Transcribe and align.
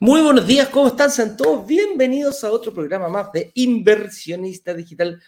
Muy 0.00 0.22
buenos 0.22 0.46
días, 0.46 0.68
¿cómo 0.68 0.86
están? 0.86 1.10
Sean 1.10 1.36
todos 1.36 1.66
bienvenidos 1.66 2.44
a 2.44 2.52
otro 2.52 2.72
programa 2.72 3.08
más 3.08 3.32
de 3.32 3.50
Inversionista 3.54 4.72
Digital 4.72 5.20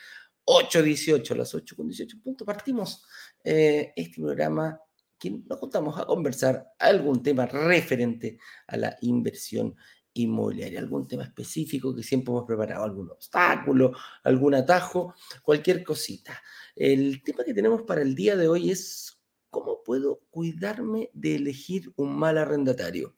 818, 0.53 1.35
las 1.35 1.55
8 1.55 1.77
con 1.77 1.87
18 1.87 2.21
puntos. 2.23 2.47
Partimos 2.47 3.05
eh, 3.45 3.93
este 3.97 4.21
programa 4.21 4.81
que 5.19 5.31
nos 5.31 5.59
juntamos 5.59 5.99
a 5.99 6.07
conversar 6.07 6.73
algún 6.79 7.23
tema 7.23 7.47
referente 7.47 8.39
a 8.67 8.77
la 8.77 8.97
inversión 9.03 9.77
inmobiliaria, 10.15 10.81
algún 10.81 11.07
tema 11.07 11.25
específico 11.25 11.95
que 11.95 12.03
siempre 12.03 12.33
hemos 12.33 12.45
preparado, 12.45 12.85
algún 12.85 13.11
obstáculo, 13.11 13.93
algún 14.25 14.55
atajo, 14.55 15.15
cualquier 15.43 15.85
cosita. 15.85 16.43
El 16.75 17.23
tema 17.23 17.45
que 17.45 17.55
tenemos 17.55 17.83
para 17.83 18.03
el 18.03 18.15
día 18.15 18.37
de 18.37 18.49
hoy 18.49 18.71
es 18.71 19.21
cómo 19.51 19.83
puedo 19.85 20.23
cuidarme 20.31 21.11
de 21.13 21.37
elegir 21.37 21.93
un 21.97 22.17
mal 22.17 22.39
arrendatario 22.39 23.15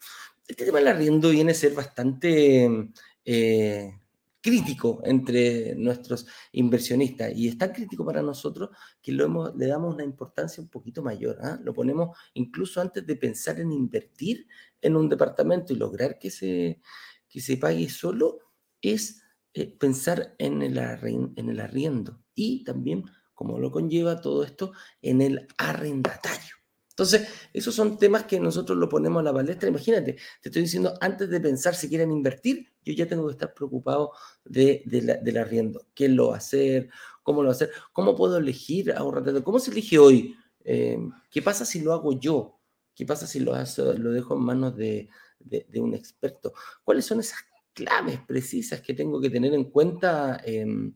este 0.52 0.64
tema 0.64 0.78
del 0.78 0.88
arriendo 0.88 1.30
viene 1.30 1.52
a 1.52 1.54
ser 1.54 1.72
bastante 1.72 2.90
eh, 3.24 3.98
crítico 4.42 5.00
entre 5.04 5.74
nuestros 5.76 6.26
inversionistas 6.50 7.32
y 7.34 7.48
es 7.48 7.56
tan 7.56 7.72
crítico 7.72 8.04
para 8.04 8.22
nosotros 8.22 8.70
que 9.00 9.12
lo 9.12 9.24
hemos, 9.24 9.54
le 9.56 9.68
damos 9.68 9.94
una 9.94 10.04
importancia 10.04 10.62
un 10.62 10.68
poquito 10.68 11.02
mayor. 11.02 11.38
¿ah? 11.42 11.58
Lo 11.62 11.72
ponemos 11.72 12.18
incluso 12.34 12.80
antes 12.80 13.06
de 13.06 13.16
pensar 13.16 13.60
en 13.60 13.72
invertir 13.72 14.46
en 14.80 14.96
un 14.96 15.08
departamento 15.08 15.72
y 15.72 15.76
lograr 15.76 16.18
que 16.18 16.30
se, 16.30 16.80
que 17.28 17.40
se 17.40 17.56
pague 17.56 17.88
solo, 17.88 18.40
es 18.82 19.22
eh, 19.54 19.78
pensar 19.78 20.34
en 20.38 20.60
el, 20.62 20.76
en 20.76 21.48
el 21.48 21.60
arriendo 21.60 22.20
y 22.34 22.64
también, 22.64 23.04
como 23.34 23.58
lo 23.60 23.70
conlleva 23.70 24.20
todo 24.20 24.42
esto, 24.42 24.72
en 25.00 25.22
el 25.22 25.46
arrendatario. 25.56 26.61
Entonces, 26.92 27.26
esos 27.54 27.74
son 27.74 27.98
temas 27.98 28.24
que 28.24 28.38
nosotros 28.38 28.76
lo 28.76 28.88
ponemos 28.88 29.20
a 29.20 29.24
la 29.24 29.32
palestra. 29.32 29.68
Imagínate, 29.68 30.12
te 30.42 30.48
estoy 30.48 30.62
diciendo, 30.62 30.94
antes 31.00 31.30
de 31.30 31.40
pensar 31.40 31.74
si 31.74 31.88
quieren 31.88 32.12
invertir, 32.12 32.70
yo 32.84 32.92
ya 32.92 33.08
tengo 33.08 33.26
que 33.26 33.32
estar 33.32 33.54
preocupado 33.54 34.12
de, 34.44 34.82
del 34.86 35.36
arriendo. 35.38 35.86
¿Qué 35.94 36.08
lo 36.08 36.28
va 36.28 36.34
a 36.34 36.38
hacer? 36.38 36.90
¿Cómo 37.22 37.42
lo 37.42 37.48
va 37.48 37.52
a 37.52 37.56
hacer? 37.56 37.70
¿Cómo 37.92 38.14
puedo 38.14 38.36
elegir 38.36 38.92
a 38.92 39.02
un 39.02 39.12
arrendatario? 39.12 39.44
¿Cómo 39.44 39.58
se 39.58 39.70
elige 39.70 39.98
hoy? 39.98 40.36
Eh, 40.64 40.98
¿Qué 41.30 41.40
pasa 41.40 41.64
si 41.64 41.80
lo 41.80 41.94
hago 41.94 42.18
yo? 42.18 42.58
¿Qué 42.94 43.06
pasa 43.06 43.26
si 43.26 43.40
lo, 43.40 43.54
dejo 43.54 44.34
en 44.34 44.42
manos 44.42 44.76
de, 44.76 45.08
de, 45.40 45.80
un 45.80 45.94
experto? 45.94 46.52
¿Cuáles 46.84 47.06
son 47.06 47.20
esas 47.20 47.38
claves 47.72 48.20
precisas 48.26 48.82
que 48.82 48.92
tengo 48.92 49.18
que 49.18 49.30
tener 49.30 49.54
en 49.54 49.64
cuenta 49.64 50.40
em, 50.44 50.94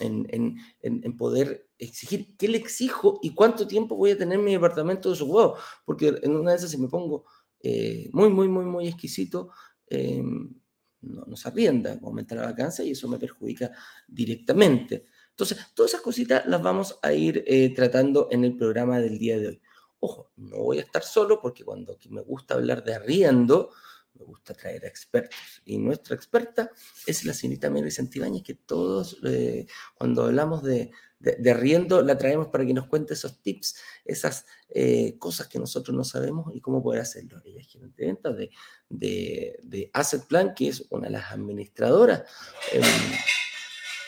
en, 0.00 0.26
en, 0.30 0.58
en 0.82 1.16
poder 1.16 1.68
exigir 1.78 2.36
qué 2.36 2.48
le 2.48 2.58
exijo 2.58 3.18
y 3.22 3.34
cuánto 3.34 3.66
tiempo 3.66 3.96
voy 3.96 4.12
a 4.12 4.18
tener 4.18 4.38
mi 4.38 4.52
departamento 4.52 5.10
desocupado. 5.10 5.56
Porque 5.84 6.14
en 6.22 6.36
una 6.36 6.52
de 6.52 6.58
esas, 6.58 6.70
si 6.70 6.78
me 6.78 6.88
pongo 6.88 7.24
eh, 7.62 8.08
muy, 8.12 8.30
muy, 8.30 8.48
muy, 8.48 8.64
muy 8.64 8.88
exquisito, 8.88 9.50
em, 9.86 10.54
no, 11.02 11.36
se 11.36 11.48
arrienda, 11.48 11.98
aumenta 12.02 12.34
la 12.34 12.42
vacancia 12.42 12.84
y 12.84 12.90
eso 12.90 13.08
me 13.08 13.18
perjudica 13.18 13.70
directamente. 14.06 15.06
Entonces, 15.30 15.58
todas 15.74 15.92
esas 15.92 16.02
cositas 16.02 16.46
las 16.46 16.62
vamos 16.62 16.98
a 17.02 17.12
ir 17.12 17.42
eh, 17.46 17.72
tratando 17.74 18.28
en 18.30 18.44
el 18.44 18.56
programa 18.56 19.00
del 19.00 19.18
día 19.18 19.38
de 19.38 19.48
hoy. 19.48 19.62
Ojo, 20.00 20.32
no 20.36 20.58
voy 20.58 20.78
a 20.78 20.82
estar 20.82 21.02
solo 21.02 21.40
porque 21.40 21.64
cuando 21.64 21.98
me 22.10 22.22
gusta 22.22 22.54
hablar 22.54 22.84
de 22.84 22.94
arriendo, 22.94 23.70
me 24.14 24.24
gusta 24.24 24.54
traer 24.54 24.84
a 24.84 24.88
expertos. 24.88 25.38
Y 25.64 25.78
nuestra 25.78 26.14
experta 26.14 26.70
es 27.06 27.24
la 27.24 27.32
señorita 27.32 27.70
Mary 27.70 27.90
Santibáñez, 27.90 28.42
que 28.42 28.54
todos, 28.54 29.18
eh, 29.24 29.66
cuando 29.94 30.24
hablamos 30.24 30.62
de, 30.62 30.90
de, 31.18 31.50
arriendo, 31.50 32.02
la 32.02 32.16
traemos 32.16 32.48
para 32.48 32.64
que 32.64 32.74
nos 32.74 32.86
cuente 32.86 33.14
esos 33.14 33.40
tips, 33.40 33.76
esas 34.04 34.46
eh, 34.68 35.16
cosas 35.18 35.48
que 35.48 35.58
nosotros 35.58 35.96
no 35.96 36.04
sabemos 36.04 36.54
y 36.54 36.60
cómo 36.60 36.82
poder 36.82 37.02
hacerlo. 37.02 37.40
Ella 37.44 37.60
es 37.60 37.68
gerente 37.68 38.32
de 38.32 38.50
de, 38.88 39.58
de, 39.62 39.90
Asset 39.92 40.26
Plan, 40.26 40.54
que 40.54 40.68
es 40.68 40.86
una 40.90 41.06
de 41.06 41.12
las 41.12 41.30
administradoras, 41.30 42.24
em, 42.72 42.82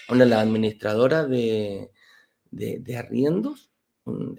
una 0.08 0.24
de 0.24 0.30
las 0.30 0.40
administradoras 0.40 1.28
de, 1.28 1.90
de 2.50 2.96
arriendos 2.96 3.71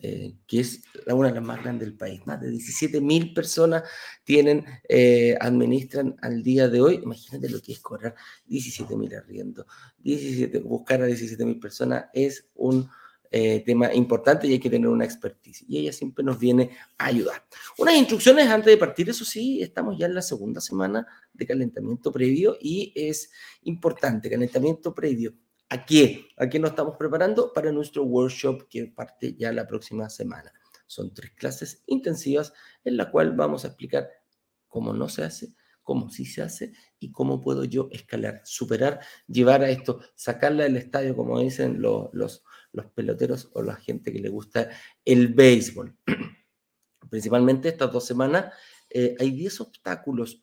eh, 0.01 0.35
que 0.45 0.59
es 0.59 0.83
una 1.07 1.29
de 1.29 1.35
las 1.35 1.43
más 1.43 1.61
grandes 1.61 1.87
del 1.87 1.97
país. 1.97 2.21
Más 2.25 2.41
de 2.41 2.49
17 2.49 2.99
mil 2.99 3.33
personas 3.33 3.83
tienen, 4.25 4.65
eh, 4.89 5.37
administran 5.39 6.15
al 6.21 6.43
día 6.43 6.67
de 6.67 6.81
hoy. 6.81 6.95
Imagínate 7.01 7.49
lo 7.49 7.61
que 7.61 7.71
es 7.71 7.79
cobrar 7.79 8.13
17 8.47 8.95
mil 8.97 9.15
arriendo. 9.15 9.65
17, 9.99 10.59
buscar 10.59 11.01
a 11.01 11.05
17 11.05 11.45
mil 11.45 11.59
personas 11.59 12.05
es 12.13 12.45
un 12.55 12.89
eh, 13.31 13.61
tema 13.65 13.93
importante 13.93 14.47
y 14.47 14.51
hay 14.51 14.59
que 14.59 14.69
tener 14.69 14.89
una 14.89 15.05
expertise. 15.05 15.63
Y 15.67 15.79
ella 15.79 15.93
siempre 15.93 16.25
nos 16.25 16.37
viene 16.37 16.71
a 16.97 17.05
ayudar. 17.05 17.45
Unas 17.77 17.95
instrucciones 17.95 18.47
antes 18.47 18.67
de 18.67 18.77
partir, 18.77 19.09
eso 19.09 19.23
sí, 19.23 19.61
estamos 19.61 19.97
ya 19.97 20.07
en 20.07 20.15
la 20.15 20.21
segunda 20.21 20.59
semana 20.59 21.07
de 21.33 21.47
calentamiento 21.47 22.11
previo 22.11 22.57
y 22.59 22.91
es 22.95 23.31
importante, 23.63 24.29
calentamiento 24.29 24.93
previo 24.93 25.33
¿A 25.73 25.87
qué? 25.87 26.27
¿A 26.37 26.47
qué 26.47 26.59
nos 26.59 26.69
estamos 26.69 26.97
preparando? 26.97 27.51
Para 27.51 27.71
nuestro 27.71 28.03
workshop 28.03 28.67
que 28.69 28.85
parte 28.85 29.33
ya 29.33 29.51
la 29.51 29.65
próxima 29.65 30.07
semana. 30.07 30.53
Son 30.85 31.11
tres 31.15 31.31
clases 31.31 31.81
intensivas 31.87 32.53
en 32.83 32.95
la 32.95 33.09
cual 33.09 33.35
vamos 33.35 33.65
a 33.65 33.69
explicar 33.69 34.07
cómo 34.67 34.93
no 34.93 35.09
se 35.09 35.23
hace, 35.23 35.55
cómo 35.81 36.11
sí 36.11 36.25
se 36.25 36.43
hace 36.43 36.73
y 36.99 37.11
cómo 37.11 37.41
puedo 37.41 37.63
yo 37.63 37.87
escalar, 37.91 38.41
superar, 38.45 38.99
llevar 39.25 39.63
a 39.63 39.69
esto, 39.71 39.99
sacarla 40.13 40.65
del 40.65 40.77
estadio, 40.77 41.15
como 41.15 41.39
dicen 41.39 41.81
los, 41.81 42.11
los, 42.13 42.43
peloteros 42.93 43.49
o 43.53 43.63
la 43.63 43.75
gente 43.75 44.13
que 44.13 44.19
le 44.19 44.29
gusta 44.29 44.69
el 45.03 45.29
béisbol. 45.29 45.97
Principalmente 47.09 47.69
estas 47.69 47.91
dos 47.91 48.05
semanas 48.05 48.53
eh, 48.91 49.15
hay 49.19 49.31
10 49.31 49.61
obstáculos 49.61 50.39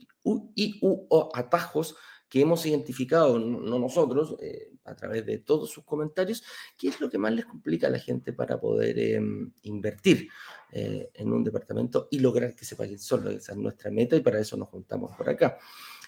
y 0.56 0.80
o 0.82 1.30
atajos 1.32 1.94
que 2.30 2.40
hemos 2.40 2.64
identificado, 2.64 3.40
no 3.40 3.78
nosotros, 3.78 4.36
eh, 4.40 4.70
a 4.84 4.94
través 4.94 5.26
de 5.26 5.38
todos 5.38 5.70
sus 5.70 5.84
comentarios, 5.84 6.44
qué 6.78 6.88
es 6.88 7.00
lo 7.00 7.10
que 7.10 7.18
más 7.18 7.32
les 7.32 7.44
complica 7.44 7.88
a 7.88 7.90
la 7.90 7.98
gente 7.98 8.32
para 8.32 8.58
poder 8.58 8.98
em, 9.00 9.52
invertir 9.62 10.28
eh, 10.70 11.10
en 11.12 11.32
un 11.32 11.42
departamento 11.42 12.06
y 12.08 12.20
lograr 12.20 12.54
que 12.54 12.64
se 12.64 12.76
paguen 12.76 13.00
solo. 13.00 13.30
Esa 13.30 13.52
es 13.52 13.58
nuestra 13.58 13.90
meta 13.90 14.14
y 14.14 14.20
para 14.20 14.40
eso 14.40 14.56
nos 14.56 14.68
juntamos 14.68 15.14
por 15.16 15.28
acá. 15.28 15.58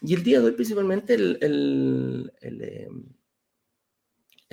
Y 0.00 0.15
el 0.15 0.22
día 0.22 0.41
de 0.41 0.47
hoy, 0.47 0.53
principalmente, 0.53 1.15
el, 1.15 1.38
el, 1.41 2.33
el, 2.41 2.62
em, 2.62 3.12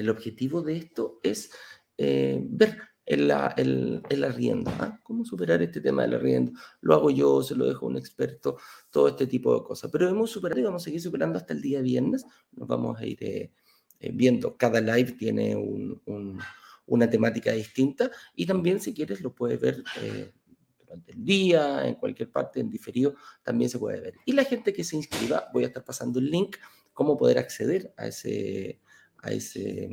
objetivo 0.10 0.64
de 0.64 0.78
esto 0.78 1.20
es 1.22 1.52
eh, 1.98 2.40
ver 2.44 2.80
el, 3.10 3.34
el, 3.58 4.04
el 4.08 4.24
arriendo. 4.24 4.72
¿ah? 4.80 5.00
¿Cómo 5.04 5.26
superar 5.26 5.62
este 5.64 5.82
tema 5.82 6.04
del 6.04 6.14
arriendo? 6.14 6.54
Lo 6.82 6.94
hago 6.94 7.10
yo, 7.10 7.42
se 7.42 7.56
lo 7.56 7.66
dejo 7.66 7.88
a 7.88 7.90
un 7.90 7.98
experto, 7.98 8.58
todo 8.92 9.08
este 9.08 9.26
tipo 9.26 9.54
de 9.54 9.64
cosas. 9.64 9.90
Pero 9.92 10.08
hemos 10.08 10.30
superado 10.30 10.62
y 10.62 10.64
vamos 10.64 10.84
a 10.84 10.86
seguir 10.86 11.02
superando 11.02 11.40
hasta 11.40 11.54
el 11.54 11.62
día 11.62 11.82
viernes. 11.82 12.26
Nos 12.52 12.68
vamos 12.68 13.00
a 13.00 13.06
ir 13.06 13.18
eh, 13.24 13.52
eh, 14.00 14.12
viendo. 14.14 14.56
Cada 14.56 14.80
live 14.80 15.14
tiene 15.14 15.56
un, 15.56 16.00
un, 16.06 16.40
una 16.86 17.10
temática 17.10 17.52
distinta 17.52 18.12
y 18.36 18.46
también 18.46 18.80
si 18.80 18.94
quieres 18.94 19.22
lo 19.22 19.34
puedes 19.34 19.60
ver 19.60 19.84
eh, 20.02 20.32
durante 20.80 21.12
el 21.12 21.26
día, 21.26 21.88
en 21.88 21.96
cualquier 21.96 22.32
parte, 22.32 22.60
en 22.60 22.70
diferido, 22.70 23.16
también 23.42 23.72
se 23.72 23.80
puede 23.80 24.00
ver. 24.02 24.14
Y 24.24 24.34
la 24.34 24.44
gente 24.44 24.72
que 24.72 24.84
se 24.84 24.96
inscriba, 24.96 25.50
voy 25.52 25.64
a 25.64 25.68
estar 25.68 25.84
pasando 25.84 26.20
el 26.20 26.30
link, 26.30 26.58
cómo 26.94 27.18
poder 27.18 27.40
acceder 27.40 27.92
a 27.98 28.08
ese, 28.08 28.80
a 29.18 29.32
ese, 29.32 29.90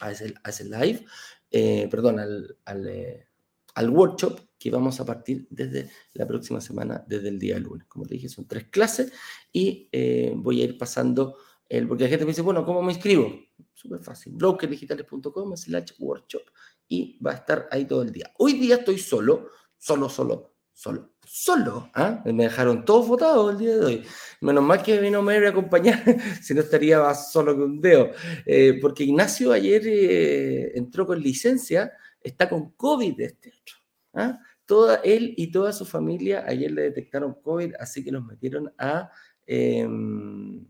a 0.00 0.10
ese, 0.10 0.34
a 0.42 0.50
ese 0.50 0.64
live. 0.64 1.04
Eh, 1.50 1.88
perdón, 1.90 2.18
al, 2.18 2.88
eh, 2.88 3.26
al, 3.74 3.90
workshop 3.90 4.40
que 4.58 4.70
vamos 4.70 5.00
a 5.00 5.04
partir 5.04 5.46
desde 5.50 5.90
la 6.14 6.26
próxima 6.26 6.60
semana, 6.60 7.04
desde 7.06 7.28
el 7.28 7.38
día 7.38 7.58
lunes. 7.58 7.86
Como 7.86 8.06
te 8.06 8.14
dije, 8.14 8.28
son 8.28 8.46
tres 8.46 8.68
clases 8.68 9.12
y 9.52 9.88
eh, 9.92 10.32
voy 10.36 10.62
a 10.62 10.64
ir 10.64 10.78
pasando, 10.78 11.36
el, 11.68 11.86
porque 11.86 12.04
la 12.04 12.10
gente 12.10 12.24
me 12.24 12.30
dice, 12.30 12.42
bueno, 12.42 12.64
¿cómo 12.64 12.82
me 12.82 12.92
inscribo? 12.92 13.32
Súper 13.72 14.00
fácil, 14.00 14.32
brokerdigitales.com 14.34 15.56
slash 15.56 15.92
workshop 15.98 16.42
y 16.88 17.18
va 17.22 17.32
a 17.32 17.34
estar 17.34 17.68
ahí 17.70 17.84
todo 17.84 18.02
el 18.02 18.12
día. 18.12 18.32
Hoy 18.38 18.54
día 18.54 18.76
estoy 18.76 18.98
solo, 18.98 19.50
solo, 19.78 20.08
solo, 20.08 20.55
solo, 20.76 21.14
solo. 21.24 21.90
¿ah? 21.94 22.22
Me 22.26 22.44
dejaron 22.44 22.84
todos 22.84 23.08
votados 23.08 23.52
el 23.52 23.58
día 23.58 23.76
de 23.76 23.84
hoy. 23.84 24.06
Menos 24.42 24.62
mal 24.62 24.82
que 24.82 25.00
vino 25.00 25.22
Mary 25.22 25.46
a 25.46 25.48
acompañar, 25.48 26.04
si 26.42 26.52
no 26.52 26.60
estaría 26.60 27.00
más 27.00 27.32
solo 27.32 27.56
que 27.56 27.62
un 27.62 27.80
dedo. 27.80 28.10
Eh, 28.44 28.78
porque 28.80 29.04
Ignacio 29.04 29.52
ayer 29.52 29.82
eh, 29.86 30.72
entró 30.76 31.06
con 31.06 31.18
licencia, 31.18 31.92
está 32.22 32.46
con 32.48 32.72
COVID 32.72 33.18
este 33.22 33.48
otro. 33.48 33.76
¿ah? 34.14 34.38
Toda 34.66 34.96
él 34.96 35.32
y 35.38 35.50
toda 35.50 35.72
su 35.72 35.86
familia 35.86 36.44
ayer 36.46 36.70
le 36.70 36.82
detectaron 36.82 37.40
COVID, 37.40 37.74
así 37.80 38.04
que 38.04 38.12
los 38.12 38.24
metieron 38.24 38.70
a, 38.76 39.10
em, 39.46 40.66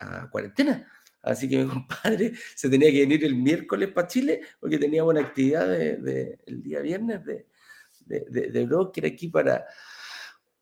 a 0.00 0.28
cuarentena 0.30 0.88
Así 1.22 1.48
que 1.48 1.58
mi 1.58 1.68
compadre 1.68 2.32
se 2.56 2.68
tenía 2.68 2.90
que 2.90 3.00
venir 3.00 3.24
el 3.24 3.36
miércoles 3.36 3.90
para 3.92 4.08
Chile 4.08 4.40
porque 4.58 4.78
tenía 4.78 5.04
buena 5.04 5.20
actividad 5.20 5.68
de, 5.68 6.38
el 6.46 6.62
día 6.62 6.80
viernes 6.80 7.24
de, 7.24 7.46
de, 8.08 8.50
de, 8.50 8.66
broker 8.66 9.06
aquí 9.06 9.28
para, 9.28 9.66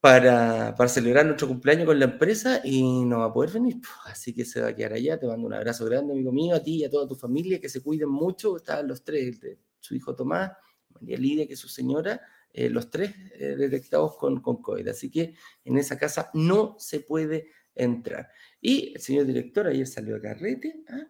para, 0.01 0.75
para, 0.77 0.89
celebrar 0.89 1.25
nuestro 1.27 1.49
cumpleaños 1.49 1.87
con 1.87 1.99
la 1.99 2.07
empresa 2.07 2.61
y 2.65 3.05
no 3.05 3.21
va 3.21 3.27
a 3.27 3.33
poder 3.33 3.53
venir. 3.53 3.77
Así 4.05 4.35
que 4.35 4.45
se 4.45 4.61
va 4.61 4.69
a 4.69 4.75
quedar 4.75 4.95
allá. 4.95 5.19
Te 5.19 5.27
mando 5.27 5.47
un 5.47 5.55
abrazo 5.55 5.85
grande, 5.85 6.13
amigo 6.13 6.33
mío, 6.33 6.57
a 6.57 6.63
ti 6.63 6.77
y 6.77 6.85
a 6.85 6.91
toda 6.91 7.07
tu 7.07 7.15
familia, 7.15 7.61
que 7.61 7.69
se 7.69 7.83
cuiden 7.83 8.11
mucho. 8.11 8.57
Estaban 8.57 8.89
los 8.89 9.05
tres, 9.05 9.39
su 9.81 9.95
hijo 9.95 10.15
Tomás, 10.15 10.53
María 10.91 11.19
Lidia, 11.19 11.47
que 11.47 11.55
es 11.55 11.61
su 11.61 11.69
señora, 11.69 12.21
eh, 12.53 12.69
los 12.69 12.91
tres 12.91 13.15
eh, 13.35 13.57
detectados 13.57 14.17
con, 14.17 14.41
con 14.41 14.63
COVID. 14.63 14.89
Así 14.89 15.11
que 15.11 15.35
en 15.65 15.79
esa 15.79 15.99
casa 15.99 16.31
no 16.35 16.77
se 16.79 17.01
puede 17.01 17.51
entrar. 17.75 18.29
Y 18.61 18.95
el 18.95 19.01
señor 19.01 19.27
director 19.27 19.67
ayer 19.67 19.87
salió 19.87 20.17
a 20.17 20.21
carrete, 20.21 20.83
¿ah? 20.89 21.07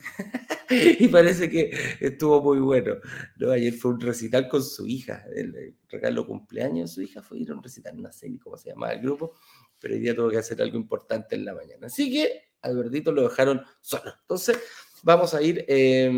y 0.70 1.08
parece 1.08 1.48
que 1.48 1.70
estuvo 2.00 2.42
muy 2.42 2.58
bueno. 2.58 2.96
¿no? 3.36 3.50
Ayer 3.50 3.72
fue 3.72 3.92
un 3.92 4.00
recital 4.00 4.48
con 4.48 4.62
su 4.62 4.86
hija, 4.86 5.24
el 5.34 5.74
regalo 5.88 6.26
cumpleaños 6.26 6.90
de 6.90 6.94
su 6.94 7.02
hija 7.02 7.22
fue 7.22 7.38
ir 7.38 7.50
a 7.50 7.54
un 7.54 7.62
recital, 7.62 8.00
no 8.00 8.12
sé 8.12 8.28
ni 8.28 8.38
cómo 8.38 8.56
se 8.56 8.70
llamaba 8.70 8.92
el 8.92 9.00
grupo, 9.00 9.34
pero 9.78 9.94
hoy 9.94 10.00
día 10.00 10.14
tuvo 10.14 10.30
que 10.30 10.38
hacer 10.38 10.60
algo 10.62 10.76
importante 10.76 11.36
en 11.36 11.44
la 11.44 11.54
mañana. 11.54 11.86
Así 11.86 12.10
que 12.10 12.48
Albertito 12.62 13.12
lo 13.12 13.22
dejaron 13.22 13.62
solo. 13.80 14.12
Entonces, 14.20 14.58
vamos 15.02 15.34
a 15.34 15.42
ir 15.42 15.64
eh, 15.68 16.10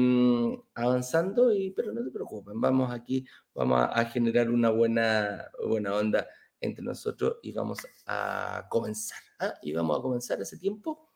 avanzando, 0.75 1.53
y, 1.53 1.71
pero 1.71 1.93
no 1.93 2.03
te 2.03 2.11
preocupen, 2.11 2.61
vamos 2.61 2.93
aquí, 2.93 3.27
vamos 3.55 3.81
a, 3.81 3.87
a 3.87 4.05
generar 4.06 4.50
una 4.50 4.71
buena, 4.71 5.50
buena 5.67 5.94
onda 5.94 6.27
entre 6.61 6.85
nosotros 6.85 7.37
y 7.43 7.53
vamos 7.53 7.79
a 8.06 8.67
comenzar. 8.69 9.19
¿ah? 9.38 9.55
Y 9.62 9.73
vamos 9.73 9.99
a 9.99 10.03
comenzar 10.03 10.41
ese 10.41 10.59
tiempo 10.59 11.10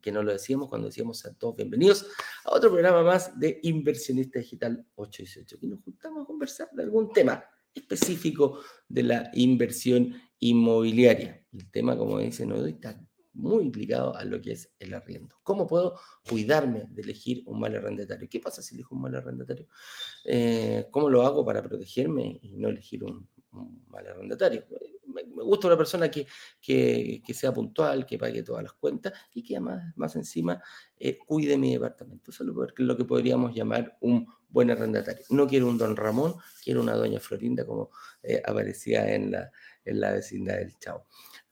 que 0.00 0.12
no 0.12 0.22
lo 0.22 0.32
decíamos 0.32 0.68
cuando 0.68 0.88
decíamos 0.88 1.24
a 1.26 1.34
todos 1.34 1.56
bienvenidos 1.56 2.06
a 2.44 2.54
otro 2.54 2.70
programa 2.70 3.02
más 3.02 3.38
de 3.38 3.60
Inversionista 3.62 4.38
Digital 4.38 4.84
818. 4.94 5.56
Aquí 5.56 5.66
nos 5.66 5.82
juntamos 5.82 6.22
a 6.22 6.26
conversar 6.26 6.68
de 6.72 6.82
algún 6.82 7.12
tema 7.12 7.44
específico 7.74 8.60
de 8.88 9.02
la 9.02 9.30
inversión 9.34 10.14
inmobiliaria. 10.38 11.44
El 11.52 11.70
tema, 11.70 11.96
como 11.96 12.18
dice 12.18 12.46
Nodo, 12.46 12.66
está 12.66 13.00
muy 13.36 13.64
implicado 13.64 14.16
a 14.16 14.24
lo 14.24 14.40
que 14.40 14.52
es 14.52 14.72
el 14.78 14.94
arriendo. 14.94 15.36
¿Cómo 15.42 15.66
puedo 15.66 15.98
cuidarme 16.28 16.86
de 16.88 17.02
elegir 17.02 17.42
un 17.46 17.60
mal 17.60 17.74
arrendatario? 17.76 18.28
¿Qué 18.28 18.40
pasa 18.40 18.62
si 18.62 18.74
elijo 18.74 18.94
un 18.94 19.02
mal 19.02 19.14
arrendatario? 19.14 19.68
Eh, 20.24 20.86
¿Cómo 20.90 21.10
lo 21.10 21.22
hago 21.22 21.44
para 21.44 21.62
protegerme 21.62 22.38
y 22.42 22.56
no 22.56 22.68
elegir 22.68 23.04
un 23.04 23.28
mal 23.88 24.06
arrendatario? 24.06 24.64
Me, 25.06 25.22
gusta 25.42 25.68
una 25.68 25.76
persona 25.76 26.10
que, 26.10 26.26
que, 26.60 27.22
que, 27.24 27.34
sea 27.34 27.52
puntual, 27.52 28.04
que 28.04 28.18
pague 28.18 28.42
todas 28.42 28.62
las 28.62 28.72
cuentas 28.72 29.12
y 29.34 29.42
que 29.42 29.56
además, 29.56 29.94
más 29.96 30.16
encima, 30.16 30.62
eh, 30.98 31.18
cuide 31.18 31.56
mi 31.56 31.72
departamento. 31.72 32.30
Eso 32.30 32.44
es 32.44 32.74
lo 32.76 32.96
que 32.96 33.04
podríamos 33.04 33.54
llamar 33.54 33.96
un 34.00 34.26
buen 34.48 34.70
arrendatario. 34.70 35.24
No 35.30 35.46
quiero 35.46 35.68
un 35.68 35.78
don 35.78 35.96
Ramón, 35.96 36.34
quiero 36.64 36.80
una 36.80 36.94
doña 36.94 37.20
Florinda 37.20 37.66
como 37.66 37.90
eh, 38.22 38.42
aparecía 38.44 39.14
en 39.14 39.30
la, 39.30 39.50
en 39.84 40.00
la 40.00 40.12
vecindad 40.12 40.56
del 40.56 40.76
Chavo. 40.78 41.06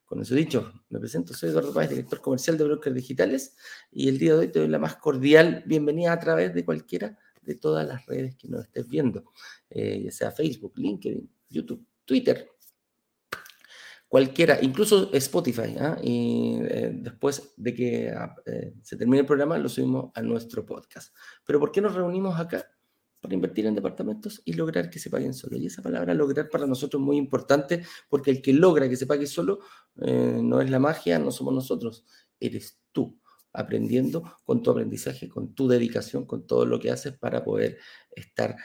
Con 0.05 0.21
eso 0.21 0.35
dicho, 0.35 0.73
me 0.91 1.01
presento, 1.01 1.33
soy 1.35 1.51
Eduardo 1.51 1.73
Páez, 1.73 1.91
director 1.91 2.21
comercial 2.21 2.59
de 2.59 2.65
Brokers 2.65 2.95
Digitales, 2.95 3.57
y 3.91 4.09
el 4.09 4.19
día 4.19 4.35
de 4.35 4.39
hoy 4.41 4.49
te 4.49 4.59
doy 4.59 4.69
la 4.69 4.79
más 4.79 4.97
cordial 4.97 5.65
bienvenida 5.67 6.13
a 6.13 6.21
través 6.21 6.55
de 6.55 6.65
cualquiera 6.65 7.19
de 7.43 7.55
todas 7.55 7.87
las 7.87 8.05
redes 8.07 8.37
que 8.37 8.49
nos 8.49 8.65
estés 8.65 8.89
viendo, 8.89 9.33
eh, 9.71 10.03
ya 10.05 10.11
sea 10.11 10.31
Facebook, 10.31 10.75
LinkedIn, 10.77 11.31
YouTube, 11.49 11.87
Twitter, 12.05 12.49
cualquiera, 14.09 14.59
incluso 14.63 15.11
Spotify, 15.13 15.75
¿eh? 15.77 15.97
y 16.03 16.59
eh, 16.63 16.91
después 16.95 17.53
de 17.57 17.75
que 17.75 18.15
eh, 18.47 18.75
se 18.83 18.97
termine 18.97 19.21
el 19.21 19.27
programa 19.27 19.59
lo 19.59 19.69
subimos 19.69 20.13
a 20.15 20.23
nuestro 20.23 20.65
podcast. 20.65 21.15
Pero 21.45 21.59
¿por 21.59 21.73
qué 21.73 21.81
nos 21.81 21.95
reunimos 21.95 22.39
acá? 22.39 22.65
para 23.25 23.35
invertir 23.37 23.65
en 23.65 23.75
departamentos 23.75 24.43
y 24.45 24.53
lograr 24.53 24.91
que 24.91 24.99
se 24.99 25.09
paguen 25.09 25.33
solo. 25.33 25.57
Y 25.57 25.67
esa 25.67 25.81
palabra 25.81 26.13
lograr 26.13 26.51
para 26.51 26.67
nosotros 26.67 27.01
es 27.01 27.07
muy 27.07 27.17
importante 27.17 27.83
porque 28.11 28.31
el 28.31 28.43
que 28.43 28.53
logra 28.53 28.87
que 28.87 28.97
se 28.97 29.07
pague 29.07 29.27
solo 29.27 29.61
eh, 30.03 30.41
no 30.43 30.61
es 30.61 30.69
la 30.69 30.79
magia, 30.79 31.19
no 31.19 31.33
somos 31.33 31.55
nosotros, 31.55 32.05
eres 32.39 32.83
tú, 32.93 33.19
aprendiendo 33.51 34.41
con 34.45 34.63
tu 34.63 34.71
aprendizaje, 34.71 35.27
con 35.31 35.55
tu 35.55 35.67
dedicación, 35.69 36.27
con 36.27 36.47
todo 36.47 36.67
lo 36.67 36.79
que 36.79 36.91
haces 36.91 37.17
para 37.17 37.43
poder 37.43 37.79
estar 38.15 38.57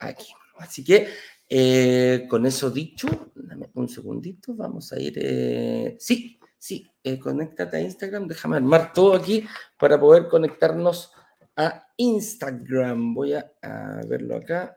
aquí. 0.00 0.28
Así 0.56 0.82
que 0.82 1.08
eh, 1.56 2.26
con 2.28 2.46
eso 2.46 2.68
dicho, 2.68 3.30
dame 3.32 3.70
un 3.74 3.88
segundito, 3.88 4.56
vamos 4.56 4.92
a 4.92 4.98
ir. 4.98 5.14
Eh, 5.16 5.96
sí, 6.00 6.40
sí, 6.58 6.90
conéctate 7.22 7.76
a 7.76 7.80
Instagram, 7.80 8.26
déjame 8.26 8.56
armar 8.56 8.92
todo 8.92 9.14
aquí 9.14 9.46
para 9.78 10.00
poder 10.00 10.26
conectarnos 10.26 11.12
a 11.54 11.86
Instagram. 11.96 13.14
Voy 13.14 13.34
a 13.34 13.52
verlo 14.08 14.34
acá. 14.34 14.76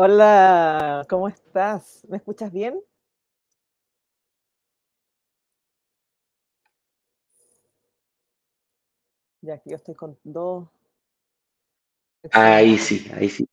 Hola, 0.00 1.04
¿cómo 1.08 1.26
estás? 1.26 2.06
¿Me 2.08 2.18
escuchas 2.18 2.52
bien? 2.52 2.80
Ya 9.40 9.54
aquí 9.54 9.70
yo 9.70 9.74
estoy 9.74 9.96
con 9.96 10.16
dos. 10.22 10.68
Ahí 12.30 12.78
sí, 12.78 13.10
ahí 13.12 13.28
sí. 13.28 13.48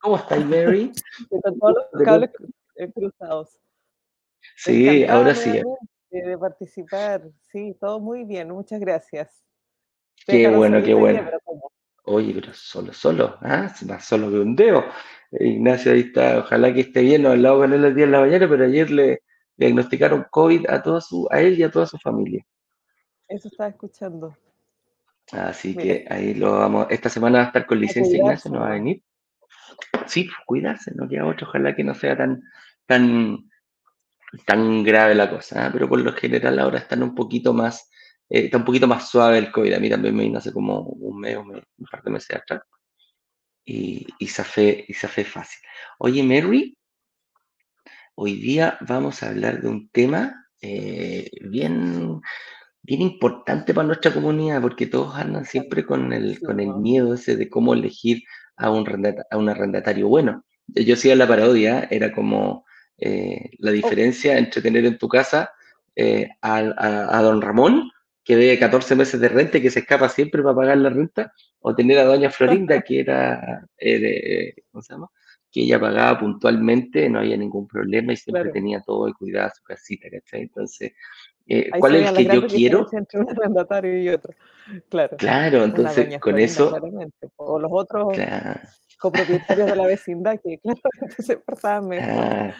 ¿Cómo 0.00 0.16
estás, 0.16 0.44
Mary? 0.46 0.90
con 1.44 1.58
todos 1.60 1.76
los 1.92 2.04
cables 2.04 2.30
cruzados. 2.92 3.60
Sí, 4.56 5.04
ahora 5.04 5.32
sí. 5.36 5.62
De 6.10 6.38
participar, 6.38 7.30
sí, 7.52 7.76
todo 7.80 8.00
muy 8.00 8.24
bien, 8.24 8.50
muchas 8.50 8.80
gracias. 8.80 9.44
Qué 10.26 10.48
bueno, 10.48 10.82
qué 10.82 10.94
bueno. 10.94 11.30
Oye, 12.02 12.34
pero 12.34 12.52
solo, 12.52 12.92
solo, 12.92 13.36
¿ah? 13.42 13.72
Más 13.86 14.04
solo 14.04 14.28
que 14.28 14.38
un 14.40 14.56
dedo. 14.56 14.82
Ignacio 15.32 15.92
ahí 15.92 16.00
está, 16.00 16.38
ojalá 16.38 16.72
que 16.72 16.80
esté 16.80 17.02
bien, 17.02 17.22
nos 17.22 17.32
hablado 17.32 17.58
con 17.58 17.72
él 17.72 17.84
el 17.84 17.94
día 17.94 18.06
de 18.06 18.12
la 18.12 18.20
mañana, 18.20 18.48
pero 18.48 18.64
ayer 18.64 18.90
le 18.90 19.22
diagnosticaron 19.56 20.26
COVID 20.30 20.68
a, 20.68 20.82
toda 20.82 21.00
su, 21.00 21.28
a 21.30 21.40
él 21.40 21.58
y 21.58 21.62
a 21.62 21.70
toda 21.70 21.86
su 21.86 21.98
familia. 21.98 22.44
Eso 23.28 23.48
estaba 23.48 23.68
escuchando. 23.68 24.36
Así 25.32 25.74
Mira. 25.76 25.82
que 25.82 26.06
ahí 26.08 26.34
lo 26.34 26.52
vamos, 26.52 26.86
esta 26.88 27.10
semana 27.10 27.38
va 27.38 27.44
a 27.44 27.46
estar 27.48 27.66
con 27.66 27.78
licencia 27.78 28.16
Ignacio, 28.16 28.50
no 28.50 28.60
va 28.60 28.68
a 28.68 28.72
venir. 28.72 29.02
Sí, 30.06 30.24
pues, 30.24 30.36
cuidarse, 30.46 30.92
no 30.94 31.06
queda 31.06 31.26
otro, 31.26 31.46
ojalá 31.46 31.76
que 31.76 31.84
no 31.84 31.94
sea 31.94 32.16
tan, 32.16 32.42
tan, 32.86 33.50
tan 34.46 34.82
grave 34.82 35.14
la 35.14 35.28
cosa, 35.28 35.66
¿eh? 35.66 35.70
pero 35.70 35.88
por 35.88 36.00
lo 36.00 36.12
general 36.14 36.58
ahora 36.58 36.78
están 36.78 37.02
un 37.02 37.14
poquito 37.14 37.52
más, 37.52 37.90
eh, 38.30 38.46
está 38.46 38.56
un 38.56 38.64
poquito 38.64 38.86
más 38.86 39.10
suave 39.10 39.36
el 39.36 39.52
COVID, 39.52 39.74
a 39.74 39.80
mí 39.80 39.90
también 39.90 40.16
me 40.16 40.22
vino 40.22 40.38
hace 40.38 40.52
como 40.52 40.80
un 40.80 41.20
mes, 41.20 41.36
un, 41.36 41.48
mes, 41.48 41.62
un 41.76 41.86
par 41.90 42.02
de 42.02 42.10
meses 42.10 42.34
atrás 42.34 42.62
y, 43.68 44.06
y, 44.18 44.28
se 44.28 44.44
fue, 44.44 44.84
y 44.88 44.94
fue 44.94 45.24
fácil. 45.24 45.60
Oye, 45.98 46.22
Mary, 46.22 46.74
hoy 48.14 48.34
día 48.34 48.78
vamos 48.80 49.22
a 49.22 49.28
hablar 49.28 49.60
de 49.60 49.68
un 49.68 49.90
tema 49.90 50.46
eh, 50.62 51.30
bien, 51.42 52.20
bien 52.82 53.02
importante 53.02 53.74
para 53.74 53.86
nuestra 53.86 54.14
comunidad, 54.14 54.62
porque 54.62 54.86
todos 54.86 55.14
andan 55.14 55.44
siempre 55.44 55.84
con 55.84 56.14
el, 56.14 56.40
con 56.40 56.60
el 56.60 56.74
miedo 56.76 57.12
ese 57.12 57.36
de 57.36 57.50
cómo 57.50 57.74
elegir 57.74 58.22
a 58.56 58.70
un, 58.70 58.86
a 59.30 59.36
un 59.36 59.48
arrendatario 59.50 60.08
bueno. 60.08 60.46
Yo 60.68 60.94
hacía 60.94 61.14
la 61.14 61.28
parodia, 61.28 61.86
era 61.90 62.10
como 62.12 62.64
eh, 62.96 63.50
la 63.58 63.70
oh. 63.70 63.74
diferencia 63.74 64.38
entre 64.38 64.62
tener 64.62 64.86
en 64.86 64.96
tu 64.96 65.08
casa 65.08 65.50
eh, 65.94 66.30
a, 66.40 67.20
don 67.22 67.42
Ramón, 67.42 67.90
que 68.28 68.36
debe 68.36 68.58
14 68.58 68.94
meses 68.94 69.18
de 69.18 69.28
renta 69.30 69.56
y 69.56 69.62
que 69.62 69.70
se 69.70 69.78
escapa 69.78 70.06
siempre 70.10 70.42
para 70.42 70.54
pagar 70.54 70.76
la 70.76 70.90
renta, 70.90 71.32
o 71.60 71.74
tener 71.74 71.98
a 71.98 72.04
doña 72.04 72.28
Florinda, 72.28 72.82
que 72.82 73.00
era, 73.00 73.66
eh, 73.78 74.52
¿cómo 74.70 74.82
se 74.82 74.92
llama? 74.92 75.08
Que 75.50 75.62
ella 75.62 75.80
pagaba 75.80 76.20
puntualmente, 76.20 77.08
no 77.08 77.20
había 77.20 77.38
ningún 77.38 77.66
problema 77.66 78.12
y 78.12 78.16
siempre 78.18 78.50
tenía 78.50 78.82
todo 78.82 79.08
y 79.08 79.14
cuidaba 79.14 79.48
su 79.48 79.62
casita, 79.62 80.08
¿cachai? 80.10 80.42
Entonces, 80.42 80.92
¿cuál 81.80 81.94
es 81.94 82.10
el 82.10 82.16
que 82.18 82.24
yo 82.26 82.46
quiero? 82.46 82.86
Entre 82.92 83.18
un 83.20 83.30
arrendatario 83.30 83.98
y 83.98 84.10
otro. 84.10 84.34
Claro, 84.90 85.16
claro 85.16 85.64
entonces 85.64 86.18
con 86.18 86.38
eso... 86.38 86.76
O 87.36 87.58
los 87.58 87.70
otros 87.72 88.08
copropietarios 88.98 89.70
de 89.70 89.76
la 89.76 89.86
vecindad 89.86 90.38
que 90.44 90.58
claramente 90.58 91.22
se 91.22 91.38
portaban 91.38 91.88
mejor. 91.88 92.24
Ah, 92.24 92.54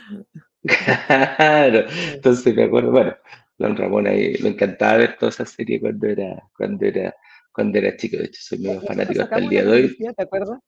claro, 1.37 1.85
entonces 2.15 2.57
me 2.57 2.65
acuerdo, 2.65 2.91
bueno, 2.91 3.15
don 3.59 3.77
Ramón 3.77 4.07
ahí 4.07 4.35
me 4.43 4.51
encantaba 4.51 4.99
ver 4.99 5.17
toda 5.19 5.31
esa 5.31 5.45
serie 5.45 5.81
cuando 5.81 6.07
era, 6.07 6.43
cuando 6.57 6.87
era, 6.87 7.15
cuando 7.53 7.79
era 7.79 7.97
chico, 7.97 8.17
de 8.17 8.25
hecho 8.25 8.41
soy 8.43 8.59
medio 8.59 8.81
fanático 8.83 9.23
hasta 9.23 9.39
el 9.39 9.49
día 9.49 9.65
de 9.65 9.71
hoy. 9.71 9.97
¿Te 9.97 10.23
acuerdas? 10.23 10.61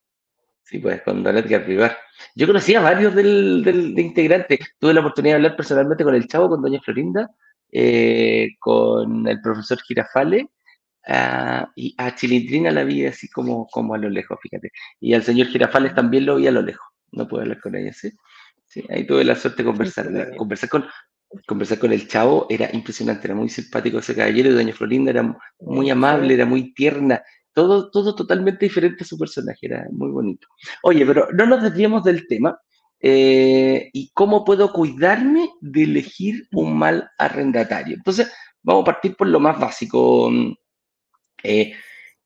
Sí, 0.64 0.78
pues 0.78 1.02
con 1.02 1.22
Don 1.22 1.36
Edgar 1.36 1.66
Vivar. 1.66 1.96
Yo 2.34 2.46
conocía 2.46 2.78
a 2.78 2.82
varios 2.82 3.14
del, 3.14 3.64
del, 3.64 3.94
de 3.94 4.02
integrantes. 4.02 4.58
Tuve 4.78 4.94
la 4.94 5.00
oportunidad 5.00 5.34
de 5.34 5.36
hablar 5.36 5.56
personalmente 5.56 6.04
con 6.04 6.14
el 6.14 6.28
Chavo, 6.28 6.48
con 6.48 6.62
Doña 6.62 6.80
Florinda, 6.80 7.28
eh, 7.72 8.50
con 8.60 9.26
el 9.26 9.40
profesor 9.40 9.80
Girafale 9.80 10.48
Ah, 11.06 11.70
y 11.74 11.94
a 11.96 12.14
Chilindrina 12.14 12.70
la 12.70 12.84
vi 12.84 13.06
así 13.06 13.28
como, 13.28 13.66
como 13.68 13.94
a 13.94 13.98
lo 13.98 14.08
lejos, 14.08 14.38
fíjate. 14.42 14.70
Y 15.00 15.14
al 15.14 15.22
señor 15.22 15.48
Girafales 15.48 15.94
también 15.94 16.26
lo 16.26 16.36
vi 16.36 16.46
a 16.46 16.52
lo 16.52 16.62
lejos. 16.62 16.86
No 17.12 17.26
puedo 17.26 17.42
hablar 17.42 17.60
con 17.60 17.74
ella, 17.74 17.92
¿sí? 17.92 18.12
sí 18.66 18.84
ahí 18.90 19.06
tuve 19.06 19.24
la 19.24 19.34
suerte 19.34 19.62
de 19.62 19.68
conversar. 19.68 20.36
conversar, 20.36 20.68
con, 20.68 20.86
conversar 21.46 21.78
con 21.78 21.92
el 21.92 22.08
chavo 22.08 22.46
era 22.48 22.70
impresionante, 22.72 23.26
era 23.26 23.34
muy 23.34 23.48
simpático 23.48 23.98
ese 23.98 24.14
caballero. 24.14 24.50
Y 24.50 24.54
doña 24.54 24.72
Florinda 24.72 25.10
era 25.10 25.36
muy 25.60 25.90
amable, 25.90 26.34
era 26.34 26.46
muy 26.46 26.72
tierna. 26.74 27.22
Todo, 27.52 27.90
todo 27.90 28.14
totalmente 28.14 28.66
diferente 28.66 29.04
a 29.04 29.06
su 29.06 29.18
personaje, 29.18 29.66
era 29.66 29.86
muy 29.90 30.10
bonito. 30.10 30.46
Oye, 30.82 31.04
pero 31.04 31.28
no 31.32 31.46
nos 31.46 31.62
desviemos 31.62 32.04
del 32.04 32.26
tema. 32.26 32.58
Eh, 33.02 33.88
¿Y 33.92 34.10
cómo 34.12 34.44
puedo 34.44 34.72
cuidarme 34.72 35.48
de 35.60 35.84
elegir 35.84 36.48
un 36.52 36.76
mal 36.76 37.10
arrendatario? 37.18 37.96
Entonces, 37.96 38.30
vamos 38.62 38.82
a 38.82 38.86
partir 38.86 39.16
por 39.16 39.26
lo 39.26 39.40
más 39.40 39.58
básico, 39.58 40.30
eh, 41.42 41.72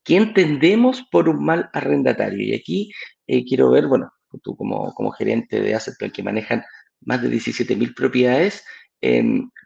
¿Qué 0.04 0.16
entendemos 0.16 1.02
por 1.10 1.28
un 1.30 1.42
mal 1.44 1.70
arrendatario? 1.72 2.46
Y 2.46 2.54
aquí 2.54 2.92
eh, 3.26 3.44
quiero 3.44 3.70
ver, 3.70 3.86
bueno, 3.86 4.12
tú 4.42 4.54
como, 4.54 4.92
como 4.94 5.10
gerente 5.12 5.60
de 5.60 5.74
Asset 5.74 5.96
que 6.12 6.22
manejan 6.22 6.62
más 7.00 7.22
de 7.22 7.30
17.000 7.30 7.94
propiedades, 7.94 8.64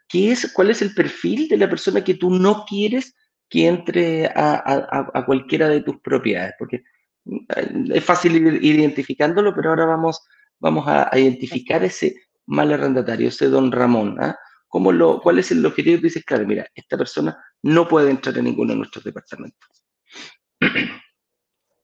¿qué 0.09 0.33
es, 0.33 0.52
¿cuál 0.52 0.71
es 0.71 0.83
el 0.83 0.95
perfil 0.95 1.49
de 1.49 1.57
la 1.57 1.68
persona 1.68 2.02
que 2.02 2.14
tú 2.14 2.30
no 2.30 2.64
quieres 2.64 3.14
que 3.49 3.66
entre 3.66 4.26
a, 4.35 5.23
cualquiera 5.26 5.68
de 5.68 5.83
tus 5.83 6.00
propiedades? 6.00 6.54
Porque 6.59 6.83
eh, 7.26 7.85
es 7.95 8.04
fácil 8.04 8.37
ir, 8.37 8.64
identificándolo, 8.64 9.54
pero 9.54 9.71
ahora 9.71 9.87
vamos, 9.87 10.26
vamos 10.59 10.85
a, 10.88 11.11
identificar 11.18 11.85
ese 11.85 12.14
mal 12.47 12.73
arrendatario, 12.73 13.28
ese 13.28 13.49
don 13.49 13.71
Ramón. 13.71 14.16
¿ah? 14.21 14.37
¿Cómo 14.68 14.92
lo, 14.92 15.21
¿Cuál 15.21 15.38
es 15.38 15.50
el 15.50 15.64
objetivo? 15.64 15.99
Tú 15.99 16.04
dices, 16.04 16.25
claro, 16.25 16.47
mira, 16.47 16.66
esta 16.75 16.97
persona 16.97 17.37
no 17.62 17.87
puede 17.88 18.11
entrar 18.11 18.37
en 18.38 18.45
ninguno 18.45 18.73
de 18.73 18.78
nuestros 18.78 19.04
departamentos. 19.04 19.68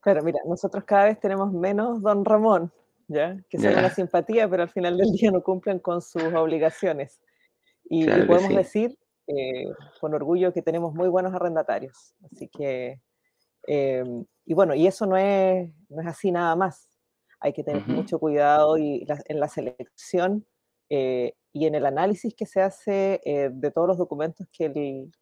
Claro, 0.00 0.22
mira, 0.22 0.38
nosotros 0.46 0.84
cada 0.84 1.04
vez 1.04 1.18
tenemos 1.18 1.50
menos 1.50 2.02
don 2.02 2.26
Ramón, 2.26 2.70
¿ya? 3.08 3.38
Que 3.48 3.58
son 3.58 3.72
una 3.72 3.88
simpatía, 3.88 4.48
pero 4.50 4.64
al 4.64 4.68
final 4.68 4.98
del 4.98 5.12
día 5.12 5.30
no 5.30 5.42
cumplen 5.42 5.78
con 5.78 6.02
sus 6.02 6.24
obligaciones. 6.24 7.22
Y, 7.84 8.06
podemos 8.06 8.54
decir 8.54 8.98
eh, 9.26 9.66
con 10.00 10.14
orgullo 10.14 10.52
que 10.52 10.62
tenemos 10.62 10.94
muy 10.94 11.08
buenos 11.08 11.34
arrendatarios. 11.34 12.14
Así 12.24 12.48
que, 12.48 13.00
em, 13.66 14.24
y 14.44 14.54
bueno, 14.54 14.74
y 14.74 14.86
eso 14.86 15.06
no 15.06 15.16
es, 15.16 15.70
no 15.88 16.02
es 16.02 16.06
así 16.06 16.30
nada 16.30 16.54
más. 16.56 16.88
Hay 17.40 17.52
que 17.52 17.64
tener 17.64 17.86
mucho 17.86 18.18
cuidado 18.18 18.78
y 18.78 19.06
en 19.26 19.40
la 19.40 19.48
selección 19.48 20.46
eh, 20.90 21.34
y 21.52 21.66
en 21.66 21.76
el 21.76 21.86
análisis 21.86 22.34
que 22.34 22.46
se 22.46 22.60
hace 22.60 23.20
eh, 23.24 23.48
de 23.52 23.70
todos 23.70 23.86
los 23.86 23.96
documentos 23.96 24.48
que 24.52 24.66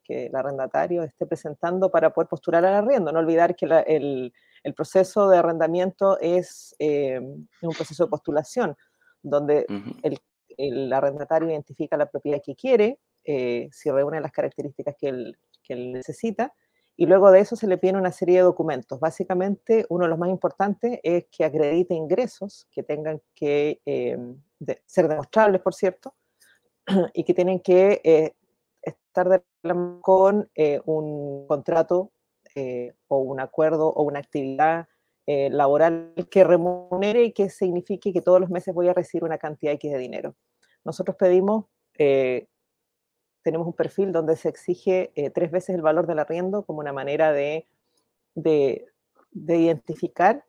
el, 0.07 0.35
arrendatario 0.35 1.03
esté 1.03 1.27
presentando 1.27 1.91
para 1.91 2.11
poder 2.11 2.27
postular 2.27 2.65
al 2.65 2.73
arriendo. 2.73 3.11
No 3.11 3.19
olvidar 3.19 3.55
que 3.55 3.65
el, 3.65 4.33
proceso 4.75 5.29
de 5.29 5.37
arrendamiento 5.37 6.19
es 6.19 6.75
eh, 6.79 7.19
un 7.19 7.73
proceso 7.75 8.05
de 8.05 8.09
postulación, 8.09 8.75
donde 9.21 9.65
el, 10.01 10.19
arrendatario 10.91 11.49
identifica 11.49 11.97
la 11.97 12.05
propiedad 12.05 12.41
que 12.43 12.55
quiere, 12.55 12.99
si 13.23 13.89
reúne 13.89 14.21
las 14.21 14.31
características 14.31 14.95
que 14.99 15.07
él, 15.09 15.37
necesita, 15.93 16.53
y 16.95 17.05
luego 17.05 17.31
de 17.31 17.39
eso 17.39 17.55
se 17.55 17.67
le 17.67 17.77
pide 17.77 17.93
una 17.93 18.11
serie 18.11 18.37
de 18.37 18.43
documentos. 18.43 18.99
Básicamente, 18.99 19.85
uno 19.89 20.05
de 20.05 20.09
los 20.09 20.19
más 20.19 20.29
importantes 20.29 20.99
es 21.01 21.25
que 21.31 21.45
acredite 21.45 21.95
ingresos 21.95 22.67
que 22.71 22.83
tengan 22.83 23.21
que 23.33 23.81
ser 24.85 25.07
demostrables, 25.07 25.61
por 25.61 25.73
cierto, 25.73 26.13
y 27.13 27.23
que 27.23 27.33
tienen 27.33 27.59
que 27.59 28.01
eh, 28.03 28.35
estar 28.81 29.29
de 29.29 29.41
con 30.01 30.49
eh, 30.55 30.81
un 30.85 31.47
contrato 31.47 32.11
eh, 32.55 32.93
o 33.07 33.19
un 33.19 33.39
acuerdo 33.39 33.87
o 33.87 34.03
una 34.03 34.19
actividad 34.19 34.87
laboral 35.25 36.13
que 36.29 36.43
remunere 36.43 37.23
y 37.23 37.31
que 37.31 37.49
signifique 37.49 38.11
que 38.11 38.21
todos 38.21 38.41
los 38.41 38.49
meses 38.49 38.73
voy 38.73 38.89
a 38.89 38.93
recibir 38.93 39.23
una 39.23 39.37
cantidad 39.37 39.73
X 39.73 39.91
de 39.91 39.97
dinero. 39.97 40.35
Nosotros 40.83 41.15
pedimos, 41.15 41.65
tenemos 41.93 43.67
un 43.67 43.73
perfil 43.73 44.11
donde 44.11 44.35
se 44.35 44.49
exige 44.49 45.11
tres 45.33 45.51
veces 45.51 45.75
el 45.75 45.81
valor 45.81 46.07
del 46.07 46.19
arriendo 46.19 46.65
como 46.65 46.79
una 46.79 46.91
manera 46.91 47.31
de, 47.31 47.67
de, 48.35 48.85
de 49.31 49.57
identificar 49.57 50.43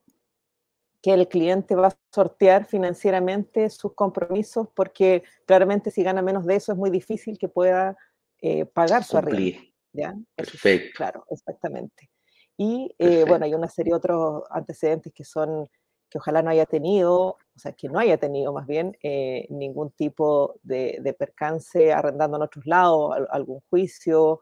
que 1.04 1.12
el 1.12 1.28
cliente 1.28 1.74
va 1.74 1.88
a 1.88 1.98
sortear 2.14 2.64
financieramente 2.64 3.68
sus 3.68 3.92
compromisos 3.92 4.68
porque 4.74 5.22
claramente 5.44 5.90
si 5.90 6.02
gana 6.02 6.22
menos 6.22 6.46
de 6.46 6.56
eso 6.56 6.72
es 6.72 6.78
muy 6.78 6.88
difícil 6.88 7.36
que 7.36 7.46
pueda 7.46 7.94
eh, 8.40 8.64
pagar 8.64 9.04
su 9.04 9.18
arriendo. 9.18 9.60
¿ya? 9.92 10.14
Perfecto. 10.34 10.92
claro, 10.96 11.26
exactamente. 11.30 12.10
Y 12.56 12.94
eh, 12.98 13.24
bueno, 13.26 13.44
hay 13.44 13.54
una 13.54 13.68
serie 13.68 13.92
de 13.92 13.96
otros 13.96 14.44
antecedentes 14.50 15.12
que 15.12 15.24
son 15.24 15.68
que 16.10 16.18
ojalá 16.18 16.42
no 16.42 16.50
haya 16.50 16.66
tenido, 16.66 17.20
o 17.22 17.58
sea, 17.58 17.72
que 17.72 17.88
no 17.88 17.98
haya 17.98 18.18
tenido 18.18 18.52
más 18.52 18.68
bien 18.68 18.96
eh, 19.02 19.48
ningún 19.50 19.90
tipo 19.90 20.54
de, 20.62 21.16
percance 21.18 21.92
arrendando 21.92 22.36
en 22.36 22.44
otros 22.44 22.66
lados, 22.66 23.16
algún 23.30 23.60
juicio, 23.68 24.40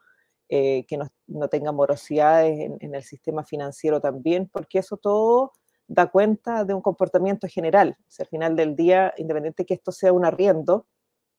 que 0.48 0.98
no, 0.98 1.08
no, 1.28 1.48
tenga 1.48 1.72
morosidades 1.72 2.60
en, 2.60 2.76
en, 2.80 2.94
el 2.94 3.02
sistema 3.02 3.42
financiero 3.42 4.02
también, 4.02 4.50
porque 4.52 4.80
eso 4.80 4.98
todo 4.98 5.52
da 5.92 6.10
cuenta 6.10 6.64
de 6.64 6.74
un 6.74 6.80
comportamiento 6.80 7.46
general. 7.48 7.96
al 8.18 8.26
final 8.26 8.56
del 8.56 8.74
día, 8.76 9.12
independiente 9.16 9.64
que 9.64 9.74
esto 9.74 9.92
sea 9.92 10.12
un 10.12 10.24
arriendo, 10.24 10.86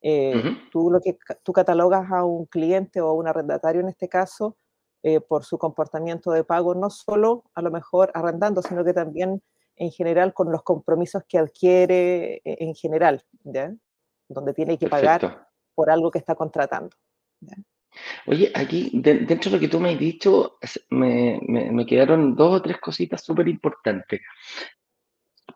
eh, 0.02 0.34
tú 0.72 0.92
lo 0.92 1.00
que 1.00 1.18
tú 1.44 1.54
catalogas 1.54 2.12
a 2.12 2.26
un 2.26 2.46
cliente 2.46 3.00
o 3.00 3.08
a 3.08 3.14
un 3.14 3.28
arrendatario 3.28 3.80
en 3.82 3.88
este 3.88 4.10
caso 4.10 4.58
eh, 5.06 5.20
por 5.20 5.44
su 5.44 5.58
comportamiento 5.58 6.32
de 6.32 6.46
pago, 6.46 6.74
no 6.76 6.90
solo 6.90 7.44
a 7.56 7.62
lo 7.62 7.72
mejor 7.72 8.10
arrendando, 8.14 8.62
sino 8.62 8.86
que 8.86 8.94
también 8.94 9.42
en 9.76 9.92
general 9.92 10.34
con 10.34 10.50
los 10.50 10.64
compromisos 10.64 11.24
que 11.28 11.38
adquiere 11.38 12.36
eh, 12.36 12.42
en 12.46 12.74
general, 12.74 13.22
donde 14.30 14.54
tiene 14.54 14.78
que 14.78 14.88
pagar 14.88 15.50
por 15.76 15.90
algo 15.90 16.10
que 16.10 16.20
está 16.20 16.36
contratando. 16.36 16.96
Oye, 18.28 18.50
aquí 18.56 18.92
dentro 18.94 19.52
de 19.52 19.58
lo 19.58 19.60
que 19.60 19.68
tú 19.68 19.82
me 19.82 19.92
has 19.92 20.00
dicho, 20.00 20.58
me, 20.90 21.86
quedaron 21.86 22.34
dos 22.34 22.60
o 22.60 22.62
tres 22.62 22.78
cositas 22.78 23.22
súper 23.22 23.50
importantes. 23.50 24.22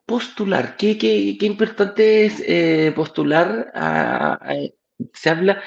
Postular, 0.05 0.75
¿qué, 0.75 0.97
qué, 0.97 1.45
importante 1.45 2.25
es 2.25 2.43
eh, 2.45 2.91
postular? 2.93 3.71
se 5.13 5.29
habla, 5.29 5.61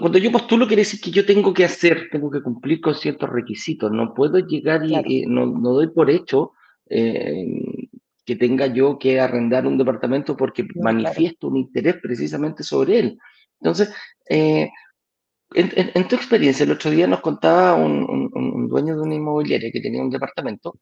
cuando, 0.00 0.18
yo 0.18 0.30
postulo 0.30 0.66
quiere 0.66 0.82
decir 0.82 1.00
que 1.00 1.10
yo 1.10 1.24
tengo 1.24 1.54
que 1.54 1.64
hacer, 1.64 2.08
tengo 2.10 2.30
que 2.30 2.42
cumplir 2.42 2.80
con 2.80 2.94
ciertos 2.94 3.30
requisitos, 3.30 3.90
no 3.90 4.12
puedo 4.12 4.38
llegar 4.38 4.82
y 4.84 5.24
no, 5.26 5.46
doy 5.46 5.88
por 5.88 6.10
hecho 6.10 6.52
eh, 6.90 7.88
que 8.24 8.36
tenga 8.36 8.66
yo 8.66 8.98
que 8.98 9.18
arrendar 9.18 9.66
un 9.66 9.78
departamento 9.78 10.36
porque 10.36 10.66
manifiesto 10.74 11.48
un 11.48 11.56
interés 11.56 11.96
precisamente 12.02 12.62
sobre 12.62 12.98
él. 12.98 13.18
Entonces, 13.60 13.94
eh, 14.28 14.68
en, 15.54 16.08
tu 16.08 16.16
experiencia, 16.16 16.64
el 16.64 16.72
otro 16.72 16.90
día 16.90 17.06
nos 17.06 17.20
contaba 17.20 17.74
un, 17.74 18.68
dueño 18.68 18.96
de 18.96 19.02
una 19.02 19.14
inmobiliaria 19.14 19.70
que 19.72 19.80
tenía 19.80 20.02
un 20.02 20.10
departamento 20.10 20.78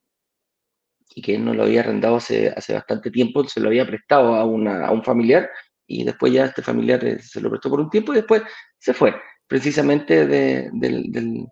y 1.14 1.22
que 1.22 1.36
él 1.36 1.44
no 1.44 1.54
lo 1.54 1.62
había 1.62 1.80
arrendado 1.80 2.16
hace, 2.16 2.48
hace 2.50 2.74
bastante 2.74 3.12
tiempo, 3.12 3.44
se 3.44 3.60
lo 3.60 3.68
había 3.68 3.86
prestado 3.86 4.34
a, 4.34 4.44
un 4.44 5.04
familiar 5.04 5.48
y 5.86 6.04
después 6.04 6.32
ya 6.32 6.46
este 6.46 6.62
familiar 6.62 7.04
eh, 7.04 7.20
se 7.20 7.40
lo 7.40 7.48
prestó 7.48 7.70
por 7.70 7.80
un 7.80 7.90
tiempo 7.90 8.12
y 8.12 8.16
después 8.16 8.42
se 8.78 8.94
fue, 8.94 9.14
precisamente 9.46 10.26
del, 10.26 11.46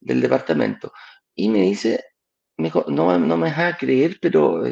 departamento. 0.00 0.92
Y 1.34 1.48
me 1.48 1.62
dice, 1.62 2.04
me 2.56 2.64
dijo, 2.64 2.84
no, 2.88 3.18
no 3.18 3.36
me 3.36 3.48
deja 3.48 3.76
creer, 3.76 4.18
pero 4.20 4.62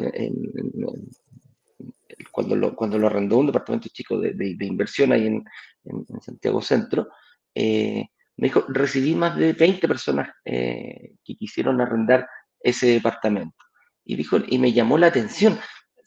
cuando, 2.31 2.55
lo, 2.55 2.75
cuando 2.75 2.99
lo 2.99 3.07
arrendó 3.07 3.37
un 3.37 3.47
departamento 3.47 3.89
chico 3.91 4.19
de, 4.19 4.33
de, 4.33 4.65
inversión 4.65 5.11
ahí 5.11 5.27
en, 5.27 5.43
en 5.85 6.21
Santiago 6.21 6.61
Centro, 6.61 7.09
eh, 7.55 8.07
me 8.37 8.47
dijo, 8.47 8.63
recibí 8.69 9.15
más 9.15 9.35
de 9.35 9.53
20 9.53 9.85
personas 9.87 10.29
eh, 10.45 11.15
que 11.25 11.35
quisieron 11.35 11.81
arrendar 11.81 12.27
ese 12.61 12.87
departamento. 12.87 13.57
Y 14.05 14.15
dijo, 14.15 14.37
y 14.47 14.57
me 14.59 14.71
llamó 14.71 14.97
la 14.97 15.07
atención. 15.07 15.59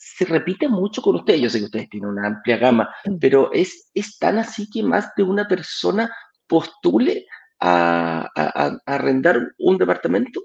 Se 0.05 0.25
repite 0.25 0.69
mucho 0.69 1.01
con 1.01 1.17
ustedes, 1.17 1.41
yo 1.41 1.51
sé 1.51 1.59
que 1.59 1.67
ustedes 1.67 1.89
tienen 1.89 2.11
una 2.11 2.27
amplia 2.27 2.57
gama, 2.57 2.93
pero 3.21 3.53
es, 3.53 3.91
es 3.95 4.19
tan 4.19 4.39
así 4.39 4.69
que 4.69 4.83
más 4.83 5.13
de 5.17 5.23
una 5.23 5.47
persona 5.47 6.13
postule 6.47 7.27
a, 7.61 8.29
arrendar 8.85 9.53
un 9.59 9.79
departamento. 9.79 10.41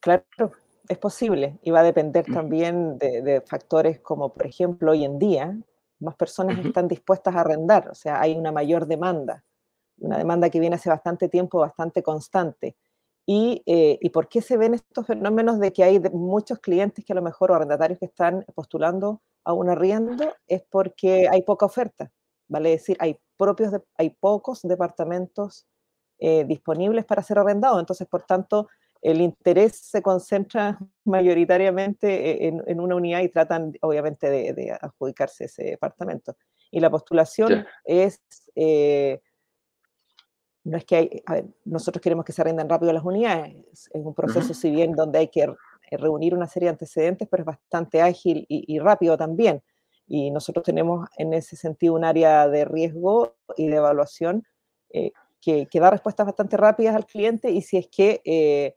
Claro, 0.00 0.52
es 0.88 0.98
posible. 0.98 1.58
Y 1.62 1.70
va 1.70 1.80
a 1.80 1.84
depender 1.84 2.24
también 2.24 2.98
de, 2.98 3.42
factores 3.46 4.00
como, 4.00 4.32
por 4.32 4.46
ejemplo, 4.46 4.92
hoy 4.92 5.04
en 5.04 5.18
día, 5.18 5.56
más 6.00 6.16
personas 6.16 6.64
están 6.64 6.88
dispuestas 6.88 7.36
a 7.36 7.40
arrendar, 7.40 7.88
o 7.90 7.94
sea, 7.94 8.20
hay 8.20 8.34
una 8.34 8.50
mayor 8.50 8.86
demanda 8.86 9.44
una 10.02 10.18
demanda 10.18 10.50
que 10.50 10.60
viene 10.60 10.76
hace 10.76 10.90
bastante 10.90 11.28
tiempo, 11.28 11.60
bastante 11.60 12.02
constante. 12.02 12.76
Y, 13.24 13.62
eh, 13.66 13.98
¿Y, 14.00 14.10
por 14.10 14.28
qué 14.28 14.42
se 14.42 14.56
ven 14.56 14.74
estos 14.74 15.06
fenómenos 15.06 15.60
de 15.60 15.72
que 15.72 15.84
hay 15.84 16.00
muchos 16.12 16.58
clientes 16.58 17.04
que 17.04 17.12
a 17.12 17.16
lo 17.16 17.22
mejor 17.22 17.52
o 17.52 17.54
arrendatarios 17.54 18.00
que 18.00 18.06
están 18.06 18.44
postulando 18.54 19.22
a 19.44 19.52
un 19.52 19.68
arriendo? 19.68 20.34
Es 20.48 20.62
porque 20.68 21.28
hay 21.30 21.42
poca 21.42 21.66
oferta, 21.66 22.10
vale 22.48 22.70
decir, 22.70 22.96
hay, 22.98 23.16
propios 23.36 23.72
hay 23.96 24.10
pocos 24.10 24.62
departamentos 24.62 25.66
eh, 26.18 26.44
disponibles 26.44 27.04
para 27.04 27.22
ser 27.22 27.38
arrendados. 27.38 27.78
Entonces, 27.78 28.08
por 28.08 28.22
tanto, 28.24 28.68
el 29.00 29.20
interés 29.20 29.76
se 29.76 30.02
concentra 30.02 30.78
mayoritariamente 31.04 32.48
en, 32.48 32.62
en 32.66 32.80
una 32.80 32.96
unidad 32.96 33.20
y 33.20 33.28
tratan, 33.28 33.72
obviamente, 33.82 34.30
de, 34.30 34.76
adjudicarse 34.80 35.44
ese 35.44 35.64
departamento. 35.64 36.36
Y 36.72 36.80
la 36.80 36.90
postulación 36.90 37.66
es... 37.84 38.20
Eh, 38.56 39.20
no 40.64 40.76
es 40.76 40.84
que 40.84 41.22
hay, 41.26 41.44
nosotros 41.64 42.00
queremos 42.00 42.24
que 42.24 42.32
se 42.32 42.40
arrendan 42.42 42.68
rápido 42.68 42.92
las 42.92 43.04
unidades, 43.04 43.56
es 43.72 43.90
un 43.92 44.14
proceso, 44.14 44.54
si 44.54 44.70
bien 44.70 44.92
donde 44.92 45.18
hay 45.18 45.28
que 45.28 45.46
reunir 45.96 46.34
una 46.34 46.46
serie 46.46 46.66
de 46.66 46.70
antecedentes, 46.70 47.28
pero 47.30 47.42
es 47.42 47.46
bastante 47.46 48.00
ágil 48.00 48.46
y, 48.48 48.78
rápido 48.78 49.16
también. 49.16 49.62
Y 50.06 50.30
nosotros 50.30 50.64
tenemos 50.64 51.08
en 51.16 51.32
ese 51.34 51.56
sentido 51.56 51.94
un 51.94 52.04
área 52.04 52.48
de 52.48 52.64
riesgo 52.64 53.36
y 53.56 53.68
de 53.68 53.76
evaluación 53.76 54.44
eh, 54.90 55.12
que, 55.40 55.68
da 55.74 55.90
respuestas 55.90 56.26
bastante 56.26 56.56
rápidas 56.56 56.94
al 56.94 57.06
cliente 57.06 57.50
y 57.50 57.62
si 57.62 57.76
es 57.76 57.88
que 57.88 58.20
eh, 58.24 58.76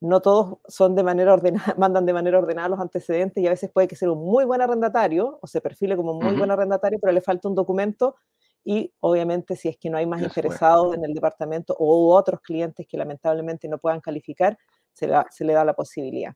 no 0.00 0.20
todos 0.20 0.58
son 0.66 0.94
de 0.94 1.02
manera 1.02 1.32
ordenada, 1.32 1.74
mandan 1.78 2.06
de 2.06 2.12
manera 2.12 2.38
ordenada 2.38 2.68
los 2.68 2.80
antecedentes 2.80 3.42
y 3.42 3.46
a 3.46 3.50
veces 3.50 3.70
puede 3.70 3.88
que 3.88 3.96
sea 3.96 4.10
un 4.10 4.24
muy 4.24 4.44
buen 4.44 4.60
arrendatario 4.60 5.38
o 5.40 5.46
se 5.46 5.60
perfile 5.60 5.96
como 5.96 6.12
un 6.12 6.24
muy 6.24 6.36
buen 6.36 6.50
arrendatario, 6.50 6.98
pero 7.00 7.12
le 7.12 7.20
falta 7.20 7.48
un 7.48 7.54
documento 7.54 8.16
y 8.64 8.92
obviamente 9.00 9.56
si 9.56 9.68
es 9.68 9.76
que 9.78 9.90
no 9.90 9.96
hay 9.96 10.06
más 10.06 10.22
interesados 10.22 10.94
en 10.94 11.04
el 11.04 11.14
departamento 11.14 11.74
o 11.78 12.14
otros 12.14 12.40
clientes 12.40 12.86
que 12.88 12.96
lamentablemente 12.96 13.68
no 13.68 13.78
puedan 13.78 14.00
calificar, 14.00 14.58
se, 14.92 15.10
se 15.30 15.44
le 15.44 15.52
da 15.52 15.64
la 15.64 15.74
posibilidad. 15.74 16.34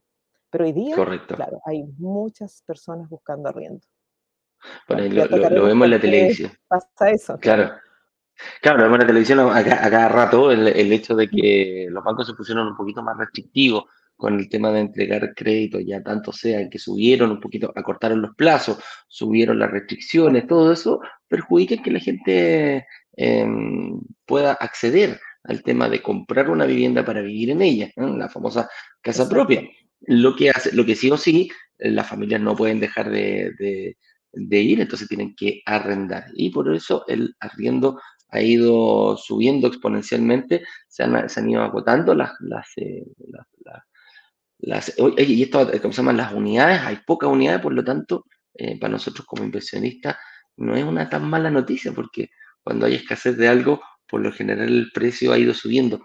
Pero 0.49 0.65
hoy 0.65 0.71
día, 0.71 0.95
claro, 1.27 1.59
hay 1.65 1.83
muchas 1.97 2.63
personas 2.65 3.09
buscando 3.09 3.49
arriendo. 3.49 3.85
Bueno, 4.87 5.03
lo, 5.49 5.65
vemos 5.65 5.85
en 5.85 5.91
la 5.91 5.99
televisión. 5.99 6.51
Pasa 6.67 7.11
eso. 7.11 7.37
Claro. 7.37 7.71
Claro, 8.61 8.79
lo 8.79 8.83
vemos 8.83 8.95
en 8.95 9.01
la 9.01 9.07
televisión 9.07 9.39
a, 9.39 9.63
cada 9.63 10.09
rato 10.09 10.51
el, 10.51 10.67
el, 10.67 10.91
hecho 10.91 11.15
de 11.15 11.29
que 11.29 11.87
los 11.89 12.03
bancos 12.03 12.27
se 12.27 12.33
pusieron 12.33 12.67
un 12.67 12.75
poquito 12.75 13.01
más 13.01 13.17
restrictivos 13.17 13.85
con 14.15 14.39
el 14.39 14.49
tema 14.49 14.71
de 14.71 14.79
entregar 14.81 15.33
crédito, 15.35 15.79
ya 15.79 16.01
tanto 16.01 16.31
sea 16.31 16.69
que 16.69 16.79
subieron 16.79 17.31
un 17.31 17.39
poquito, 17.39 17.71
acortaron 17.75 18.21
los 18.21 18.35
plazos, 18.35 18.77
subieron 19.07 19.59
las 19.59 19.71
restricciones, 19.71 20.47
todo 20.47 20.71
eso 20.71 21.01
perjudica 21.27 21.81
que 21.81 21.91
la 21.91 21.99
gente 21.99 22.87
em, 23.17 23.99
pueda 24.25 24.53
acceder 24.53 25.19
al 25.43 25.61
tema 25.63 25.89
de 25.89 26.01
comprar 26.01 26.49
una 26.49 26.65
vivienda 26.65 27.05
para 27.05 27.21
vivir 27.21 27.51
en 27.51 27.61
ella, 27.61 27.91
la 27.95 28.29
famosa 28.29 28.69
casa 29.01 29.29
propia. 29.29 29.63
Lo 30.01 30.35
que, 30.35 30.49
hace, 30.49 30.73
lo 30.75 30.85
que 30.85 30.95
sí 30.95 31.09
o 31.11 31.17
sí, 31.17 31.49
las 31.77 32.07
familias 32.07 32.41
no 32.41 32.55
pueden 32.55 32.79
dejar 32.79 33.09
de, 33.09 33.95
ir, 34.33 34.81
entonces 34.81 35.07
tienen 35.07 35.35
que 35.35 35.61
arrendar. 35.65 36.25
Y 36.33 36.49
por 36.49 36.73
eso 36.73 37.05
el 37.07 37.35
arriendo 37.39 37.99
ha 38.29 38.41
ido 38.41 39.17
subiendo 39.17 39.67
exponencialmente, 39.67 40.63
se 40.87 41.03
han, 41.03 41.49
ido 41.49 41.61
agotando 41.61 42.13
las, 42.15 42.31
las, 42.39 42.67
eh, 42.77 43.05
las, 43.29 43.45
y 44.59 45.43
esto, 45.43 45.69
¿cómo 45.81 45.93
se 45.93 45.97
llaman? 45.97 46.17
Las 46.17 46.33
unidades, 46.33 46.81
hay 46.81 46.97
pocas 47.05 47.29
unidades, 47.29 47.61
por 47.61 47.73
lo 47.73 47.83
tanto, 47.83 48.25
eh, 48.53 48.79
para 48.79 48.93
nosotros 48.93 49.25
como 49.25 49.43
inversionistas 49.43 50.15
no 50.57 50.75
es 50.75 50.83
una 50.83 51.09
tan 51.09 51.29
mala 51.29 51.49
noticia, 51.49 51.91
porque 51.91 52.29
cuando 52.63 52.85
hay 52.85 52.95
escasez 52.95 53.37
de 53.37 53.47
algo, 53.47 53.81
por 54.07 54.21
lo 54.21 54.31
general 54.31 54.69
el 54.69 54.91
precio 54.93 55.33
ha 55.33 55.37
ido 55.37 55.53
subiendo. 55.53 56.03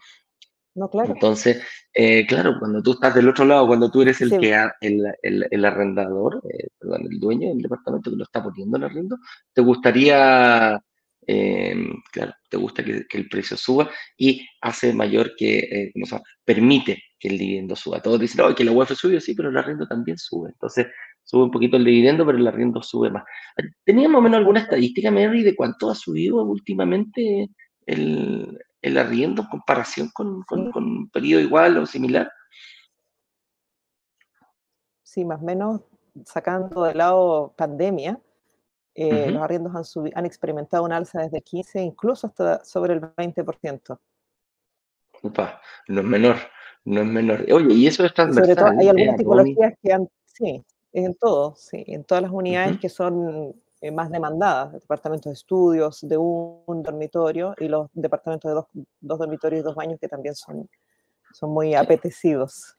No, 0.75 0.89
claro. 0.89 1.13
Entonces, 1.13 1.63
eh, 1.93 2.27
claro, 2.27 2.57
cuando 2.59 2.83
tú 2.83 2.93
estás 2.93 3.15
del 3.15 3.29
otro 3.29 3.45
lado, 3.45 3.67
cuando 3.67 3.91
tú 3.91 4.03
eres 4.03 4.21
el 4.21 4.39
que 4.39 4.55
el, 4.81 5.03
el, 5.23 5.47
el, 5.51 5.65
arrendador, 5.65 6.43
eh, 6.49 6.69
perdón, 6.79 7.09
el 7.11 7.19
dueño 7.19 7.49
del 7.49 7.63
departamento 7.63 8.11
que 8.11 8.17
lo 8.17 8.25
está 8.25 8.43
poniendo 8.43 8.77
en 8.77 8.85
arriendo, 8.85 9.17
te 9.53 9.63
gustaría 9.63 10.81
claro, 12.13 12.35
te 12.49 12.57
gusta 12.57 12.85
que, 12.85 13.07
el 13.13 13.29
precio 13.29 13.57
suba 13.57 13.91
y 14.17 14.47
hace 14.61 14.93
mayor 14.93 15.35
que, 15.37 15.59
eh, 15.59 15.93
permite 16.45 17.03
que 17.21 17.29
el 17.29 17.39
dividendo 17.39 17.77
suba. 17.77 18.01
Todos 18.01 18.19
dicen, 18.19 18.41
oh, 18.41 18.55
que 18.55 18.65
la 18.65 18.73
UEF 18.73 18.93
sube, 18.93 19.21
sí, 19.21 19.35
pero 19.35 19.51
el 19.51 19.57
arriendo 19.59 19.87
también 19.87 20.17
sube. 20.17 20.49
Entonces, 20.49 20.87
sube 21.23 21.45
un 21.45 21.51
poquito 21.51 21.77
el 21.77 21.85
dividendo, 21.85 22.25
pero 22.25 22.39
el 22.39 22.47
arriendo 22.47 22.83
sube 22.83 23.11
más. 23.11 23.25
¿Teníamos 23.85 24.13
más 24.13 24.19
o 24.21 24.23
menos 24.23 24.39
alguna 24.39 24.61
estadística, 24.61 25.11
Mary, 25.11 25.43
de 25.43 25.55
cuánto 25.55 25.91
ha 25.91 25.95
subido 25.95 26.43
últimamente 26.43 27.51
el, 27.85 28.59
el 28.81 28.99
arriendo 28.99 29.43
en 29.43 29.49
comparación 29.49 30.11
con, 30.15 30.43
con, 30.43 30.73
con 30.73 30.85
un 30.85 31.11
periodo 31.11 31.43
igual 31.43 31.77
o 31.77 31.87
similar? 31.87 32.33
Sí, 35.03 35.25
más 35.25 35.43
o 35.43 35.45
menos 35.45 35.83
sacando 36.25 36.85
de 36.85 36.95
lado 36.95 37.53
pandemia, 37.57 38.19
eh, 38.95 39.31
los 39.31 39.43
arriendos 39.43 39.75
han, 39.75 40.13
han 40.15 40.27
experimentado 40.27 40.85
un 40.85 40.93
alza 40.93 41.21
desde 41.23 41.43
15, 41.43 41.81
incluso 41.83 42.27
hasta 42.27 42.65
sobre 42.65 42.95
el 42.95 43.01
20%. 43.01 43.99
Upa, 45.23 45.61
no 45.89 46.01
es 46.01 46.07
menor, 46.07 46.37
no 46.85 47.01
es 47.01 47.07
menor. 47.07 47.47
Oye, 47.53 47.75
y 47.75 47.87
eso 47.87 48.05
es 48.05 48.15
transversal. 48.15 48.57
Sobre 48.57 48.71
todo 48.71 48.81
hay 48.81 48.89
algunas 48.89 49.17
tipologías 49.17 49.75
que 49.83 49.93
han, 49.93 50.09
sí, 50.25 50.65
en 50.93 51.15
todo, 51.15 51.55
sí, 51.57 51.85
en 51.87 52.05
todas 52.05 52.23
las 52.23 52.33
unidades 52.33 52.79
que 52.79 52.89
son 52.89 53.55
eh, 53.81 53.91
más 53.91 54.11
demandadas, 54.11 54.73
departamentos 54.73 55.31
de 55.31 55.35
estudios, 55.35 56.01
de 56.03 56.17
un, 56.17 56.83
dormitorio 56.83 57.55
y 57.59 57.69
los 57.69 57.89
departamentos 57.93 58.51
de 58.51 58.55
dos, 58.55 58.67
dos, 59.01 59.19
dormitorios 59.19 59.61
y 59.61 59.65
dos 59.65 59.75
baños 59.75 59.99
que 60.01 60.09
también 60.09 60.35
son, 60.35 60.69
son 61.33 61.51
muy 61.51 61.75
apetecidos 61.75 62.77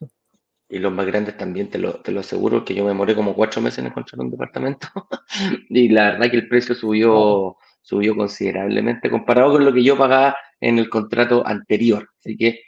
y 0.72 0.80
los 0.80 0.92
más 0.94 1.06
grandes 1.06 1.36
también, 1.38 1.70
te 1.70 1.78
lo, 1.78 1.96
te 1.96 2.14
lo 2.14 2.22
aseguro, 2.22 2.64
que 2.64 2.74
yo 2.74 2.84
me 2.84 2.90
demoré 2.90 3.14
como 3.14 3.36
cuatro 3.36 3.62
meses 3.62 3.80
en 3.80 3.88
encontrar 3.88 4.22
un 4.22 4.32
departamento 4.32 4.88
y 5.70 5.90
la 5.90 6.12
verdad 6.12 6.32
que 6.32 6.38
el 6.38 6.48
precio 6.48 6.74
subió, 6.74 7.58
subió 7.82 8.16
considerablemente 8.16 9.10
comparado 9.10 9.52
con 9.52 9.66
lo 9.66 9.74
que 9.74 9.84
yo 9.84 9.98
pagaba 9.98 10.38
en 10.62 10.80
el 10.80 10.90
contrato 10.90 11.46
anterior. 11.46 12.10
Así 12.20 12.38
que... 12.38 12.62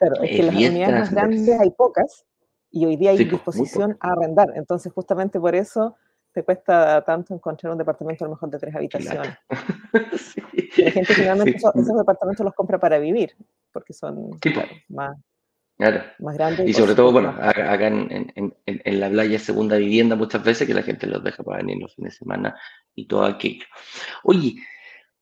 Claro, 0.00 0.22
es 0.22 0.30
que 0.30 0.42
las 0.42 0.54
unidades 0.54 0.98
más 0.98 1.10
grandes 1.12 1.60
hay 1.60 1.70
pocas 1.70 2.24
y 2.70 2.86
hoy 2.86 2.96
día 2.96 3.10
hay 3.10 3.18
pues, 3.18 3.30
disposición 3.30 3.96
a 4.00 4.12
arrendar. 4.12 4.52
Entonces, 4.56 4.92
justamente 4.92 5.38
por 5.38 5.54
eso 5.54 5.96
te 6.32 6.42
cuesta 6.42 7.04
tanto 7.04 7.34
encontrar 7.34 7.72
un 7.72 7.78
departamento 7.78 8.24
a 8.24 8.28
lo 8.28 8.34
mejor 8.34 8.50
de 8.50 8.58
tres 8.58 8.74
habitaciones. 8.74 9.36
La 10.78 10.90
gente 10.90 11.14
generalmente 11.14 11.56
esos, 11.58 11.74
departamentos 11.74 12.44
los 12.44 12.54
compra 12.54 12.78
para 12.78 12.98
vivir, 12.98 13.36
porque 13.72 13.92
son 13.92 14.30
pues. 14.40 14.54
más, 14.88 15.16
Claro. 15.76 16.02
Más 16.18 16.36
grande. 16.36 16.64
Y, 16.68 16.74
sobre 16.74 16.94
todo, 16.94 17.10
bueno, 17.10 17.30
acá 17.40 17.86
en, 17.86 18.30
en, 18.34 18.54
en, 18.66 19.00
la 19.00 19.08
playa 19.08 19.38
segunda 19.38 19.76
vivienda 19.76 20.14
muchas 20.14 20.44
veces 20.44 20.66
que 20.66 20.74
la 20.74 20.82
gente 20.82 21.06
los 21.06 21.24
deja 21.24 21.42
para 21.42 21.58
venir 21.58 21.78
los 21.78 21.94
fines 21.94 22.12
de 22.12 22.18
semana 22.18 22.54
y 22.94 23.06
todo 23.06 23.24
aquello. 23.24 23.64
Oye, 24.22 24.56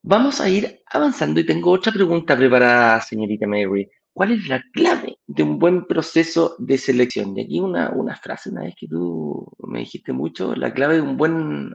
vamos 0.03 0.41
a 0.41 0.49
ir 0.49 0.83
avanzando 0.87 1.39
y 1.39 1.47
tengo 1.47 1.71
otra 1.71 1.93
pregunta 1.93 2.37
preparada, 2.37 3.01
señorita 3.01 3.47
Mary. 3.47 3.89
¿Cuál 4.19 4.33
es 4.33 4.49
la 4.49 4.61
clave 4.73 5.21
de 5.29 5.45
un 5.45 5.61
buen 5.61 5.87
proceso 5.87 6.57
de 6.59 6.77
selección? 6.77 7.37
Y 7.37 7.43
aquí 7.43 7.61
una, 7.61 7.91
una 7.91 8.17
frase, 8.17 8.51
una 8.51 8.63
vez 8.65 8.75
que 8.77 8.89
tú 8.89 9.47
me 9.61 9.79
dijiste 9.79 10.13
mucho, 10.13 10.57
la 10.57 10.75
clave 10.75 10.97
de 10.97 11.03
un 11.03 11.17
buen 11.17 11.73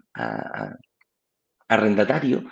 arrendatario, 1.70 2.44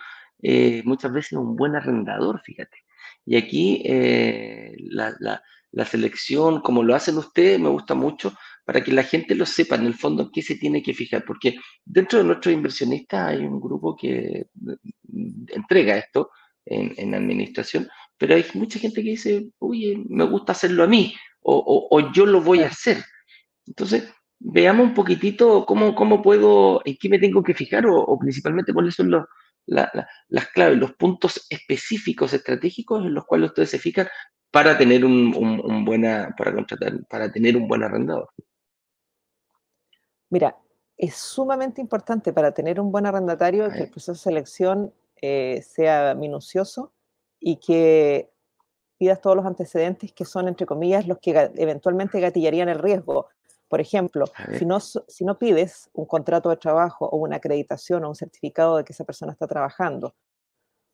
eh, 0.42 0.82
muchas 0.86 1.12
veces 1.12 1.34
un 1.34 1.58
buen 1.58 1.76
arrendador, 1.76 2.40
fíjate. 2.42 2.78
Y 3.26 3.36
aquí 3.36 3.82
eh, 3.84 4.78
la, 4.78 5.14
la, 5.20 5.44
la 5.74 5.86
selección, 5.86 6.62
como 6.62 6.84
lo 6.84 6.96
hacen 6.96 7.18
ustedes, 7.18 7.60
me 7.60 7.68
gusta 7.68 7.94
mucho 7.94 8.32
para 8.64 8.82
que 8.82 8.94
la 8.94 9.04
gente 9.04 9.36
lo 9.36 9.46
sepa 9.46 9.76
en 9.76 9.88
el 9.88 9.96
fondo 9.96 10.24
en 10.24 10.32
qué 10.32 10.42
se 10.42 10.56
tiene 10.56 10.82
que 10.82 10.94
fijar, 10.94 11.26
porque 11.26 11.58
dentro 11.84 12.20
de 12.20 12.24
nuestros 12.24 12.56
inversionistas 12.56 13.28
hay 13.28 13.46
un 13.46 13.60
grupo 13.60 13.98
que 13.98 14.48
mm, 14.54 15.48
entrega 15.54 15.98
esto 15.98 16.32
en, 16.66 17.14
administración, 17.14 17.90
pero 18.22 18.36
hay 18.36 18.46
mucha 18.54 18.78
gente 18.78 19.02
que 19.02 19.10
dice, 19.10 19.50
oye, 19.58 20.00
me 20.08 20.26
gusta 20.26 20.52
hacerlo 20.52 20.84
a 20.84 20.88
mí, 20.88 21.16
o, 21.42 22.12
yo 22.14 22.28
lo 22.28 22.40
voy 22.40 22.62
a 22.62 22.68
hacer. 22.68 22.98
Entonces, 23.66 24.14
veamos 24.38 24.90
un 24.90 24.94
poquitito 24.94 25.66
cómo, 25.66 25.96
cómo 25.96 26.22
puedo, 26.22 26.84
en 26.86 26.98
qué 27.02 27.10
me 27.10 27.18
tengo 27.18 27.42
que 27.42 27.56
fijar 27.56 27.88
o, 27.88 28.20
principalmente 28.20 28.74
cuáles 28.74 28.94
son 28.94 29.10
los, 29.10 29.26
las 29.66 30.48
claves, 30.54 30.78
los 30.78 30.94
puntos 30.94 31.48
específicos 31.50 32.32
estratégicos 32.32 33.04
en 33.04 33.16
los 33.16 33.26
cuales 33.26 33.50
ustedes 33.50 33.72
se 33.72 33.80
fijan 33.80 34.08
para 34.52 34.78
tener 34.78 35.04
un, 35.04 35.84
buena, 35.84 36.36
para 36.38 36.54
contratar, 36.54 37.04
para 37.10 37.32
tener 37.32 37.58
un 37.58 37.68
buen 37.68 37.82
arrendador. 37.82 38.30
Mira, 40.30 40.56
es 40.96 41.16
sumamente 41.16 41.82
importante 41.82 42.34
para 42.34 42.54
tener 42.54 42.80
un 42.80 42.92
buen 42.92 43.08
arrendatario 43.08 43.68
que 43.72 43.80
el 43.80 43.90
proceso 43.90 44.12
de 44.12 44.20
selección 44.20 44.94
eh, 45.24 45.64
sea 45.64 46.14
minucioso 46.14 46.94
y 47.42 47.58
que 47.58 48.32
pidas 48.98 49.20
todos 49.20 49.36
los 49.36 49.46
antecedentes 49.46 50.14
que 50.14 50.24
son, 50.24 50.48
entre 50.48 50.68
comillas, 50.68 51.08
los 51.08 51.18
que 51.18 51.52
eventualmente 51.56 52.22
gatillarían 52.22 52.70
el 52.70 52.80
riesgo. 52.80 53.28
Por 53.68 53.82
ejemplo, 53.82 54.26
si 54.58 54.66
no, 54.66 54.80
si 54.80 55.26
no 55.26 55.40
pides 55.40 55.90
un 55.94 56.06
contrato 56.06 56.50
de 56.50 56.58
trabajo 56.58 57.08
o 57.08 57.18
una 57.18 57.38
acreditación 57.38 58.04
o 58.04 58.10
un 58.10 58.16
certificado 58.16 58.78
de 58.78 58.84
que 58.84 58.94
esa 58.94 59.04
persona 59.04 59.32
está 59.32 59.48
trabajando, 59.48 60.14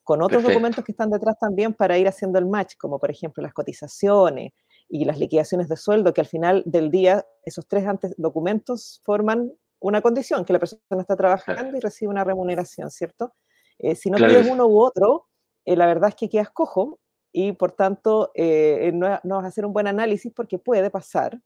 con 0.04 0.22
otros 0.22 0.42
documentos 0.42 0.86
que 0.86 0.94
están 0.94 1.10
detrás 1.10 1.38
también 1.38 1.74
para 1.74 1.98
ir 1.98 2.08
haciendo 2.08 2.40
el 2.40 2.46
match, 2.46 2.76
como 2.78 2.98
por 2.98 3.12
ejemplo 3.12 3.44
las 3.44 3.54
cotizaciones 3.54 4.54
y 4.88 5.04
las 5.04 5.20
liquidaciones 5.20 5.68
de 5.68 5.76
sueldo, 5.76 6.14
que 6.14 6.22
al 6.22 6.28
final 6.28 6.64
del 6.66 6.90
día 6.90 7.26
esos 7.44 7.68
tres 7.68 7.86
documentos 8.16 9.02
forman 9.04 9.52
una 9.82 10.02
condición, 10.02 10.46
que 10.46 10.54
la 10.54 10.60
persona 10.60 10.82
está 11.02 11.18
trabajando 11.18 11.76
y 11.76 11.82
recibe 11.82 12.10
una 12.10 12.24
remuneración, 12.24 12.90
¿cierto? 12.90 13.34
Eh, 13.80 13.96
si 13.96 14.10
no 14.10 14.18
pides 14.18 14.48
uno 14.50 14.66
u 14.66 14.80
otro, 14.80 15.28
eh, 15.68 15.76
la 15.76 15.86
verdad 15.86 16.10
es 16.10 16.16
que 16.16 16.30
quedas 16.30 16.50
cojo 16.50 16.98
y 17.34 17.52
por 17.52 17.74
tanto 17.74 18.32
eh, 18.36 18.90
no, 18.94 19.10
vas 19.10 19.44
a 19.44 19.48
hacer 19.48 19.66
un 19.66 19.74
buen 19.74 19.86
análisis 19.88 20.32
porque 20.34 20.58
puede 20.58 20.90
pasar 20.90 21.42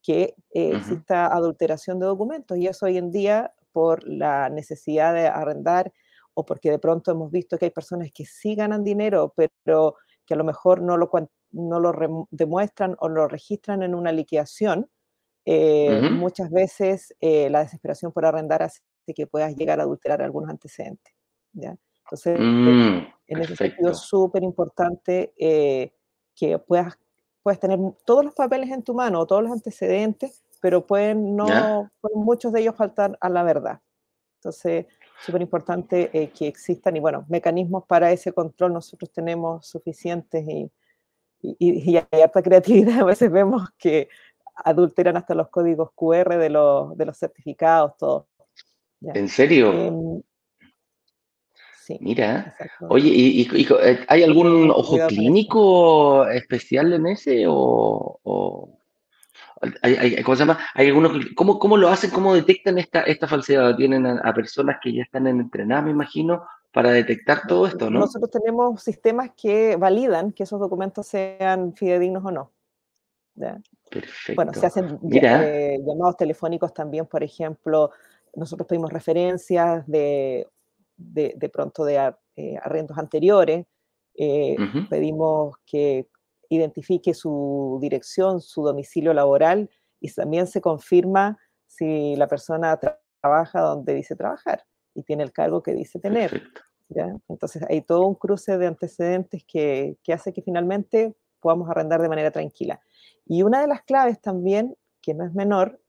que 0.00 0.36
exista 0.50 1.26
adulteración 1.26 1.98
de 1.98 2.06
documentos 2.06 2.56
y 2.56 2.68
eso 2.68 2.86
hoy 2.86 2.98
en 2.98 3.10
día 3.10 3.52
por 3.72 4.06
la 4.06 4.48
necesidad 4.48 5.12
de 5.12 5.26
arrendar 5.26 5.92
o 6.34 6.46
porque 6.46 6.70
de 6.70 6.78
pronto 6.78 7.10
hemos 7.10 7.32
visto 7.32 7.58
que 7.58 7.64
hay 7.64 7.72
personas 7.72 8.12
que 8.14 8.24
sí 8.24 8.54
ganan 8.54 8.84
dinero, 8.84 9.34
pero 9.64 9.96
que 10.24 10.34
a 10.34 10.36
lo 10.36 10.44
mejor 10.44 10.80
no 10.80 10.96
lo, 10.96 11.10
no 11.50 11.80
lo 11.80 12.28
demuestran 12.30 12.96
o 13.00 13.08
lo 13.08 13.26
registran 13.26 13.82
en 13.82 13.94
una 13.94 14.12
liquidación, 14.12 14.88
muchas 16.12 16.50
veces 16.50 17.14
la 17.20 17.60
desesperación 17.60 18.12
por 18.12 18.24
arrendar 18.26 18.62
hace 18.62 18.82
que 19.16 19.26
puedas 19.26 19.56
llegar 19.56 19.80
a 19.80 19.82
adulterar 19.82 20.22
algunos 20.22 20.50
antecedentes. 20.50 21.12
¿ya? 21.52 21.76
Entonces, 22.04 22.38
mm, 22.38 23.06
en 23.28 23.40
ese 23.40 23.56
sentido 23.56 23.90
es 23.90 23.98
súper 23.98 24.42
importante 24.42 25.32
eh, 25.38 25.92
que 26.34 26.58
puedas, 26.58 26.98
puedas 27.42 27.58
tener 27.58 27.78
todos 28.04 28.24
los 28.24 28.34
papeles 28.34 28.70
en 28.70 28.82
tu 28.82 28.94
mano, 28.94 29.26
todos 29.26 29.42
los 29.42 29.52
antecedentes, 29.52 30.44
pero 30.60 30.86
pueden 30.86 31.34
no, 31.36 31.90
muchos 32.14 32.52
de 32.52 32.60
ellos 32.60 32.76
faltar 32.76 33.16
a 33.20 33.28
la 33.28 33.42
verdad. 33.42 33.80
Entonces, 34.38 34.86
súper 35.24 35.40
importante 35.40 36.10
eh, 36.12 36.28
que 36.28 36.46
existan 36.46 36.96
y 36.96 37.00
bueno, 37.00 37.24
mecanismos 37.28 37.84
para 37.86 38.12
ese 38.12 38.32
control 38.32 38.74
nosotros 38.74 39.10
tenemos 39.10 39.66
suficientes 39.66 40.46
y, 40.46 40.70
y, 41.40 41.96
hay 41.96 42.20
harta 42.20 42.42
creatividad. 42.42 42.98
A 43.00 43.04
veces 43.04 43.30
vemos 43.30 43.68
que 43.78 44.08
adulteran 44.56 45.16
hasta 45.16 45.34
los 45.34 45.48
códigos 45.48 45.90
QR 45.94 46.38
de 46.38 46.50
los, 46.50 46.96
de 46.96 47.06
los 47.06 47.18
certificados, 47.18 47.96
todo. 47.96 48.28
¿En 49.00 49.28
serio? 49.28 50.22
Em, 51.88 51.98
Mira, 52.00 52.56
oye, 52.88 53.08
¿y, 53.08 53.66
eh, 53.82 54.04
hay 54.08 54.22
algún 54.22 54.70
ojo 54.70 54.98
clínico 55.08 56.26
especial 56.28 56.92
en 56.92 57.06
ese 57.06 57.44
o, 57.46 58.78
hay, 59.82 60.22
¿cómo 60.22 60.36
se 60.36 60.42
llama? 60.44 60.58
¿Hay 60.74 60.88
algunos, 60.88 61.12
¿cómo, 61.34 61.58
¿Cómo 61.58 61.76
lo 61.76 61.88
hacen? 61.88 62.10
¿Cómo 62.10 62.34
detectan 62.34 62.78
esta, 62.78 63.02
esta 63.02 63.26
falsedad? 63.26 63.76
¿Tienen 63.76 64.06
a, 64.06 64.34
personas 64.34 64.76
que 64.82 64.92
ya 64.92 65.02
están 65.02 65.26
entrenadas, 65.26 65.84
me 65.84 65.90
imagino, 65.90 66.44
para 66.72 66.90
detectar 66.90 67.46
todo 67.46 67.66
esto, 67.66 67.88
no? 67.88 68.00
Nosotros 68.00 68.30
tenemos 68.30 68.82
sistemas 68.82 69.30
que 69.36 69.76
validan 69.76 70.32
que 70.32 70.42
esos 70.42 70.60
documentos 70.60 71.06
sean 71.06 71.74
fidedignos 71.74 72.24
o 72.24 72.30
no. 72.30 72.50
Perfecto. 73.90 74.34
Bueno, 74.34 74.52
se 74.52 74.66
hacen 74.66 74.98
eh, 75.12 75.78
llamados 75.84 76.16
telefónicos 76.16 76.74
también, 76.74 77.06
por 77.06 77.22
ejemplo, 77.22 77.90
nosotros 78.34 78.66
pedimos 78.66 78.92
referencias 78.92 79.86
de 79.86 80.46
de, 81.12 81.50
pronto 81.52 81.84
de 81.84 82.14
eh, 82.36 82.56
arrendos 82.62 82.98
anteriores. 82.98 83.66
Eh, 84.16 84.56
pedimos 84.88 85.56
que 85.66 86.08
identifique 86.48 87.14
su 87.14 87.78
dirección, 87.80 88.40
su 88.40 88.62
domicilio 88.62 89.12
laboral 89.12 89.68
y 90.00 90.12
también 90.12 90.46
se 90.46 90.60
confirma 90.60 91.38
si 91.66 92.14
la 92.16 92.28
persona 92.28 92.78
trabaja 93.20 93.60
donde 93.60 93.94
dice 93.94 94.14
trabajar 94.14 94.64
y 94.94 95.02
tiene 95.02 95.24
el 95.24 95.32
cargo 95.32 95.62
que 95.62 95.72
dice 95.72 95.98
tener. 95.98 96.42
Entonces 97.28 97.64
hay 97.68 97.80
todo 97.82 98.06
un 98.06 98.14
cruce 98.14 98.56
de 98.58 98.66
antecedentes 98.66 99.44
que, 99.44 99.96
que 100.02 100.12
hace 100.12 100.32
que 100.32 100.42
finalmente 100.42 101.16
podamos 101.40 101.68
arrendar 101.68 102.00
de 102.00 102.08
manera 102.08 102.30
tranquila. 102.30 102.80
Y 103.26 103.42
una 103.42 103.60
de 103.60 103.66
las 103.66 103.82
claves 103.82 104.20
también, 104.20 104.76
que 105.00 105.14
no 105.14 105.26
es 105.26 105.34
menor, 105.34 105.80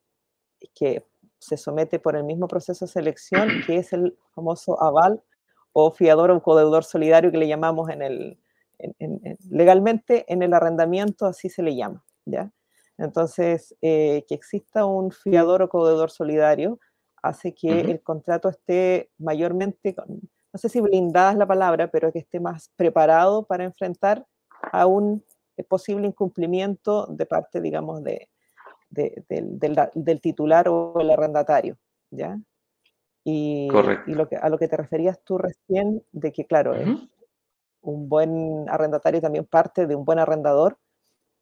que 0.73 1.05
se 1.45 1.57
somete 1.57 1.99
por 1.99 2.15
el 2.15 2.23
mismo 2.23 2.47
proceso 2.47 2.85
de 2.85 2.91
selección, 2.91 3.49
que 3.65 3.77
es 3.77 3.93
el 3.93 4.17
famoso 4.33 4.81
aval 4.81 5.21
o 5.73 5.91
fiador 5.91 6.31
o 6.31 6.41
codeudor 6.41 6.83
solidario 6.83 7.31
que 7.31 7.37
le 7.37 7.47
llamamos 7.47 7.89
en 7.89 8.01
el, 8.01 8.39
legalmente 9.49 10.25
en 10.31 10.41
el 10.41 10.53
arrendamiento, 10.53 11.25
así 11.25 11.49
se 11.49 11.63
le 11.63 11.75
llama. 11.75 12.03
¿ya? 12.25 12.51
Entonces, 12.97 13.75
eh, 13.81 14.25
que 14.27 14.35
exista 14.35 14.85
un 14.85 15.11
fiador 15.11 15.61
o 15.61 15.69
codeudor 15.69 16.11
solidario 16.11 16.79
hace 17.21 17.53
que 17.53 17.81
el 17.81 18.01
contrato 18.01 18.49
esté 18.49 19.11
mayormente, 19.17 19.95
no 19.97 20.59
sé 20.59 20.69
si 20.69 20.79
blindada 20.79 21.31
es 21.31 21.37
la 21.37 21.47
palabra, 21.47 21.89
pero 21.89 22.11
que 22.11 22.19
esté 22.19 22.39
más 22.39 22.71
preparado 22.75 23.43
para 23.43 23.63
enfrentar 23.63 24.25
a 24.71 24.85
un 24.85 25.25
eh, 25.57 25.63
posible 25.63 26.07
incumplimiento 26.07 27.07
de 27.07 27.25
parte, 27.25 27.61
digamos, 27.61 28.03
de, 28.03 28.29
del, 28.95 30.21
titular 30.21 30.67
o 30.69 30.99
el 30.99 31.11
arrendatario, 31.11 31.77
¿ya? 32.11 32.39
Y, 33.23 33.67
y, 34.07 34.13
lo 34.13 34.27
que, 34.27 34.35
a 34.35 34.49
lo 34.49 34.57
que 34.57 34.67
te 34.67 34.77
referías 34.77 35.19
tú 35.23 35.37
recién, 35.37 36.03
de 36.11 36.31
que, 36.31 36.45
claro, 36.45 36.73
un 37.81 38.09
buen 38.09 38.69
arrendatario 38.69 39.21
también 39.21 39.45
parte 39.45 39.87
de 39.87 39.95
un 39.95 40.05
buen 40.05 40.19
arrendador, 40.19 40.77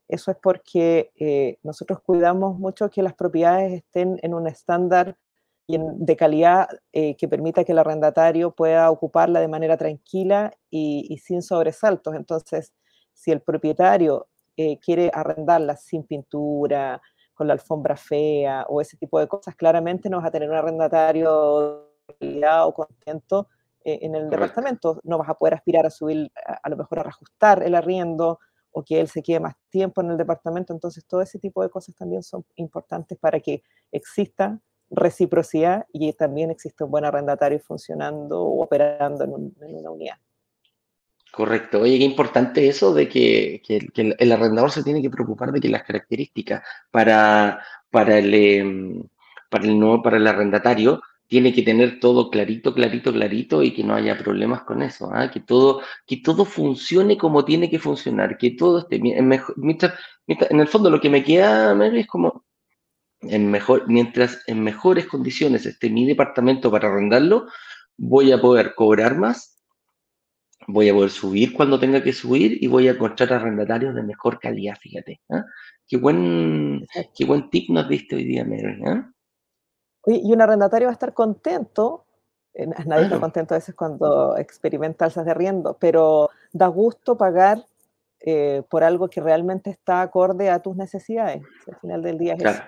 eso 0.08 0.32
es 0.32 0.38
porque 0.42 1.12
eh, 1.16 1.58
nosotros 1.64 2.00
cuidamos 2.02 2.60
mucho 2.60 2.90
que 2.90 3.02
las 3.02 3.14
propiedades 3.14 3.74
estén 3.74 4.20
en 4.22 4.34
un 4.34 4.48
estándar 4.48 5.18
de 5.66 6.16
calidad 6.18 6.68
eh, 6.92 7.16
que 7.16 7.30
permita 7.30 7.64
que 7.64 7.72
el 7.72 7.80
arrendatario 7.80 8.52
pueda 8.52 8.92
ocuparla 8.92 9.40
de 9.40 9.48
manera 9.48 9.78
tranquila 9.78 10.54
y, 10.70 11.18
sin 11.24 11.42
sobresaltos. 11.42 12.16
Entonces, 12.16 12.74
si 13.14 13.32
el 13.32 13.42
propietario 13.42 14.28
eh, 14.58 14.78
quiere 14.80 15.10
arrendarla 15.14 15.78
sin 15.78 16.04
pintura, 16.04 17.02
con 17.34 17.48
la 17.48 17.54
alfombra 17.54 17.96
fea 17.96 18.66
o 18.70 18.82
ese 18.82 18.98
tipo 18.98 19.20
de 19.20 19.28
cosas, 19.28 19.56
claramente 19.56 20.10
no 20.10 20.18
vas 20.18 20.28
a 20.28 20.32
tener 20.32 20.50
un 20.50 20.56
arrendatario 20.56 21.90
o 22.20 22.74
contento 22.74 23.48
eh, 23.84 24.00
en 24.02 24.16
el 24.16 24.30
departamento. 24.30 25.00
No 25.04 25.18
vas 25.18 25.30
a 25.30 25.34
poder 25.34 25.56
aspirar 25.56 25.86
a 25.86 25.90
subir, 25.90 26.32
a, 26.46 26.70
lo 26.70 26.78
mejor 26.78 27.00
a 27.00 27.04
reajustar 27.04 27.64
el 27.64 27.76
arriendo 27.76 28.40
o 28.72 28.84
que 28.84 29.00
él 29.00 29.08
se 29.08 29.22
quede 29.22 29.40
más 29.40 29.56
tiempo 29.70 30.02
en 30.02 30.12
el 30.12 30.18
departamento. 30.18 30.74
Entonces, 30.74 31.06
todo 31.06 31.22
ese 31.22 31.40
tipo 31.40 31.62
de 31.62 31.70
cosas 31.70 31.96
también 31.96 32.24
son 32.24 32.46
importantes 32.56 33.18
para 33.18 33.40
que 33.40 33.64
exista 33.92 34.60
reciprocidad 34.90 35.86
y 35.92 36.12
también 36.14 36.52
exista 36.52 36.86
un 36.86 36.92
buen 36.92 37.06
arrendatario 37.06 37.60
funcionando 37.60 38.42
o 38.42 38.64
operando 38.64 39.24
en 39.24 39.76
una 39.76 39.92
unidad. 39.92 40.18
Correcto. 41.34 41.82
Oye, 41.82 41.98
qué 41.98 42.04
importante 42.04 42.68
eso 42.68 42.94
de 42.94 43.10
que, 43.10 43.60
el, 44.20 44.32
arrendador 44.32 44.70
se 44.70 44.84
tiene 44.84 45.02
que 45.02 45.10
preocupar 45.10 45.52
de 45.52 45.60
que 45.60 45.68
las 45.68 45.82
características 45.84 46.62
para, 46.92 47.60
para, 47.90 48.20
el, 48.20 48.34
em, 48.36 49.04
para, 49.50 49.66
el 49.66 49.80
nuevo, 49.80 50.04
para 50.04 50.18
el 50.18 50.28
arrendatario 50.28 51.02
tiene 51.26 51.52
que 51.52 51.64
tener 51.64 52.00
todo 52.00 52.30
clarito, 52.30 52.72
clarito, 52.76 53.12
clarito 53.12 53.64
y 53.64 53.74
que 53.74 53.84
no 53.84 53.96
haya 53.96 54.16
problemas 54.16 54.62
con 54.62 54.84
eso, 54.84 55.10
¿ah? 55.12 55.32
que, 55.32 55.40
todo, 55.40 55.82
que 56.06 56.18
todo 56.18 56.46
funcione 56.46 57.18
como 57.18 57.44
tiene 57.44 57.68
que 57.68 57.80
funcionar, 57.80 58.38
que 58.38 58.52
todo 58.52 58.80
esté 58.80 59.00
bien. 59.00 59.34
En, 59.34 60.60
el 60.60 60.68
fondo 60.68 60.92
lo 60.92 61.02
que 61.02 61.10
me 61.10 61.24
queda, 61.24 61.74
es 61.98 62.06
como, 62.06 62.46
en 63.22 63.50
mejor, 63.50 63.86
mientras 63.88 64.44
en 64.46 64.62
mejores 64.64 65.08
condiciones 65.08 65.66
esté 65.66 65.90
mi 65.90 66.06
departamento 66.06 66.70
para 66.70 66.90
arrendarlo, 66.90 67.48
voy 67.98 68.32
a 68.32 68.40
poder 68.40 68.76
cobrar 68.76 69.18
más 69.18 69.53
voy 70.68 70.90
a 70.90 70.94
poder 70.94 71.10
subir 71.10 71.54
cuando 71.54 71.80
tenga 71.80 72.02
que 72.04 72.14
subir 72.14 72.58
y 72.62 72.68
voy 72.68 72.88
a 72.88 72.92
encontrar 72.92 73.34
arrendatarios 73.34 73.96
de 73.96 74.04
mejor 74.04 74.40
calidad, 74.40 74.76
fíjate. 74.80 75.22
¿ah? 75.30 75.46
Qué, 75.88 75.98
buen, 75.98 76.86
qué 77.16 77.26
buen 77.26 77.50
tip 77.50 77.70
nos 77.70 77.88
diste 77.90 78.16
hoy 78.16 78.26
día, 78.26 78.46
Mary. 78.46 78.82
¿ah? 78.86 79.10
y 80.06 80.34
un 80.34 80.42
arrendatario 80.42 80.88
va 80.88 80.92
a 80.92 80.94
estar 80.94 81.14
contento, 81.14 82.06
eh, 82.54 82.68
nadie 82.86 83.06
está 83.06 83.20
contento 83.20 83.54
a 83.54 83.58
veces 83.58 83.74
cuando 83.74 84.38
experimenta 84.38 85.06
alzas 85.06 85.26
de 85.26 85.32
arriendo, 85.32 85.78
pero 85.80 86.30
da 86.52 86.68
gusto 86.68 87.18
pagar 87.18 87.66
eh, 88.20 88.64
por 88.70 88.84
algo 88.84 89.10
que 89.10 89.22
realmente 89.22 89.70
está 89.70 90.02
acorde 90.02 90.50
a 90.50 90.60
tus 90.60 90.76
necesidades. 90.76 91.42
Al 91.68 91.76
final 91.80 92.02
del 92.02 92.18
día 92.18 92.34
es 92.34 92.42
claro. 92.42 92.64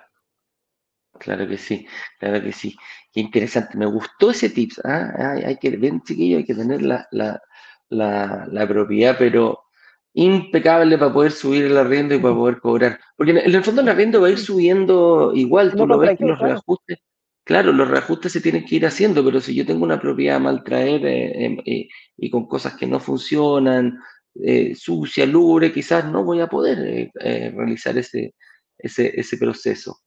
Claro 1.17 1.47
que 1.47 1.57
sí, 1.57 1.87
claro 2.19 2.41
que 2.41 2.51
sí. 2.51 2.75
Qué 3.13 3.21
interesante. 3.21 3.77
Me 3.77 3.85
gustó 3.85 4.31
ese 4.31 4.49
tips. 4.49 4.81
¿ah? 4.83 5.37
Hay, 5.45 5.55
que, 5.57 5.77
ven 5.77 6.01
chiquillo, 6.01 6.37
hay 6.37 6.43
que 6.43 6.55
tener 6.55 6.81
la, 6.81 7.07
la, 7.11 7.41
la, 7.89 8.47
la, 8.51 8.67
propiedad, 8.67 9.15
pero 9.17 9.65
impecable 10.13 10.97
para 10.97 11.13
poder 11.13 11.31
subir 11.31 11.65
el 11.65 11.77
arriendo 11.77 12.15
y 12.15 12.19
para 12.19 12.35
poder 12.35 12.59
cobrar. 12.59 12.99
Porque 13.17 13.31
en 13.31 13.55
el 13.55 13.63
fondo 13.63 13.81
el 13.81 13.89
arriendo 13.89 14.21
va 14.21 14.27
a 14.27 14.31
ir 14.31 14.39
subiendo 14.39 15.31
igual, 15.33 15.73
tú 15.75 15.85
lo 15.85 15.97
ves 15.97 16.17
que 16.17 16.25
los 16.25 16.39
reajustes, 16.39 16.99
claro, 17.43 17.73
los 17.73 17.87
reajustes 17.87 18.31
se 18.31 18.41
tienen 18.41 18.65
que 18.65 18.75
ir 18.75 18.85
haciendo, 18.85 19.23
pero 19.23 19.41
si 19.41 19.53
yo 19.53 19.65
tengo 19.65 19.83
una 19.83 19.99
propiedad 19.99 20.39
mal 20.39 20.63
traer 20.63 21.05
eh, 21.05 21.45
em, 21.45 21.57
eh, 21.65 21.87
y 22.17 22.29
con 22.29 22.47
cosas 22.47 22.75
que 22.75 22.87
no 22.87 22.99
funcionan, 22.99 23.99
eh, 24.35 24.73
sucia, 24.75 25.25
lúgubre, 25.25 25.71
quizás 25.71 26.05
no 26.05 26.23
voy 26.23 26.41
a 26.41 26.47
poder 26.47 27.11
realizar 27.13 27.97
ese, 27.97 28.35
ese, 28.77 29.19
ese 29.19 29.37
proceso. 29.37 29.99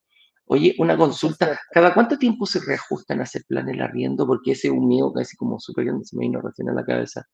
Oye, 0.50 0.74
una 0.78 0.96
consulta, 0.96 1.58
¿cada 1.70 1.92
cuánto 1.92 2.18
tiempo 2.18 2.46
se 2.46 2.60
reajustan 2.60 3.20
a 3.20 3.24
hacer 3.24 3.44
plan 3.46 3.68
el 3.68 3.82
arriendo? 3.82 4.26
Porque 4.26 4.52
ese 4.52 4.68
es 4.68 4.72
un 4.72 4.88
miedo 4.88 5.12
casi 5.12 5.36
como 5.36 5.58
grande, 5.76 6.06
se 6.06 6.16
me 6.16 6.22
vino 6.22 6.40
recién 6.40 6.70
a 6.70 6.74
la 6.74 6.86
cabeza. 6.86 7.26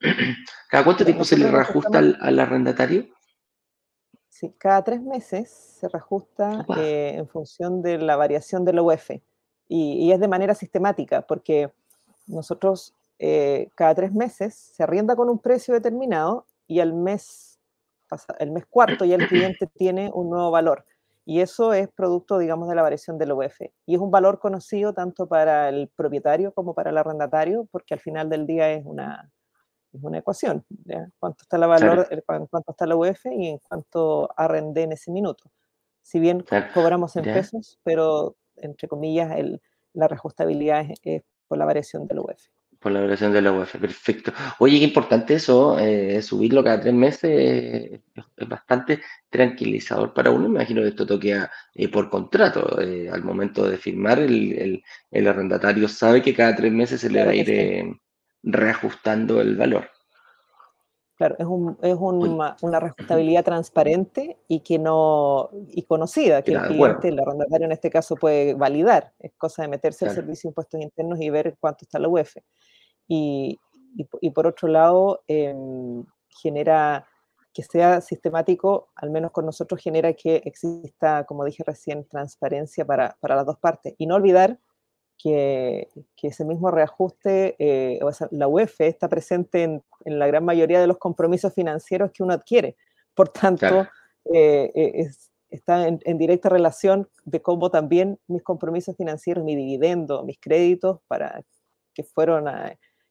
¿Cada 0.70 0.84
cuánto 0.84 1.04
tiempo 1.04 1.24
se 1.24 1.38
le 1.38 1.50
reajusta 1.50 1.98
al, 1.98 2.38
arrendatario? 2.38 3.06
Sí, 4.28 4.54
cada 4.58 4.84
tres 4.84 5.00
meses 5.00 5.50
se 5.50 5.88
reajusta 5.88 6.66
eh, 6.76 7.14
en 7.16 7.28
función 7.28 7.80
de 7.82 7.98
la 7.98 8.16
variación 8.16 8.64
del 8.64 8.80
OF 8.80 9.12
y, 9.68 10.12
es 10.12 10.20
de 10.20 10.28
manera 10.28 10.54
sistemática 10.54 11.22
porque 11.22 11.70
nosotros 12.26 12.94
eh, 13.18 13.70
cada 13.74 13.94
tres 13.94 14.12
meses 14.12 14.54
se 14.54 14.82
arrienda 14.82 15.16
con 15.16 15.30
un 15.30 15.38
precio 15.38 15.72
determinado 15.72 16.46
y 16.66 16.80
al 16.80 16.92
mes, 16.92 17.58
el 18.38 18.50
mes 18.50 18.66
cuarto 18.66 19.04
ya 19.04 19.16
el 19.16 19.28
cliente 19.28 19.66
tiene 19.66 20.10
un 20.12 20.30
nuevo 20.30 20.50
valor. 20.50 20.84
Y 21.28 21.40
eso 21.40 21.72
es 21.72 21.88
producto, 21.88 22.38
digamos, 22.38 22.68
de 22.68 22.76
la 22.76 22.82
variación 22.82 23.18
del 23.18 23.32
OF. 23.32 23.60
Y 23.84 23.94
es 23.96 24.00
un 24.00 24.12
valor 24.12 24.38
conocido 24.38 24.92
tanto 24.92 25.26
para 25.26 25.68
el 25.68 25.88
propietario 25.88 26.52
como 26.52 26.72
para 26.72 26.90
el 26.90 26.98
arrendatario, 26.98 27.66
porque 27.72 27.94
al 27.94 28.00
final 28.00 28.28
del 28.28 28.46
día 28.46 28.70
es 28.70 28.84
una, 28.86 29.32
es 29.96 30.02
una 30.02 30.18
ecuación. 30.18 30.64
¿Cuánto 31.18 31.42
está 31.42 31.58
la 31.58 31.66
valor, 31.66 32.08
cuánto 32.24 32.70
está 32.70 32.86
la 32.86 32.96
UF 32.96 33.26
y 33.26 33.48
en 33.48 33.58
cuánto 33.58 34.28
arrendé 34.36 34.82
en 34.82 34.92
ese 34.92 35.10
minuto? 35.10 35.50
Si 36.02 36.20
bien 36.20 36.44
cobramos 36.72 37.16
en 37.16 37.24
pesos, 37.24 37.80
pero 37.82 38.36
entre 38.56 38.88
comillas, 38.88 39.36
el, 39.36 39.60
la 39.92 40.08
reajustabilidad 40.08 40.86
es, 41.02 41.22
por 41.48 41.58
la 41.58 41.64
variación 41.64 42.06
del 42.06 42.20
UF. 42.20 42.46
Por 42.78 42.92
la 42.92 43.00
variación 43.00 43.32
de 43.32 43.42
la 43.42 43.52
UF, 43.52 43.76
perfecto. 43.76 44.32
Oye, 44.58 44.78
qué 44.78 44.84
importante 44.84 45.34
eso, 45.34 45.78
eh, 45.78 46.20
subirlo 46.22 46.62
cada 46.62 46.80
tres 46.80 46.94
meses 46.94 48.00
es 48.36 48.48
bastante 48.48 49.00
tranquilizador 49.30 50.12
para 50.12 50.30
uno. 50.30 50.46
Imagino 50.46 50.82
que 50.82 50.88
esto 50.88 51.06
toque 51.06 51.40
eh, 51.74 51.88
por 51.88 52.10
contrato. 52.10 52.80
Eh, 52.80 53.08
al 53.10 53.24
momento 53.24 53.68
de 53.68 53.78
firmar, 53.78 54.18
el, 54.18 54.82
el, 55.10 55.26
arrendatario 55.26 55.88
sabe 55.88 56.22
que 56.22 56.34
cada 56.34 56.54
tres 56.54 56.70
meses 56.70 57.00
se 57.00 57.10
le 57.10 57.24
va 57.24 57.30
a 57.30 57.34
ir 57.34 57.98
reajustando 58.46 59.40
el 59.40 59.56
valor. 59.56 59.90
Claro, 61.16 61.34
es, 61.38 61.46
un, 61.46 61.78
es 61.80 61.96
una 62.60 62.78
reajustabilidad 62.78 63.42
transparente 63.42 64.38
y 64.48 64.60
que 64.60 64.78
no 64.78 65.48
y 65.68 65.82
conocida, 65.84 66.42
que 66.42 66.52
el 66.52 66.60
cliente, 66.62 67.08
el 67.08 67.18
arrendatario 67.18 67.64
en 67.64 67.72
este 67.72 67.88
caso, 67.88 68.16
puede 68.16 68.52
validar. 68.52 69.14
Es 69.18 69.32
cosa 69.38 69.62
de 69.62 69.68
meterse 69.68 70.06
al 70.06 70.14
servicio 70.14 70.48
de 70.48 70.50
impuestos 70.50 70.80
internos 70.80 71.18
y 71.20 71.30
ver 71.30 71.56
cuánto 71.58 71.86
está 71.86 71.98
la 71.98 72.08
UEF. 72.08 72.36
Y, 73.08 73.58
y, 74.20 74.30
por 74.30 74.46
otro 74.46 74.68
lado, 74.68 75.22
em, 75.26 76.04
genera 76.28 77.06
que 77.54 77.62
sea 77.62 78.02
sistemático, 78.02 78.90
al 78.94 79.08
menos 79.08 79.30
con 79.30 79.46
nosotros, 79.46 79.80
genera 79.80 80.12
que 80.12 80.42
exista, 80.44 81.24
como 81.24 81.46
dije 81.46 81.64
recién, 81.66 82.06
transparencia 82.06 82.84
para, 82.84 83.16
para 83.20 83.36
las 83.36 83.46
dos 83.46 83.58
partes. 83.58 83.94
Y 83.96 84.06
no 84.06 84.16
olvidar 84.16 84.58
que, 85.18 85.88
ese 86.22 86.44
mismo 86.44 86.70
reajuste, 86.70 87.56
eh, 87.58 87.98
o 88.02 88.12
sea, 88.12 88.28
la 88.30 88.48
UEF 88.48 88.80
está 88.80 89.08
presente 89.08 89.62
en, 89.62 89.82
la 90.04 90.26
gran 90.26 90.44
mayoría 90.44 90.80
de 90.80 90.86
los 90.86 90.98
compromisos 90.98 91.52
financieros 91.52 92.10
que 92.12 92.22
uno 92.22 92.32
adquiere. 92.32 92.76
Por 93.14 93.28
tanto, 93.30 93.88
eh, 94.32 94.70
eh, 94.74 95.10
está 95.50 95.88
en, 95.88 96.18
directa 96.18 96.48
relación 96.48 97.08
de 97.24 97.42
cómo 97.42 97.70
también 97.70 98.18
mis 98.28 98.42
compromisos 98.42 98.96
financieros, 98.96 99.44
mi 99.44 99.56
dividendo, 99.56 100.22
mis 100.22 100.38
créditos 100.38 101.00
para 101.08 101.42
que 101.94 102.04
fueron 102.04 102.46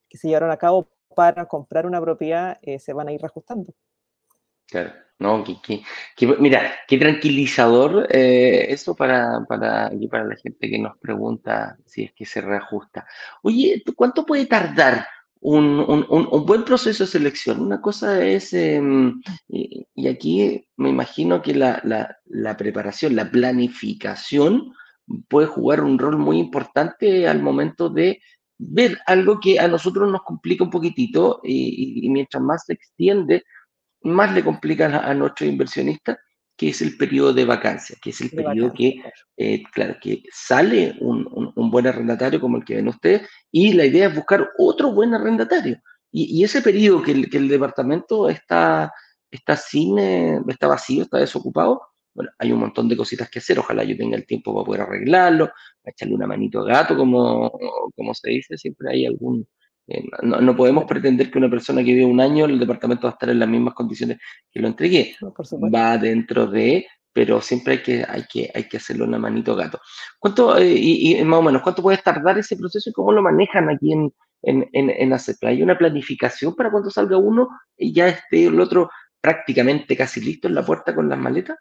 que 0.08 0.18
se 0.18 0.28
llevaron 0.28 0.52
a 0.52 0.58
cabo 0.58 0.88
para 1.16 1.48
comprar 1.48 1.86
una 1.86 2.00
propiedad 2.00 2.60
se 2.78 2.94
van 2.94 3.08
a 3.08 3.14
ir 3.14 3.20
reajustando. 3.22 3.74
Claro, 4.68 4.94
no, 5.20 5.44
que, 5.44 5.82
mira, 6.40 6.74
qué 6.88 6.98
tranquilizador 6.98 8.08
eh, 8.12 8.66
eso 8.70 8.96
para, 8.96 9.46
para, 9.48 9.90
para 10.10 10.26
la 10.26 10.36
gente 10.36 10.70
que 10.70 10.78
nos 10.78 10.98
pregunta 10.98 11.78
si 11.86 12.04
es 12.04 12.14
que 12.14 12.26
se 12.26 12.42
reajusta. 12.42 13.08
Oye, 13.42 13.82
¿cuánto 13.96 14.26
puede 14.26 14.46
tardar 14.46 15.08
un, 15.40 15.80
un, 16.10 16.46
buen 16.46 16.66
proceso 16.66 17.06
de 17.06 17.10
selección? 17.10 17.62
Una 17.62 17.80
cosa 17.80 18.26
es, 18.26 18.52
em, 18.54 19.22
y, 19.48 19.88
aquí 20.08 20.68
me 20.76 20.90
imagino 20.90 21.42
que 21.42 21.54
la, 21.56 21.82
la, 22.26 22.58
preparación, 22.58 23.16
la 23.16 23.32
planificación 23.32 24.74
puede 25.30 25.48
jugar 25.48 25.82
un 25.82 25.98
rol 25.98 26.18
muy 26.18 26.40
importante 26.40 27.28
al 27.28 27.42
momento 27.42 27.90
de 27.90 28.22
ver 28.58 29.00
algo 29.06 29.40
que 29.40 29.60
a 29.60 29.68
nosotros 29.68 30.12
nos 30.12 30.24
complica 30.24 30.64
un 30.64 30.70
poquitito 30.70 31.40
y 31.44 32.10
mientras 32.10 32.42
más 32.44 32.66
se 32.66 32.74
extiende, 32.74 33.44
más 34.06 34.34
le 34.34 34.44
complica 34.44 34.86
a, 34.86 35.14
nuestros 35.14 35.50
inversionistas, 35.50 36.18
que 36.56 36.70
es 36.70 36.82
el 36.82 36.96
periodo 36.96 37.34
de 37.34 37.46
vacancia, 37.46 37.98
que 38.02 38.12
es 38.12 38.22
el 38.22 38.30
periodo 38.30 38.74
que, 38.74 39.02
eh, 39.36 39.64
claro, 39.74 39.98
que 40.02 40.24
sale 40.32 40.96
un, 41.02 41.52
buen 41.70 41.88
arrendatario 41.88 42.40
como 42.40 42.58
el 42.58 42.64
que 42.64 42.76
ven 42.76 42.88
ustedes, 42.88 43.28
y 43.52 43.74
la 43.74 43.86
idea 43.86 44.08
es 44.08 44.16
buscar 44.16 44.50
otro 44.58 44.94
buen 44.94 45.14
arrendatario. 45.14 45.82
Y, 46.12 46.44
ese 46.44 46.62
periodo 46.62 47.02
que 47.02 47.12
el, 47.12 47.30
que 47.30 47.38
el, 47.38 47.50
departamento 47.50 48.30
está, 48.30 48.94
está, 49.30 49.58
sin, 49.58 50.00
eh, 50.00 50.40
está 50.48 50.68
vacío, 50.68 51.04
está 51.04 51.18
desocupado, 51.18 51.82
bueno, 52.14 52.32
hay 52.40 52.54
un 52.54 52.60
montón 52.62 52.88
de 52.88 52.96
cositas 52.96 53.30
que 53.30 53.40
hacer, 53.40 53.60
ojalá 53.60 53.84
yo 53.84 53.98
tenga 53.98 54.16
el 54.16 54.26
tiempo 54.26 54.54
para 54.54 54.66
poder 54.66 54.82
arreglarlo, 54.84 55.48
para 55.48 55.92
echarle 55.92 56.16
una 56.16 56.28
manito 56.28 56.62
a 56.62 56.66
gato, 56.66 56.96
como, 56.96 57.52
como 57.94 58.14
se 58.14 58.30
dice, 58.30 58.58
siempre 58.58 58.90
hay 58.90 59.06
algún, 59.06 59.46
eh, 59.88 60.04
no, 60.24 60.56
podemos 60.56 60.86
pretender 60.86 61.30
que 61.30 61.38
una 61.38 61.50
persona 61.50 61.84
que 61.84 61.94
vive 61.94 62.06
un 62.06 62.20
año, 62.20 62.46
el 62.46 62.60
departamento 62.60 63.04
va 63.04 63.12
a 63.12 63.14
estar 63.14 63.30
en 63.30 63.40
las 63.40 63.50
mismas 63.50 63.74
condiciones 63.74 64.18
que 64.52 64.60
lo 64.60 64.68
entregué. 64.68 65.16
va 65.74 65.98
dentro 65.98 66.48
de, 66.48 66.88
pero 67.14 67.42
siempre 67.42 67.74
hay 67.74 67.82
que, 67.82 68.06
hay 68.08 68.24
que, 68.32 68.52
hay 68.54 68.68
que 68.68 68.78
hacerlo 68.78 69.06
una 69.06 69.20
manito 69.20 69.56
gato. 69.56 69.80
¿Cuánto, 70.20 70.58
eh, 70.58 70.74
y, 70.76 71.24
más 71.24 71.40
o 71.40 71.44
menos, 71.44 71.62
cuánto 71.62 71.82
puede 71.82 71.98
tardar 72.00 72.38
ese 72.38 72.58
proceso 72.58 72.90
y 72.90 72.94
cómo 72.94 73.12
lo 73.12 73.22
manejan 73.22 73.70
aquí 73.70 73.94
en, 73.94 74.14
en, 74.42 74.68
en, 74.74 75.14
¿Hay 75.44 75.62
una 75.62 75.78
planificación 75.78 76.56
para 76.56 76.72
cuando 76.72 76.90
salga 76.90 77.18
uno 77.18 77.50
y 77.78 77.94
ya 77.94 78.08
esté 78.08 78.46
el 78.46 78.60
otro 78.60 78.90
prácticamente 79.22 79.96
casi 79.96 80.22
listo 80.22 80.48
en 80.48 80.56
la 80.56 80.66
puerta 80.66 80.94
con 80.94 81.10
las 81.10 81.18
maletas? 81.18 81.58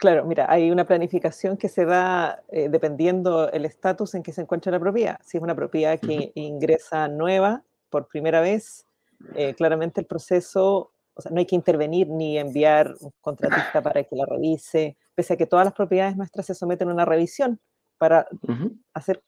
Claro, 0.00 0.24
mira, 0.24 0.46
hay 0.48 0.70
una 0.70 0.86
planificación 0.86 1.58
que 1.58 1.68
se 1.68 1.84
da 1.84 2.42
eh, 2.48 2.70
dependiendo 2.70 3.52
el 3.52 3.66
estatus 3.66 4.14
en 4.14 4.22
que 4.22 4.32
se 4.32 4.40
encuentra 4.40 4.72
la 4.72 4.80
propiedad. 4.80 5.20
Si 5.22 5.36
es 5.36 5.42
una 5.42 5.54
propiedad 5.54 6.00
que 6.00 6.32
ingresa 6.36 7.06
nueva 7.06 7.62
por 7.90 8.08
primera 8.08 8.40
vez, 8.40 8.86
eh, 9.34 9.52
claramente 9.52 10.00
el 10.00 10.06
proceso, 10.06 10.92
o 11.12 11.20
sea, 11.20 11.30
no 11.30 11.38
hay 11.38 11.44
que 11.44 11.54
intervenir 11.54 12.08
ni 12.08 12.38
enviar 12.38 12.94
un 12.98 13.12
contratista 13.20 13.82
para 13.82 14.02
que 14.02 14.16
la 14.16 14.24
revise, 14.24 14.96
pese 15.14 15.34
a 15.34 15.36
que 15.36 15.44
todas 15.44 15.66
las 15.66 15.74
propiedades 15.74 16.16
nuestras 16.16 16.46
se 16.46 16.54
someten 16.54 16.88
a 16.88 16.94
una 16.94 17.04
revisión 17.04 17.60
para 17.98 18.26
hacer 18.94 19.22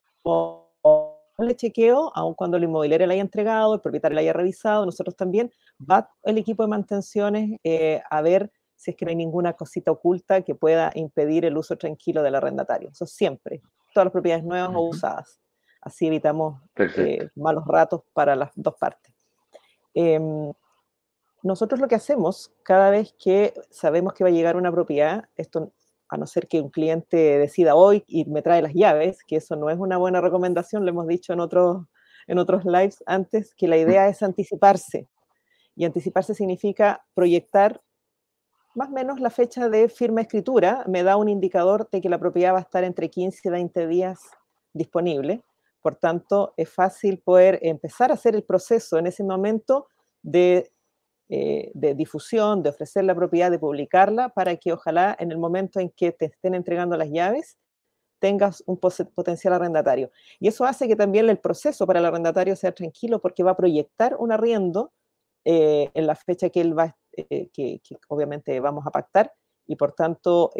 el 1.36 1.56
chequeo, 1.56 2.12
aun 2.14 2.32
cuando 2.32 2.56
el 2.56 2.64
inmobiliario 2.64 3.06
la 3.06 3.12
haya 3.12 3.22
entregado, 3.22 3.74
el 3.74 3.82
propietario 3.82 4.14
la 4.14 4.22
haya 4.22 4.32
revisado, 4.32 4.86
nosotros 4.86 5.16
también, 5.16 5.50
va 5.78 6.08
el 6.22 6.38
equipo 6.38 6.62
de 6.62 6.70
mantenciones 6.70 7.60
eh, 7.62 8.00
a 8.08 8.22
ver 8.22 8.50
si 8.82 8.90
es 8.90 8.96
que 8.96 9.04
no 9.04 9.10
hay 9.10 9.16
ninguna 9.16 9.52
cosita 9.52 9.92
oculta 9.92 10.42
que 10.42 10.56
pueda 10.56 10.90
impedir 10.96 11.44
el 11.44 11.56
uso 11.56 11.78
tranquilo 11.78 12.20
del 12.20 12.34
arrendatario. 12.34 12.88
Eso 12.90 13.06
siempre, 13.06 13.62
todas 13.94 14.06
las 14.06 14.12
propiedades 14.12 14.44
nuevas 14.44 14.70
o 14.74 14.80
usadas. 14.80 15.40
Así 15.80 16.08
evitamos 16.08 16.60
eh, 16.76 17.28
malos 17.36 17.64
ratos 17.64 18.02
para 18.12 18.34
las 18.34 18.50
dos 18.56 18.74
partes. 18.74 19.14
Em, 19.94 20.52
nosotros 21.44 21.80
lo 21.80 21.86
que 21.86 21.94
hacemos 21.94 22.52
cada 22.64 22.90
vez 22.90 23.14
que 23.22 23.54
sabemos 23.70 24.14
que 24.14 24.24
va 24.24 24.30
a 24.30 24.32
llegar 24.32 24.56
una 24.56 24.72
propiedad, 24.72 25.28
esto 25.36 25.72
a 26.08 26.16
no 26.16 26.26
ser 26.26 26.48
que 26.48 26.60
un 26.60 26.70
cliente 26.70 27.38
decida 27.38 27.76
hoy 27.76 28.02
y 28.08 28.24
me 28.24 28.42
trae 28.42 28.62
las 28.62 28.74
llaves, 28.74 29.22
que 29.24 29.36
eso 29.36 29.54
no 29.54 29.70
es 29.70 29.78
una 29.78 29.96
buena 29.96 30.20
recomendación, 30.20 30.84
lo 30.84 30.90
hemos 30.90 31.06
dicho 31.06 31.32
en 31.32 31.38
otros, 31.38 31.86
en 32.26 32.38
otros 32.38 32.64
lives 32.64 33.00
antes, 33.06 33.54
que 33.54 33.68
la 33.68 33.76
idea 33.76 34.08
es 34.08 34.24
anticiparse. 34.24 35.08
Y 35.76 35.84
anticiparse 35.84 36.34
significa 36.34 37.04
proyectar 37.14 37.80
más 38.74 38.88
o 38.88 38.92
menos 38.92 39.20
la 39.20 39.30
fecha 39.30 39.68
de 39.68 39.88
firma 39.88 40.22
escritura 40.22 40.84
me 40.86 41.02
da 41.02 41.16
un 41.16 41.28
indicador 41.28 41.88
de 41.90 42.00
que 42.00 42.08
la 42.08 42.18
propiedad 42.18 42.54
va 42.54 42.58
a 42.58 42.62
estar 42.62 42.84
entre 42.84 43.10
15 43.10 43.40
y 43.44 43.50
20 43.50 43.86
días 43.86 44.20
disponible. 44.72 45.42
Por 45.80 45.96
tanto, 45.96 46.54
es 46.56 46.70
fácil 46.70 47.18
poder 47.18 47.58
empezar 47.62 48.10
a 48.10 48.14
hacer 48.14 48.34
el 48.34 48.44
proceso 48.44 48.98
en 48.98 49.06
ese 49.06 49.24
momento 49.24 49.88
de 50.22 50.70
eh, 51.34 51.70
de 51.72 51.94
difusión, 51.94 52.62
de 52.62 52.68
ofrecer 52.68 53.04
la 53.04 53.14
propiedad, 53.14 53.50
de 53.50 53.58
publicarla, 53.58 54.28
para 54.28 54.54
que 54.56 54.70
ojalá 54.70 55.16
en 55.18 55.32
el 55.32 55.38
momento 55.38 55.80
en 55.80 55.88
que 55.88 56.12
te 56.12 56.26
estén 56.26 56.54
entregando 56.54 56.94
las 56.98 57.08
llaves, 57.08 57.56
tengas 58.18 58.62
un 58.66 58.78
potencial 58.78 59.54
arrendatario. 59.54 60.10
Y 60.40 60.48
eso 60.48 60.66
hace 60.66 60.86
que 60.86 60.94
también 60.94 61.30
el 61.30 61.38
proceso 61.38 61.86
para 61.86 62.00
el 62.00 62.04
arrendatario 62.04 62.54
sea 62.54 62.72
tranquilo 62.72 63.22
porque 63.22 63.42
va 63.42 63.52
a 63.52 63.56
proyectar 63.56 64.14
un 64.18 64.30
arriendo 64.30 64.92
eh, 65.46 65.90
en 65.94 66.06
la 66.06 66.16
fecha 66.16 66.50
que 66.50 66.60
él 66.60 66.78
va, 66.78 66.98
eh, 67.16 67.48
que, 67.52 67.80
obviamente 68.08 68.58
vamos 68.60 68.86
a 68.86 68.90
pactar 68.90 69.32
y 69.66 69.76
por 69.76 69.92
tanto 69.92 70.50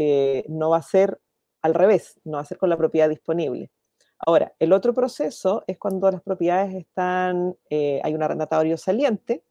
no 0.48 0.70
va 0.70 0.76
a 0.76 0.82
ser 0.82 1.18
al 1.62 1.74
revés, 1.74 2.20
no 2.24 2.36
va 2.36 2.40
a 2.40 2.44
ser 2.44 2.58
con 2.58 2.68
la 2.68 2.76
propiedad 2.76 3.08
disponible. 3.08 3.70
Ahora, 4.18 4.54
el 4.58 4.72
otro 4.72 4.94
proceso 4.94 5.64
es 5.66 5.78
cuando 5.78 6.10
las 6.10 6.22
propiedades 6.22 6.74
están, 6.74 7.56
hay 7.70 8.14
un 8.14 8.22
arrendatario 8.22 8.76
saliente, 8.76 9.42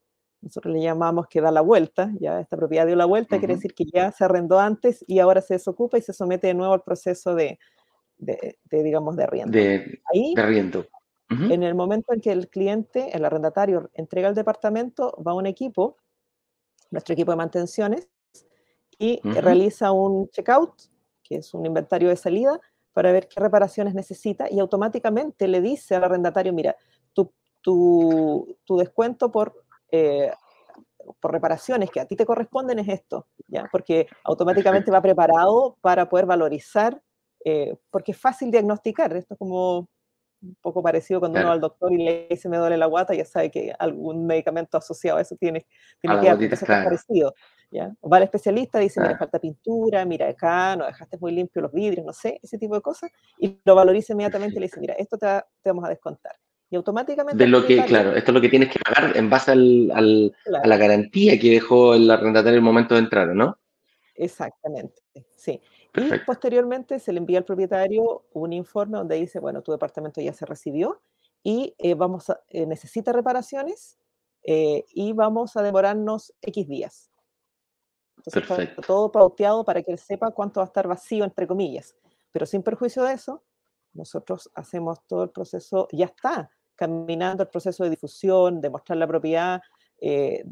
nosotros 0.41 0.73
le 0.73 0.81
llamamos 0.81 1.27
que 1.27 1.41
da 1.41 1.51
la 1.51 1.61
vuelta, 1.61 2.11
ya 2.19 2.39
esta 2.39 2.57
propiedad 2.57 2.87
dio 2.87 2.95
la 2.95 3.05
vuelta, 3.05 3.37
quiere 3.37 3.55
decir 3.55 3.73
que 3.75 3.85
ya 3.85 4.11
se 4.11 4.23
arrendó 4.23 4.59
antes 4.59 5.05
y 5.07 5.19
ahora 5.19 5.41
se 5.41 5.55
desocupa 5.55 5.97
y 5.97 6.01
se 6.01 6.13
somete 6.13 6.47
de 6.47 6.53
nuevo 6.53 6.73
al 6.73 6.81
proceso 6.81 7.35
de, 7.35 7.59
de, 8.17 8.57
digamos, 8.69 9.15
de 9.15 9.23
arriendo. 9.23 9.51
De, 9.51 10.01
Ahí, 10.11 10.33
arriendo. 10.37 10.85
En 11.29 11.63
el 11.63 11.75
momento 11.75 12.13
en 12.13 12.19
que 12.19 12.33
el 12.33 12.49
cliente, 12.49 13.15
el 13.15 13.23
arrendatario, 13.23 13.89
entrega 13.93 14.27
el 14.27 14.35
departamento, 14.35 15.15
va 15.25 15.33
un 15.33 15.45
equipo, 15.45 15.95
nuestro 16.91 17.13
equipo 17.13 17.31
de 17.31 17.37
mantenciones, 17.37 18.07
y 18.99 19.19
realiza 19.23 19.91
un 19.91 20.29
checkout, 20.29 20.73
que 21.23 21.37
es 21.37 21.53
un 21.55 21.65
inventario 21.65 22.09
de 22.09 22.15
salida, 22.15 22.59
para 22.93 23.11
ver 23.11 23.27
qué 23.27 23.39
reparaciones 23.39 23.95
necesita 23.95 24.51
y 24.51 24.59
automáticamente 24.59 25.47
le 25.47 25.61
dice 25.61 25.95
al 25.95 26.03
arrendatario, 26.03 26.53
mira, 26.53 26.75
tu, 27.13 27.33
tu, 27.61 28.57
tu 28.63 28.77
descuento 28.77 29.31
por 29.31 29.65
eh, 29.91 30.31
por 31.19 31.31
reparaciones 31.31 31.89
que 31.89 31.99
a 31.99 32.05
ti 32.05 32.15
te 32.15 32.25
corresponden 32.25 32.79
es 32.79 32.87
esto, 32.87 33.27
¿ya? 33.47 33.67
porque 33.71 34.07
automáticamente 34.23 34.91
va 34.91 35.01
preparado 35.01 35.77
para 35.81 36.07
poder 36.07 36.25
valorizar, 36.25 37.01
eh, 37.43 37.75
porque 37.89 38.11
es 38.11 38.17
fácil 38.19 38.51
diagnosticar, 38.51 39.15
esto 39.15 39.33
es 39.33 39.37
como 39.37 39.89
un 40.41 40.55
poco 40.61 40.81
parecido 40.81 41.19
cuando 41.19 41.39
uno 41.39 41.47
va 41.47 41.53
al 41.53 41.61
doctor 41.61 41.91
y 41.93 41.97
le 41.97 42.27
dice 42.29 42.49
me 42.49 42.57
duele 42.57 42.77
la 42.77 42.87
guata, 42.87 43.13
ya 43.13 43.25
sabe 43.25 43.51
que 43.51 43.73
algún 43.77 44.25
medicamento 44.25 44.77
asociado 44.77 45.17
a 45.17 45.21
eso 45.21 45.35
tiene, 45.35 45.65
tiene 45.99 46.19
que 46.19 46.29
haber 46.29 46.59
parecido. 46.59 47.33
¿ya? 47.69 47.93
O 48.01 48.09
va 48.09 48.17
al 48.17 48.23
especialista, 48.23 48.79
dice, 48.79 48.99
mira, 48.99 49.17
falta 49.17 49.39
pintura, 49.39 50.03
mira 50.05 50.27
acá, 50.27 50.75
no 50.75 50.85
dejaste 50.85 51.17
muy 51.19 51.31
limpio 51.31 51.61
los 51.61 51.71
vidrios, 51.71 52.05
no 52.05 52.11
sé, 52.11 52.39
ese 52.43 52.57
tipo 52.57 52.75
de 52.75 52.81
cosas, 52.81 53.09
y 53.39 53.59
lo 53.63 53.75
valoriza 53.75 54.13
inmediatamente 54.13 54.57
y 54.57 54.59
le 54.59 54.65
dice, 54.65 54.79
mira, 54.81 54.93
esto 54.95 55.17
te, 55.17 55.27
te 55.61 55.69
vamos 55.69 55.85
a 55.85 55.89
descontar 55.89 56.35
y 56.71 56.77
automáticamente... 56.77 57.43
De 57.43 57.49
lo 57.49 57.65
que, 57.65 57.83
claro, 57.83 58.15
esto 58.15 58.31
es 58.31 58.33
lo 58.33 58.41
que 58.41 58.49
tienes 58.49 58.69
que 58.69 58.79
pagar 58.79 59.15
en 59.15 59.29
base 59.29 59.51
al, 59.51 59.91
a 59.93 60.67
la 60.67 60.77
garantía 60.77 61.37
que 61.37 61.51
dejó 61.51 61.93
el 61.93 62.09
arrendatario 62.09 62.51
en 62.51 62.55
el 62.55 62.61
momento 62.61 62.95
de 62.95 63.01
entrar, 63.01 63.27
¿no? 63.35 63.59
Exactamente, 64.15 65.01
sí. 65.35 65.61
Y 65.93 66.19
posteriormente 66.25 66.99
se 66.99 67.11
le 67.11 67.19
envía 67.19 67.39
al 67.39 67.45
propietario 67.45 68.25
un 68.33 68.53
informe 68.53 68.97
donde 68.97 69.15
dice, 69.15 69.39
bueno, 69.39 69.61
tu 69.61 69.71
departamento 69.71 70.21
ya 70.21 70.33
se 70.33 70.45
recibió 70.45 71.01
y 71.43 71.75
eh, 71.77 71.95
vamos 71.95 72.29
a, 72.29 72.41
eh, 72.49 72.65
necesita 72.65 73.11
reparaciones 73.11 73.97
eh, 74.43 74.85
y 74.93 75.13
vamos 75.13 75.57
a 75.57 75.61
demorarnos 75.61 76.33
X 76.41 76.67
días. 76.67 77.11
Entonces, 78.17 78.47
Perfecto. 78.47 78.81
todo 78.83 79.11
pauteado 79.11 79.65
para 79.65 79.81
que 79.81 79.91
él 79.91 79.97
sepa 79.97 80.31
cuánto 80.31 80.59
va 80.59 80.65
a 80.65 80.67
estar 80.67 80.87
vacío, 80.87 81.23
entre 81.23 81.47
comillas. 81.47 81.95
Pero 82.31 82.45
sin 82.45 82.63
perjuicio 82.63 83.03
de 83.03 83.13
eso, 83.13 83.43
nosotros 83.93 84.49
hacemos 84.53 85.05
todo 85.07 85.23
el 85.23 85.31
proceso, 85.31 85.87
ya 85.91 86.05
está, 86.05 86.51
caminando 86.75 87.43
el 87.43 87.49
proceso 87.49 87.83
de 87.83 87.89
difusión, 87.89 88.61
de 88.61 88.69
mostrar 88.69 88.97
la 88.97 89.07
propiedad, 89.07 89.61
eh, 89.99 90.45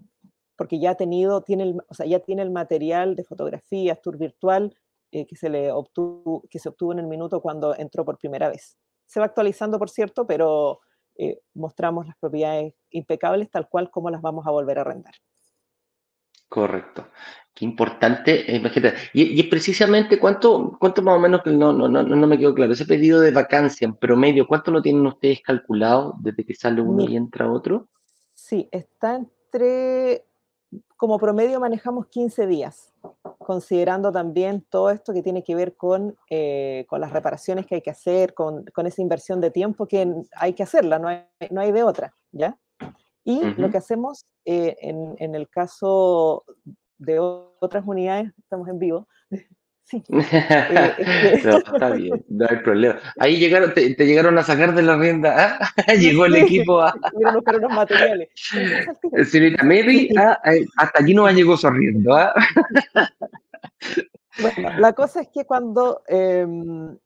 porque 0.55 0.79
ya 0.79 0.91
ha 0.91 0.95
tenido, 0.95 1.41
tiene 1.41 1.63
el, 1.63 1.81
o 1.87 1.93
sea, 1.93 2.05
ya 2.05 2.19
tiene 2.19 2.41
el 2.41 2.51
material 2.51 3.15
de 3.15 3.23
fotografías, 3.23 4.01
tour 4.01 4.17
virtual, 4.17 4.75
eh, 5.11 5.25
que, 5.25 5.35
se 5.35 5.49
le 5.49 5.71
obtuvo, 5.71 6.43
que 6.49 6.59
se 6.59 6.69
obtuvo 6.69 6.93
en 6.93 6.99
el 6.99 7.07
minuto 7.07 7.41
cuando 7.41 7.75
entró 7.75 8.05
por 8.05 8.17
primera 8.17 8.49
vez. 8.49 8.77
Se 9.05 9.19
va 9.19 9.25
actualizando, 9.25 9.79
por 9.79 9.89
cierto, 9.89 10.27
pero 10.27 10.79
eh, 11.15 11.39
mostramos 11.53 12.07
las 12.07 12.15
propiedades 12.17 12.73
impecables 12.91 13.49
tal 13.49 13.67
cual 13.67 13.89
como 13.89 14.09
las 14.09 14.21
vamos 14.21 14.47
a 14.47 14.51
volver 14.51 14.77
a 14.77 14.81
arrendar. 14.81 15.13
Correcto. 16.47 17.09
Qué 17.53 17.65
importante, 17.65 18.45
imagínate. 18.55 18.97
Y, 19.13 19.39
y, 19.39 19.43
precisamente 19.43 20.17
cuánto, 20.17 20.77
cuánto 20.79 21.01
más 21.01 21.17
o 21.17 21.19
menos, 21.19 21.41
no, 21.45 21.73
no, 21.73 21.87
no, 21.87 22.03
no 22.03 22.27
me 22.27 22.37
quedó 22.37 22.55
claro, 22.55 22.73
ese 22.73 22.85
pedido 22.85 23.19
de 23.21 23.31
vacancia 23.31 23.85
en 23.85 23.95
promedio, 23.95 24.47
¿cuánto 24.47 24.71
lo 24.71 24.81
tienen 24.81 25.05
ustedes 25.05 25.41
calculado 25.41 26.15
desde 26.21 26.45
que 26.45 26.55
sale 26.55 26.81
uno 26.81 27.03
y 27.03 27.15
entra 27.15 27.51
otro? 27.51 27.89
Sí, 28.33 28.67
está 28.71 29.17
entre, 29.17 30.25
como 30.97 31.17
promedio 31.17 31.59
manejamos 31.59 32.07
15 32.07 32.45
días, 32.47 32.93
considerando 33.37 34.11
también 34.11 34.65
todo 34.69 34.91
esto 34.91 35.13
que 35.13 35.23
tiene 35.23 35.43
que 35.43 35.55
ver 35.55 35.75
con, 35.75 36.17
eh, 36.29 36.85
con 36.87 37.01
las 37.01 37.11
reparaciones 37.11 37.65
que 37.65 37.75
hay 37.75 37.81
que 37.81 37.89
hacer, 37.89 38.33
con, 38.33 38.65
con, 38.65 38.85
esa 38.85 39.01
inversión 39.01 39.41
de 39.41 39.51
tiempo 39.51 39.87
que 39.87 40.13
hay 40.33 40.53
que 40.53 40.63
hacerla, 40.63 40.99
no 40.99 41.07
hay, 41.07 41.25
no 41.49 41.61
hay 41.61 41.71
de 41.71 41.83
otra, 41.83 42.13
¿ya? 42.31 42.57
Y 43.23 43.43
lo 43.55 43.69
que 43.69 43.77
hacemos 43.77 44.25
eh, 44.45 44.75
en, 44.81 45.15
en, 45.19 45.35
el 45.35 45.49
caso 45.49 46.43
de 46.97 47.19
otras 47.19 47.85
unidades, 47.85 48.31
estamos 48.37 48.67
en 48.67 48.79
vivo. 48.79 49.07
Sí. 49.89 50.03
Eh, 50.11 51.33
este 51.33 51.49
está 51.49 51.89
bien, 51.91 52.23
no 52.29 52.45
hay 52.47 52.57
problema. 52.57 52.99
Ahí 53.19 53.37
llegaron, 53.37 53.73
te, 53.73 53.95
llegaron 53.95 54.37
a 54.37 54.43
sacar 54.43 54.75
de 54.75 54.83
la 54.83 54.97
rienda, 54.97 55.59
¿ah? 55.59 55.73
llegó 55.99 56.25
el 56.25 56.35
equipo 56.35 56.79
a... 56.81 56.93
buscar 57.33 57.57
unos 57.57 57.71
materiales. 57.71 58.29
Señorita 59.25 59.63
Mary, 59.63 60.09
¿ah? 60.17 60.39
Eh, 60.45 60.65
hasta 60.77 60.99
allí 60.99 61.13
no 61.13 61.29
llegó 61.29 61.57
sonriendo. 61.57 62.15
¿ah? 62.15 62.33
Bueno, 64.41 64.79
la 64.79 64.93
cosa 64.93 65.21
es 65.21 65.29
que 65.29 65.45
cuando, 65.45 66.03
em, 66.07 66.97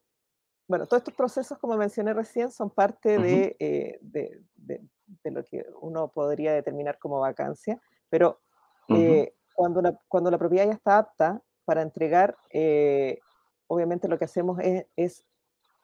bueno, 0.68 0.86
todos 0.86 1.02
estos 1.02 1.14
procesos, 1.14 1.58
como 1.58 1.78
mencioné 1.78 2.14
recién, 2.14 2.52
son 2.52 2.70
parte 2.70 3.18
de, 3.18 3.56
de, 4.02 4.42
de 5.24 5.32
lo 5.32 5.44
que 5.44 5.66
uno 5.82 6.10
podría 6.10 6.54
determinar 6.54 6.98
como 7.00 7.20
vacancia, 7.20 7.80
pero 8.10 8.42
eh, 8.90 9.34
cuando, 9.54 9.82
la, 9.82 9.98
cuando 10.08 10.32
la 10.32 10.38
propiedad 10.38 10.66
ya 10.66 10.74
está 10.74 10.98
apta 10.98 11.42
para 11.66 11.82
entregar, 11.82 12.36
eh, 12.52 13.20
obviamente 13.68 14.08
lo 14.08 14.18
que 14.18 14.26
hacemos 14.26 14.60
es, 14.96 15.26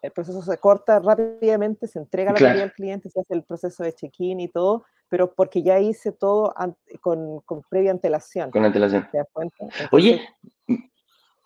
el 0.02 0.12
proceso 0.12 0.42
se 0.42 0.58
corta 0.58 1.00
rápidamente, 1.00 1.88
se 1.88 2.00
entrega 2.00 2.32
la 2.32 2.38
propiedad 2.38 2.64
al 2.64 2.74
cliente, 2.74 3.10
se 3.10 3.20
hace 3.20 3.34
el 3.34 3.44
proceso 3.44 3.84
de 3.84 3.94
check-in 3.94 4.40
y 4.40 4.48
todo, 4.48 4.86
pero 5.10 5.34
porque 5.34 5.62
ya 5.62 5.80
hice 5.80 6.12
todo 6.12 6.54
con, 7.02 7.42
con, 7.42 7.64
previa 7.70 7.92
antelación. 7.92 8.52
Con 8.52 8.64
antelación. 8.64 9.08
¿Te 9.12 9.18
das 9.18 9.28
cuenta? 9.34 9.68
Oye, 9.92 10.22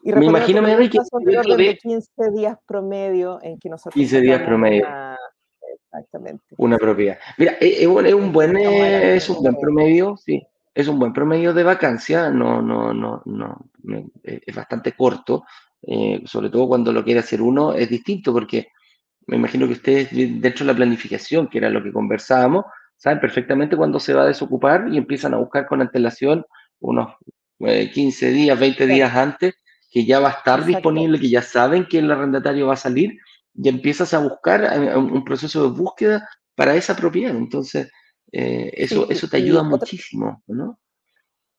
y 0.03 0.11
me 0.13 0.25
imagino, 0.25 0.61
que... 0.63 1.55
De 1.55 1.77
15 1.77 2.31
días 2.35 2.57
promedio 2.67 3.39
en 3.41 3.57
que 3.57 3.69
nosotros... 3.69 3.93
15 3.95 4.21
días 4.21 4.41
promedio. 4.41 4.85
Exactamente. 5.85 6.43
Una 6.57 6.77
propiedad. 6.77 7.17
Mira, 7.37 7.53
eh, 7.61 7.77
es, 7.81 7.87
un 7.87 8.31
buen, 8.33 8.57
es 8.57 9.29
un 9.29 9.41
buen 9.41 9.55
promedio, 9.55 10.17
sí. 10.17 10.45
Es 10.73 10.87
un 10.87 10.99
buen 10.99 11.13
promedio 11.13 11.53
de 11.53 11.63
vacancia, 11.63 12.29
no, 12.29 12.61
no, 12.61 12.93
no, 12.93 13.21
no, 13.25 13.71
eh, 14.23 14.41
es 14.45 14.55
bastante 14.55 14.93
corto, 14.93 15.43
sobre 16.25 16.49
todo 16.49 16.67
cuando 16.69 16.93
lo 16.93 17.03
quiere 17.03 17.19
hacer 17.19 17.41
uno, 17.41 17.73
es 17.73 17.89
distinto 17.89 18.31
porque 18.31 18.69
me 19.27 19.35
imagino 19.35 19.67
que 19.67 19.73
ustedes 19.73 20.09
dentro 20.11 20.65
de 20.65 20.71
la 20.71 20.77
planificación, 20.77 21.47
que 21.47 21.57
era 21.57 21.69
lo 21.69 21.83
que 21.83 21.91
conversábamos, 21.91 22.65
saben 22.97 23.19
perfectamente 23.19 23.75
cuándo 23.75 23.99
se 23.99 24.13
va 24.13 24.23
a 24.23 24.27
desocupar 24.27 24.87
y 24.91 24.97
empiezan 24.97 25.33
a 25.33 25.37
buscar 25.37 25.67
con 25.67 25.81
antelación 25.81 26.45
unos 26.79 27.15
15 27.59 28.31
días, 28.31 28.59
20 28.59 28.87
días 28.87 29.15
antes, 29.15 29.55
que 29.89 30.05
ya 30.05 30.19
va 30.19 30.29
a 30.29 30.31
estar 30.33 30.65
disponible, 30.65 31.19
que 31.19 31.29
ya 31.29 31.41
saben 31.41 31.85
que 31.85 31.99
el 31.99 32.11
arrendatario 32.11 32.67
va 32.67 32.73
a 32.73 32.77
salir 32.77 33.17
y 33.53 33.69
empiezas 33.69 34.13
a 34.13 34.19
buscar 34.19 34.97
un 34.97 35.23
proceso 35.23 35.63
de 35.63 35.77
búsqueda 35.77 36.27
para 36.55 36.75
esa 36.75 36.95
propiedad. 36.95 37.35
Entonces, 37.35 37.91
eh, 38.33 38.71
eso, 38.75 39.09
eso 39.09 39.27
te 39.27 39.37
ayuda 39.37 39.63
muchísimo, 39.63 40.43
¿no? 40.47 40.79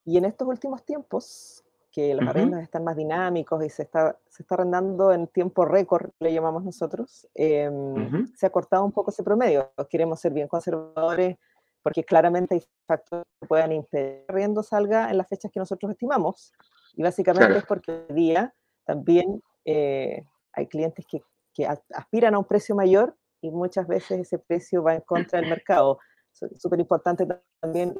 Y 0.04 0.18
en 0.18 0.26
estos 0.26 0.46
últimos 0.46 0.84
tiempos, 0.84 1.64
que 1.90 2.14
los 2.14 2.28
arrendos 2.28 2.60
están 2.60 2.84
más 2.84 2.96
dinámicos 2.96 3.64
y 3.64 3.70
se 3.70 3.84
está, 3.84 4.18
se 4.28 4.42
está 4.42 4.56
arrendando 4.56 5.12
en 5.12 5.28
tiempo 5.28 5.64
récord, 5.64 6.10
le 6.18 6.34
llamamos 6.34 6.64
nosotros, 6.64 7.26
em, 7.34 8.26
se 8.34 8.46
ha 8.46 8.50
cortado 8.50 8.84
un 8.84 8.92
poco 8.92 9.10
ese 9.10 9.22
promedio. 9.22 9.72
Queremos 9.88 10.20
ser 10.20 10.32
bien 10.32 10.48
conservadores 10.48 11.38
porque 11.82 12.04
claramente 12.04 12.56
hay 12.56 12.62
factores 12.86 13.24
que 13.40 13.46
puedan 13.46 13.72
impedir 13.72 14.24
que 14.26 14.32
el 14.32 14.36
arriendo 14.36 14.62
salga 14.62 15.10
en 15.10 15.16
las 15.18 15.28
fechas 15.28 15.52
que 15.52 15.60
nosotros 15.60 15.92
estimamos. 15.92 16.52
Y 16.94 17.02
básicamente 17.02 17.58
es 17.58 17.64
porque 17.64 17.92
hoy 17.92 18.14
día 18.14 18.54
también 18.84 19.40
eh, 19.64 20.24
hay 20.52 20.66
clientes 20.66 21.06
que 21.08 21.22
que 21.54 21.66
aspiran 21.66 22.34
a 22.34 22.38
un 22.38 22.44
precio 22.44 22.74
mayor 22.74 23.16
y 23.40 23.50
muchas 23.50 23.86
veces 23.86 24.20
ese 24.20 24.38
precio 24.38 24.82
va 24.82 24.94
en 24.94 25.00
contra 25.02 25.40
del 25.40 25.48
mercado. 25.48 25.98
Súper 26.58 26.80
importante 26.80 27.26
también 27.60 27.94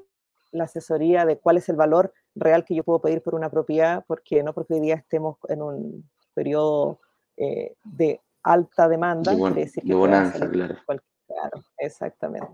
la 0.53 0.65
asesoría 0.65 1.25
de 1.25 1.39
cuál 1.39 1.57
es 1.57 1.69
el 1.69 1.77
valor 1.77 2.13
real 2.35 2.65
que 2.65 2.75
yo 2.75 2.85
puedo 2.85 3.01
pedir 3.01 3.23
por 3.23 3.35
una 3.35 3.51
propiedad, 3.51 4.05
porque 4.07 4.43
no 4.43 4.53
porque 4.53 4.75
hoy 4.75 4.81
día 4.81 4.95
estemos 4.97 5.37
en 5.49 5.63
un 5.63 6.11
periodo 6.35 7.01
eh, 7.37 7.75
de 7.85 8.21
alta 8.43 8.89
demanda, 8.89 9.35
de, 9.35 9.51
decir 9.53 9.83
que 9.83 9.95
bonanza, 9.95 10.49
claro. 10.49 10.77
claro. 10.87 11.65
exactamente. 11.79 12.49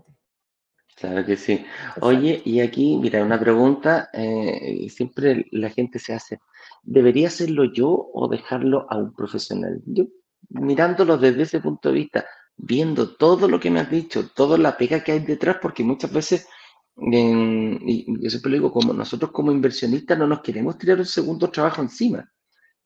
Claro 0.95 1.25
que 1.25 1.35
sí. 1.35 1.65
Oye, 2.01 2.41
y 2.45 2.59
aquí, 2.59 2.97
mira, 3.01 3.23
una 3.23 3.39
pregunta, 3.39 4.09
eh, 4.13 4.87
siempre 4.89 5.47
la 5.51 5.69
gente 5.69 5.99
se 5.99 6.13
hace, 6.13 6.39
¿debería 6.83 7.27
hacerlo 7.27 7.65
yo 7.65 8.09
o 8.13 8.27
dejarlo 8.27 8.85
a 8.89 8.97
un 8.97 9.13
profesional? 9.13 9.81
Yo, 9.85 10.05
mirándolo 10.49 11.17
desde 11.17 11.43
ese 11.43 11.59
punto 11.59 11.89
de 11.89 11.95
vista, 11.95 12.25
viendo 12.63 13.15
todo 13.15 13.47
lo 13.47 13.59
que 13.59 13.71
me 13.71 13.79
has 13.79 13.89
dicho, 13.89 14.29
toda 14.29 14.57
la 14.57 14.77
pega 14.77 15.03
que 15.03 15.13
hay 15.13 15.19
detrás, 15.19 15.57
porque 15.61 15.83
muchas 15.83 16.13
veces, 16.13 16.47
y 16.95 18.05
yo 18.23 18.29
siempre 18.29 18.51
lo 18.51 18.57
digo, 18.57 18.71
como 18.71 18.93
nosotros 18.93 19.31
como 19.31 19.51
inversionistas 19.51 20.17
no 20.17 20.27
nos 20.27 20.41
queremos 20.41 20.77
tirar 20.77 20.99
un 20.99 21.05
segundo 21.05 21.49
trabajo 21.49 21.81
encima. 21.81 22.31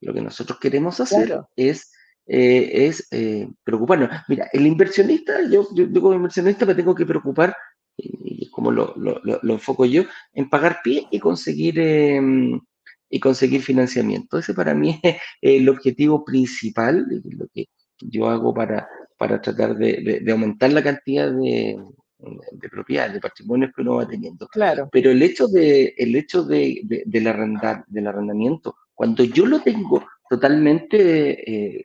Lo 0.00 0.14
que 0.14 0.22
nosotros 0.22 0.58
queremos 0.58 1.00
hacer 1.00 1.40
es 1.56 1.90
eh, 2.26 2.86
es 2.88 3.06
eh, 3.12 3.48
preocuparnos. 3.62 4.10
Mira, 4.28 4.48
el 4.52 4.66
inversionista, 4.66 5.48
yo, 5.48 5.68
yo, 5.74 5.88
como 6.00 6.14
inversionista 6.14 6.66
me 6.66 6.74
tengo 6.74 6.94
que 6.94 7.06
preocupar, 7.06 7.54
y, 7.96 8.50
como 8.50 8.72
lo, 8.72 8.94
lo, 8.96 9.20
lo, 9.22 9.52
enfoco 9.54 9.84
yo, 9.86 10.04
en 10.32 10.50
pagar 10.50 10.80
pie 10.82 11.06
y 11.10 11.20
conseguir, 11.20 11.78
em, 11.78 12.60
y 13.08 13.20
conseguir 13.20 13.62
financiamiento. 13.62 14.38
Ese 14.38 14.54
para 14.54 14.74
mí 14.74 14.98
es 15.02 15.16
el 15.40 15.68
objetivo 15.68 16.24
principal, 16.24 17.06
lo 17.24 17.46
que 17.54 17.66
yo 18.00 18.28
hago 18.28 18.52
para, 18.52 18.88
para 19.16 19.40
tratar 19.40 19.76
de, 19.76 20.20
de, 20.22 20.32
aumentar 20.32 20.72
la 20.72 20.82
cantidad 20.82 21.30
de, 21.30 21.78
de 22.52 22.68
propiedades, 22.68 23.14
de 23.14 23.20
patrimonios 23.20 23.72
que 23.74 23.82
uno 23.82 23.96
va 23.96 24.08
teniendo. 24.08 24.48
Claro. 24.48 24.88
Pero 24.90 25.10
el 25.10 25.22
hecho 25.22 25.48
de, 25.48 25.94
el 25.96 26.14
hecho 26.16 26.44
de, 26.44 26.80
del, 27.06 27.26
arrendar, 27.26 27.84
del 27.86 28.06
arrendamiento, 28.06 28.76
cuando 28.94 29.24
yo 29.24 29.46
lo 29.46 29.60
tengo 29.60 30.06
totalmente 30.28 31.76
eh, 31.76 31.82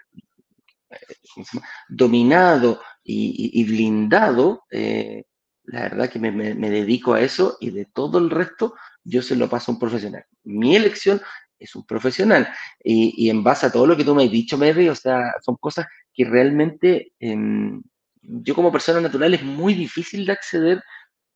dominado 1.89 2.81
y, 3.03 3.63
blindado, 3.65 4.63
eh, 4.71 5.23
la 5.65 5.81
verdad 5.81 6.09
que 6.09 6.19
me, 6.19 6.31
dedico 6.31 7.13
a 7.13 7.21
eso 7.21 7.57
y 7.59 7.71
de 7.71 7.85
todo 7.85 8.17
el 8.17 8.29
resto 8.29 8.75
yo 9.03 9.21
se 9.21 9.35
lo 9.35 9.49
paso 9.49 9.71
a 9.71 9.75
un 9.75 9.79
profesional. 9.79 10.25
Mi 10.43 10.75
elección 10.75 11.21
es 11.59 11.75
un 11.75 11.85
profesional 11.85 12.47
y, 12.83 13.29
en 13.29 13.43
base 13.43 13.65
a 13.65 13.71
todo 13.71 13.85
lo 13.85 13.97
que 13.97 14.03
tú 14.03 14.15
me 14.15 14.23
has 14.23 14.31
dicho, 14.31 14.57
Mary, 14.57 14.89
o 14.89 14.95
sea, 14.95 15.33
son 15.41 15.57
cosas 15.57 15.87
que 16.13 16.25
realmente 16.25 17.13
em, 17.19 17.81
yo 18.21 18.55
como 18.55 18.71
persona 18.71 19.01
natural 19.01 19.33
es 19.33 19.43
muy 19.43 19.73
difícil 19.73 20.25
de 20.25 20.33
acceder 20.33 20.83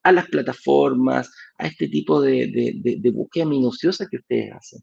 a 0.03 0.11
las 0.11 0.27
plataformas, 0.27 1.31
a 1.57 1.65
este 1.65 1.87
tipo 1.87 2.21
de, 2.21 3.11
búsqueda 3.13 3.45
minuciosa 3.45 4.05
que 4.09 4.17
ustedes 4.17 4.53
hacen. 4.53 4.79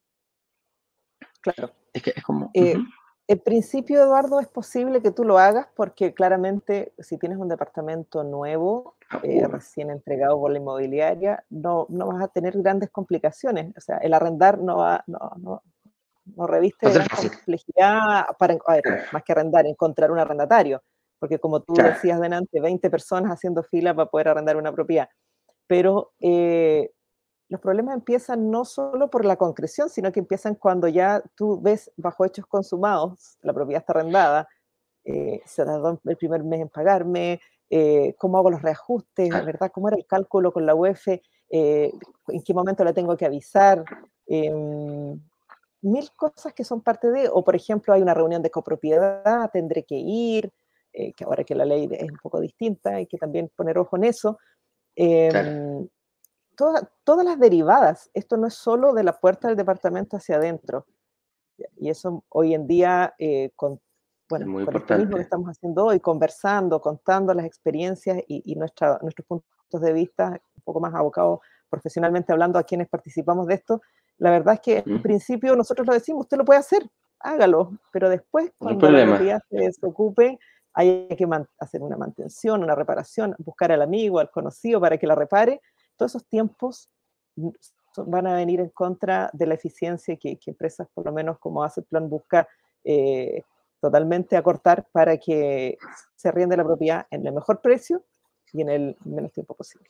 Claro. 1.40 1.72
Es 1.92 2.02
que 2.02 2.12
es 2.16 2.22
como... 2.24 2.50
Eh, 2.54 2.76
en 3.28 3.38
principio, 3.38 4.02
Eduardo, 4.02 4.40
es 4.40 4.48
posible 4.48 5.00
que 5.00 5.12
tú 5.12 5.24
lo 5.24 5.38
hagas 5.38 5.68
porque 5.76 6.12
claramente 6.12 6.92
si 6.98 7.18
tienes 7.18 7.38
un 7.38 7.48
departamento 7.48 8.24
nuevo, 8.24 8.96
ah, 9.10 9.20
eh, 9.22 9.46
recién 9.46 9.90
entregado 9.90 10.38
por 10.40 10.50
la 10.50 10.58
inmobiliaria, 10.58 11.44
no, 11.48 11.86
no 11.88 12.08
vas 12.08 12.22
a 12.22 12.28
tener 12.28 12.60
grandes 12.60 12.90
complicaciones. 12.90 13.74
O 13.76 13.80
sea, 13.80 13.98
el 13.98 14.12
arrendar 14.12 14.58
no 14.58 14.78
va, 14.78 15.04
no, 15.06 15.18
no, 15.38 15.62
no 16.24 16.46
reviste 16.46 16.90
gran 16.90 17.06
complejidad 17.08 18.26
para, 18.38 18.56
más 19.12 19.22
que 19.24 19.32
arrendar, 19.32 19.66
encontrar 19.66 20.10
un 20.10 20.18
arrendatario. 20.18 20.82
Porque 21.18 21.38
como 21.38 21.60
tú 21.60 21.74
decías 21.74 22.20
delante, 22.20 22.60
20 22.60 22.90
personas 22.90 23.32
haciendo 23.32 23.62
fila 23.62 23.94
para 23.94 24.10
poder 24.10 24.28
arrendar 24.28 24.56
una 24.56 24.72
propiedad. 24.72 25.08
Pero 25.66 26.12
eh, 26.20 26.90
los 27.48 27.60
problemas 27.60 27.94
empiezan 27.94 28.50
no 28.50 28.64
solo 28.64 29.10
por 29.10 29.24
la 29.24 29.36
concreción, 29.36 29.88
sino 29.88 30.10
que 30.10 30.20
empiezan 30.20 30.54
cuando 30.54 30.88
ya 30.88 31.22
tú 31.36 31.60
ves 31.60 31.92
bajo 31.96 32.24
hechos 32.24 32.46
consumados, 32.46 33.36
la 33.42 33.52
propiedad 33.52 33.82
está 33.82 33.92
arrendada, 33.92 34.48
eh, 35.04 35.42
se 35.44 35.64
tardó 35.64 36.00
el 36.04 36.16
primer 36.16 36.44
mes 36.44 36.62
en 36.62 36.68
pagarme, 36.68 37.40
eh, 37.68 38.14
cómo 38.18 38.38
hago 38.38 38.50
los 38.50 38.62
reajustes, 38.62 39.28
¿verdad? 39.30 39.70
¿Cómo 39.72 39.88
era 39.88 39.96
el 39.96 40.06
cálculo 40.06 40.52
con 40.52 40.66
la 40.66 40.74
UEF? 40.74 41.08
Eh, 41.08 41.92
¿En 42.28 42.42
qué 42.42 42.54
momento 42.54 42.84
la 42.84 42.92
tengo 42.92 43.16
que 43.16 43.26
avisar? 43.26 43.84
Mil 45.82 46.10
cosas 46.16 46.52
que 46.54 46.64
son 46.64 46.80
parte 46.80 47.10
de, 47.10 47.28
o 47.28 47.44
por 47.44 47.54
ejemplo 47.54 47.92
hay 47.92 48.02
una 48.02 48.14
reunión 48.14 48.42
de 48.42 48.50
copropiedad, 48.50 49.50
tendré 49.52 49.84
que 49.84 49.96
ir, 49.96 50.50
que 50.92 51.24
ahora 51.24 51.42
que 51.44 51.54
la 51.54 51.64
ley 51.64 51.88
es 51.90 52.10
un 52.10 52.18
poco 52.18 52.40
distinta, 52.40 52.96
hay 52.96 53.06
que 53.06 53.18
también 53.18 53.50
poner 53.54 53.78
ojo 53.78 53.96
en 53.96 54.04
eso. 54.04 54.38
Em, 54.94 55.88
todas 56.54 57.24
las 57.24 57.38
derivadas. 57.38 58.10
Esto 58.14 58.36
no 58.36 58.46
es 58.46 58.54
solo 58.54 58.92
de 58.92 59.04
la 59.04 59.18
puerta 59.18 59.48
del 59.48 59.56
departamento 59.56 60.16
hacia 60.16 60.36
adentro. 60.36 60.86
Y 61.76 61.90
eso 61.90 62.24
hoy 62.28 62.54
en 62.54 62.66
día, 62.66 63.14
eh, 63.18 63.50
con, 63.56 63.80
bueno, 64.28 64.64
con 64.64 64.76
esto 64.76 64.98
mismo 64.98 65.16
que 65.16 65.22
estamos 65.22 65.48
haciendo 65.48 65.86
hoy, 65.86 66.00
conversando, 66.00 66.80
contando 66.80 67.34
las 67.34 67.46
experiencias 67.46 68.22
y, 68.26 68.54
nuestra, 68.54 68.98
nuestros 69.02 69.26
puntos 69.26 69.80
de 69.80 69.92
vista, 69.92 70.40
un 70.56 70.62
poco 70.62 70.80
más 70.80 70.94
abocados 70.94 71.40
profesionalmente 71.68 72.32
hablando 72.32 72.58
a 72.58 72.64
quienes 72.64 72.88
participamos 72.88 73.46
de 73.46 73.54
esto, 73.54 73.80
la 74.22 74.30
verdad 74.30 74.54
es 74.54 74.60
que 74.60 74.84
en 74.86 75.02
principio 75.02 75.56
nosotros 75.56 75.84
lo 75.84 75.94
decimos, 75.94 76.20
usted 76.20 76.36
lo 76.36 76.44
puede 76.44 76.60
hacer, 76.60 76.88
hágalo, 77.18 77.72
pero 77.90 78.08
después 78.08 78.52
cuando 78.56 78.88
la 78.88 79.04
propiedad 79.04 79.42
se 79.50 79.56
desocupe, 79.56 80.38
hay 80.74 81.08
que 81.08 81.26
hacer 81.58 81.82
una 81.82 81.96
mantención, 81.96 82.62
una 82.62 82.76
reparación, 82.76 83.34
buscar 83.38 83.72
al 83.72 83.82
amigo, 83.82 84.20
al 84.20 84.30
conocido 84.30 84.80
para 84.80 84.96
que 84.96 85.08
la 85.08 85.16
repare, 85.16 85.60
todos 85.96 86.12
esos 86.12 86.24
tiempos 86.28 86.88
van 87.96 88.28
a 88.28 88.36
venir 88.36 88.60
en 88.60 88.68
contra 88.68 89.28
de 89.32 89.44
la 89.44 89.54
eficiencia 89.54 90.16
que, 90.16 90.38
empresas, 90.46 90.86
por 90.94 91.04
lo 91.04 91.12
menos 91.12 91.40
como 91.40 91.64
hace 91.64 91.80
el 91.80 91.86
plan, 91.86 92.08
busca 92.08 92.46
eh, 92.84 93.42
totalmente 93.80 94.36
acortar 94.36 94.86
para 94.92 95.16
que 95.16 95.78
se 96.14 96.30
riende 96.30 96.56
la 96.56 96.62
propiedad 96.62 97.08
en 97.10 97.26
el 97.26 97.32
mejor 97.32 97.60
precio 97.60 98.04
y 98.52 98.62
en 98.62 98.68
el 98.68 98.96
menos 99.04 99.32
tiempo 99.32 99.56
posible. 99.56 99.88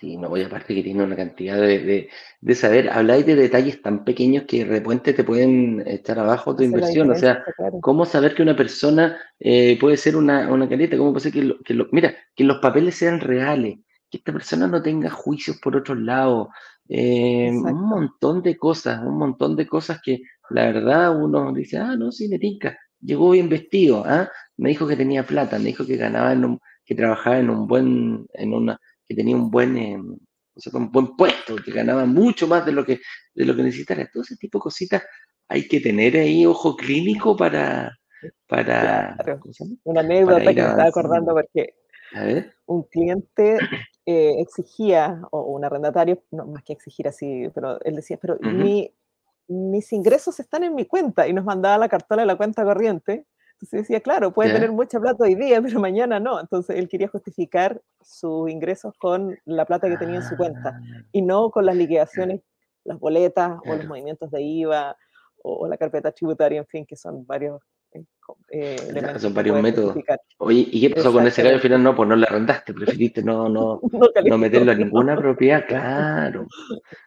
Sí, 0.00 0.16
no 0.16 0.28
voy 0.28 0.42
aparte 0.42 0.74
que 0.74 0.82
tiene 0.82 1.04
una 1.04 1.14
cantidad 1.14 1.56
de, 1.60 2.08
de, 2.40 2.54
saber, 2.56 2.90
habláis 2.90 3.24
de 3.26 3.36
detalles 3.36 3.80
tan 3.80 4.04
pequeños 4.04 4.42
que 4.48 4.64
de 4.64 4.64
repente 4.64 5.12
te 5.12 5.22
pueden 5.22 5.84
echar 5.86 6.18
abajo 6.18 6.56
tu 6.56 6.64
inversión, 6.64 7.12
o 7.12 7.14
sea, 7.14 7.44
cómo 7.80 8.04
saber 8.04 8.34
que 8.34 8.42
una 8.42 8.56
persona 8.56 9.16
eh, 9.38 9.78
puede 9.78 9.96
ser 9.96 10.16
una, 10.16 10.52
una 10.52 10.68
caleta, 10.68 10.96
cómo 10.96 11.12
puede 11.12 11.30
ser 11.30 11.32
que, 11.32 11.54
que 11.64 11.86
mira, 11.92 12.12
que 12.34 12.42
los 12.42 12.58
papeles 12.58 12.96
sean 12.96 13.20
reales, 13.20 13.78
que 14.10 14.18
esta 14.18 14.32
persona 14.32 14.66
no 14.66 14.82
tenga 14.82 15.10
juicios 15.10 15.58
por 15.58 15.76
otro 15.76 15.94
lado, 15.94 16.48
eh, 16.88 17.50
un 17.52 17.88
montón 17.88 18.42
de 18.42 18.56
cosas, 18.56 19.00
un 19.00 19.16
montón 19.16 19.54
de 19.54 19.66
cosas 19.66 20.00
que 20.02 20.22
la 20.50 20.66
verdad 20.66 21.16
uno 21.16 21.52
dice, 21.52 21.78
ah, 21.78 21.94
no, 21.96 22.10
sí, 22.10 22.28
me 22.28 22.40
tinca, 22.40 22.76
llegó 23.00 23.30
bien 23.30 23.48
vestido, 23.48 24.02
¿ah? 24.04 24.28
me 24.56 24.70
dijo 24.70 24.88
que 24.88 24.96
tenía 24.96 25.24
plata, 25.24 25.58
me 25.58 25.66
dijo 25.66 25.86
que 25.86 25.96
ganaba 25.96 26.32
en 26.32 26.44
un, 26.44 26.60
que 26.84 26.94
trabajaba 26.96 27.38
en 27.38 27.50
un 27.50 27.66
buen, 27.66 28.26
en 28.34 28.54
una, 28.54 28.80
que 29.06 29.14
tenía 29.14 29.36
un 29.36 29.50
buen, 29.50 29.76
eh, 29.76 29.96
un 29.96 30.92
buen 30.92 31.16
puesto, 31.16 31.56
que 31.56 31.72
ganaba 31.72 32.04
mucho 32.06 32.46
más 32.46 32.64
de 32.64 32.72
lo 32.72 32.84
que, 32.84 33.00
de 33.34 33.44
lo 33.44 33.54
que 33.54 33.62
necesitara. 33.62 34.08
Todo 34.12 34.22
ese 34.22 34.36
tipo 34.36 34.58
de 34.58 34.62
cositas 34.62 35.02
hay 35.48 35.68
que 35.68 35.80
tener 35.80 36.16
ahí 36.16 36.46
ojo 36.46 36.76
clínico 36.76 37.36
para, 37.36 37.98
para 38.46 39.16
una 39.84 40.00
anécdota 40.00 40.40
que 40.40 40.62
me 40.62 40.68
estaba 40.68 40.86
acordando 40.86 41.34
porque 41.34 41.74
un 42.66 42.84
cliente 42.84 43.58
eh, 44.06 44.34
exigía, 44.38 45.20
o 45.30 45.42
un 45.42 45.64
arrendatario, 45.64 46.22
no 46.30 46.46
más 46.46 46.62
que 46.62 46.72
exigir 46.72 47.08
así, 47.08 47.50
pero 47.54 47.80
él 47.82 47.96
decía, 47.96 48.18
pero 48.20 48.38
mis 49.48 49.92
ingresos 49.92 50.38
están 50.40 50.64
en 50.64 50.74
mi 50.74 50.86
cuenta 50.86 51.26
y 51.26 51.32
nos 51.32 51.44
mandaba 51.44 51.78
la 51.78 51.88
cartola 51.88 52.22
de 52.22 52.26
la 52.26 52.36
cuenta 52.36 52.64
corriente. 52.64 53.26
Entonces 53.64 53.88
decía, 53.88 54.00
claro, 54.00 54.30
puede 54.30 54.52
tener 54.52 54.72
mucha 54.72 55.00
plata 55.00 55.24
hoy 55.24 55.34
día, 55.34 55.62
pero 55.62 55.80
mañana 55.80 56.20
no. 56.20 56.38
Entonces 56.38 56.76
él 56.76 56.86
quería 56.86 57.08
justificar 57.08 57.80
sus 58.02 58.50
ingresos 58.50 58.92
con 58.98 59.38
la 59.46 59.64
plata 59.64 59.88
que 59.88 59.96
tenía 59.96 60.16
en 60.16 60.22
su 60.22 60.36
cuenta 60.36 60.78
ah. 60.78 61.02
y 61.12 61.22
no 61.22 61.50
con 61.50 61.64
las 61.64 61.74
liquidaciones, 61.74 62.42
las 62.84 62.98
boletas 62.98 63.58
o 63.64 63.74
los 63.74 63.86
movimientos 63.86 64.30
de 64.30 64.42
IVA 64.42 64.94
o, 65.42 65.66
la 65.66 65.78
carpeta 65.78 66.12
tributaria, 66.12 66.58
en 66.58 66.66
fin, 66.66 66.84
que 66.84 66.94
son 66.94 67.24
varios 67.26 67.62
eh, 68.50 68.76
son 69.18 69.32
varios 69.32 69.62
métodos. 69.62 69.96
Oye, 70.38 70.68
¿y 70.70 70.80
qué 70.82 70.94
pasó 70.94 71.10
con 71.10 71.26
ese 71.26 71.42
gallo? 71.42 71.54
Al 71.54 71.62
final 71.62 71.82
no, 71.82 71.96
pues 71.96 72.08
no 72.08 72.16
le 72.16 72.26
arrendaste, 72.26 72.74
preferiste 72.74 73.22
no, 73.22 73.48
no, 73.48 73.80
no, 74.26 74.38
meterlo 74.38 74.72
a 74.72 74.74
ninguna 74.74 75.16
propiedad, 75.16 75.64
claro. 75.66 76.46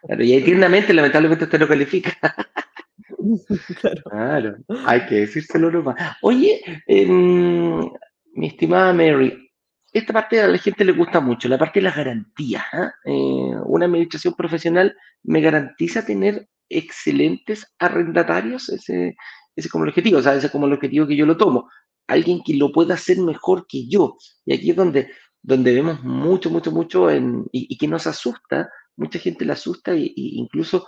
Y 0.08 0.32
ahí 0.32 0.42
tiernamente, 0.42 0.92
lamentablemente, 0.92 1.44
usted 1.44 1.60
lo 1.60 1.68
califica. 1.68 2.10
claro. 4.10 4.56
hay 4.86 5.06
que 5.06 5.14
decírselo 5.16 5.70
nomás. 5.70 5.96
Oye, 6.22 6.60
em, 6.86 7.80
mi 8.32 8.46
estimada 8.46 8.92
Mary, 8.92 9.48
esta 9.92 10.12
parte 10.12 10.40
a 10.40 10.46
la 10.46 10.58
gente 10.58 10.84
le 10.84 10.92
gusta 10.92 11.20
mucho, 11.20 11.48
la 11.48 11.58
parte 11.58 11.80
de 11.80 11.84
las 11.84 11.96
garantías. 11.96 12.64
¿ah? 12.72 12.92
Eh, 13.04 13.54
una 13.64 13.86
administración 13.86 14.34
profesional 14.34 14.96
me 15.22 15.40
garantiza 15.40 16.04
tener 16.04 16.48
excelentes 16.68 17.74
arrendatarios, 17.78 18.68
ese, 18.68 19.16
es 19.56 19.68
como 19.68 19.84
el 19.84 19.90
objetivo, 19.90 20.18
o 20.18 20.22
sea, 20.22 20.34
ese 20.34 20.46
es 20.46 20.52
como 20.52 20.66
el 20.66 20.74
objetivo 20.74 21.06
que 21.06 21.16
yo 21.16 21.26
lo 21.26 21.36
tomo. 21.36 21.68
Alguien 22.06 22.42
que 22.44 22.54
lo 22.54 22.72
pueda 22.72 22.94
hacer 22.94 23.18
mejor 23.18 23.66
que 23.66 23.88
yo. 23.88 24.16
Y 24.46 24.54
aquí 24.54 24.70
es 24.70 24.76
donde, 24.76 25.10
donde 25.42 25.74
vemos 25.74 26.02
mucho, 26.02 26.50
mucho, 26.50 26.70
mucho 26.70 27.08
y, 27.52 27.76
que 27.76 27.88
nos 27.88 28.06
asusta, 28.06 28.70
mucha 28.96 29.18
gente 29.18 29.44
le 29.44 29.52
asusta 29.52 29.92
e, 29.92 30.12
incluso 30.14 30.86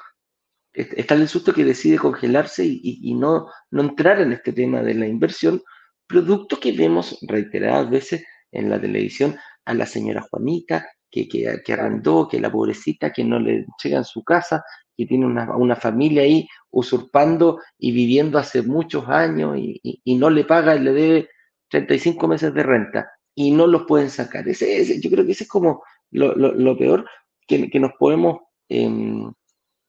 está 0.73 1.15
el 1.15 1.29
susto 1.29 1.53
que 1.53 1.65
decide 1.65 1.99
congelarse 1.99 2.65
y, 2.65 3.15
no, 3.15 3.49
no 3.71 3.83
entrar 3.83 4.21
en 4.21 4.33
este 4.33 4.53
tema 4.53 4.83
de 4.83 4.95
la 4.95 5.07
inversión, 5.07 5.63
producto 6.07 6.59
que 6.59 6.73
vemos 6.73 7.19
reiteradas 7.23 7.91
veces 7.91 8.25
en 8.53 8.71
la 8.71 8.81
televisión 8.81 9.37
a 9.65 9.75
la 9.75 9.87
señora 9.87 10.27
Juanita 10.31 10.87
que, 11.11 11.29
que, 11.29 11.73
arrendó, 11.73 12.29
que 12.29 12.41
la 12.41 12.51
pobrecita 12.51 13.13
que 13.13 13.25
no 13.25 13.39
le 13.39 13.67
en 13.85 14.05
su 14.05 14.23
casa, 14.23 14.65
que 14.97 15.07
tiene 15.07 15.27
una, 15.27 15.57
una, 15.57 15.77
familia 15.77 16.23
ahí 16.23 16.47
usurpando 16.71 17.61
y 17.79 17.93
viviendo 17.93 18.39
hace 18.39 18.63
muchos 18.63 19.09
años 19.09 19.57
y, 19.59 19.81
y, 19.83 20.15
no 20.17 20.31
le 20.31 20.45
paga 20.45 20.77
y 20.77 20.81
le 20.81 20.93
debe 20.93 21.29
35 21.69 22.29
meses 22.29 22.55
de 22.55 22.63
renta 22.63 23.11
y 23.35 23.51
no 23.51 23.67
los 23.67 23.85
pueden 23.87 24.11
sacar. 24.11 24.49
Ese, 24.49 25.01
yo 25.01 25.11
creo 25.11 25.25
que 25.25 25.33
ese 25.33 25.45
es 25.45 25.51
como 25.51 25.83
lo, 26.11 26.35
lo, 26.35 26.77
peor 26.77 27.09
que, 27.47 27.71
que, 27.71 27.81
nos 27.81 27.93
podemos... 27.99 28.41
Em, 28.69 29.33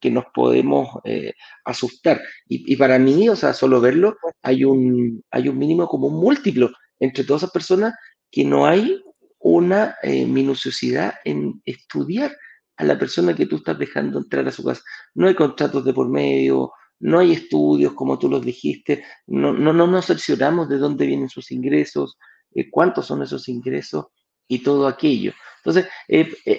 que 0.02 0.10
nos 0.10 0.24
podemos 0.34 0.88
eh, 1.04 1.32
asustar. 1.64 2.20
Y, 2.48 2.72
y, 2.72 2.76
para 2.76 2.98
mí, 2.98 3.28
o 3.28 3.36
sea, 3.36 3.54
solo 3.54 3.80
verlo, 3.80 4.18
hay 4.42 4.64
un, 4.64 5.24
hay 5.30 5.48
un 5.48 5.56
mínimo 5.56 5.86
como 5.86 6.08
un 6.08 6.20
múltiplo 6.20 6.72
entre 6.98 7.24
todas 7.24 7.44
esas 7.44 7.52
personas 7.52 7.94
que 8.30 8.44
no 8.44 8.66
hay 8.66 9.00
una 9.38 9.96
eh, 10.02 10.26
minuciosidad 10.26 11.14
en 11.24 11.62
estudiar 11.64 12.36
a 12.76 12.84
la 12.84 12.98
persona 12.98 13.34
que 13.34 13.46
tú 13.46 13.56
estás 13.56 13.78
dejando 13.78 14.18
entrar 14.18 14.46
a 14.48 14.50
su 14.50 14.64
casa. 14.64 14.82
No 15.14 15.28
hay 15.28 15.36
contratos 15.36 15.84
de 15.84 15.94
por 15.94 16.08
medio, 16.08 16.72
no 16.98 17.20
hay 17.20 17.32
estudios, 17.32 17.92
como 17.92 18.18
tú 18.18 18.28
los 18.28 18.44
dijiste, 18.44 19.04
no, 19.28 19.52
no, 19.52 19.72
no 19.72 19.86
nos 19.86 20.06
cercioramos 20.06 20.68
de 20.68 20.78
dónde 20.78 21.06
vienen 21.06 21.28
sus 21.28 21.52
ingresos, 21.52 22.18
eh, 22.54 22.68
cuántos 22.70 23.06
son 23.06 23.22
esos 23.22 23.48
ingresos 23.48 24.06
y 24.48 24.64
todo 24.64 24.88
aquello. 24.88 25.32
Entonces, 25.58 25.86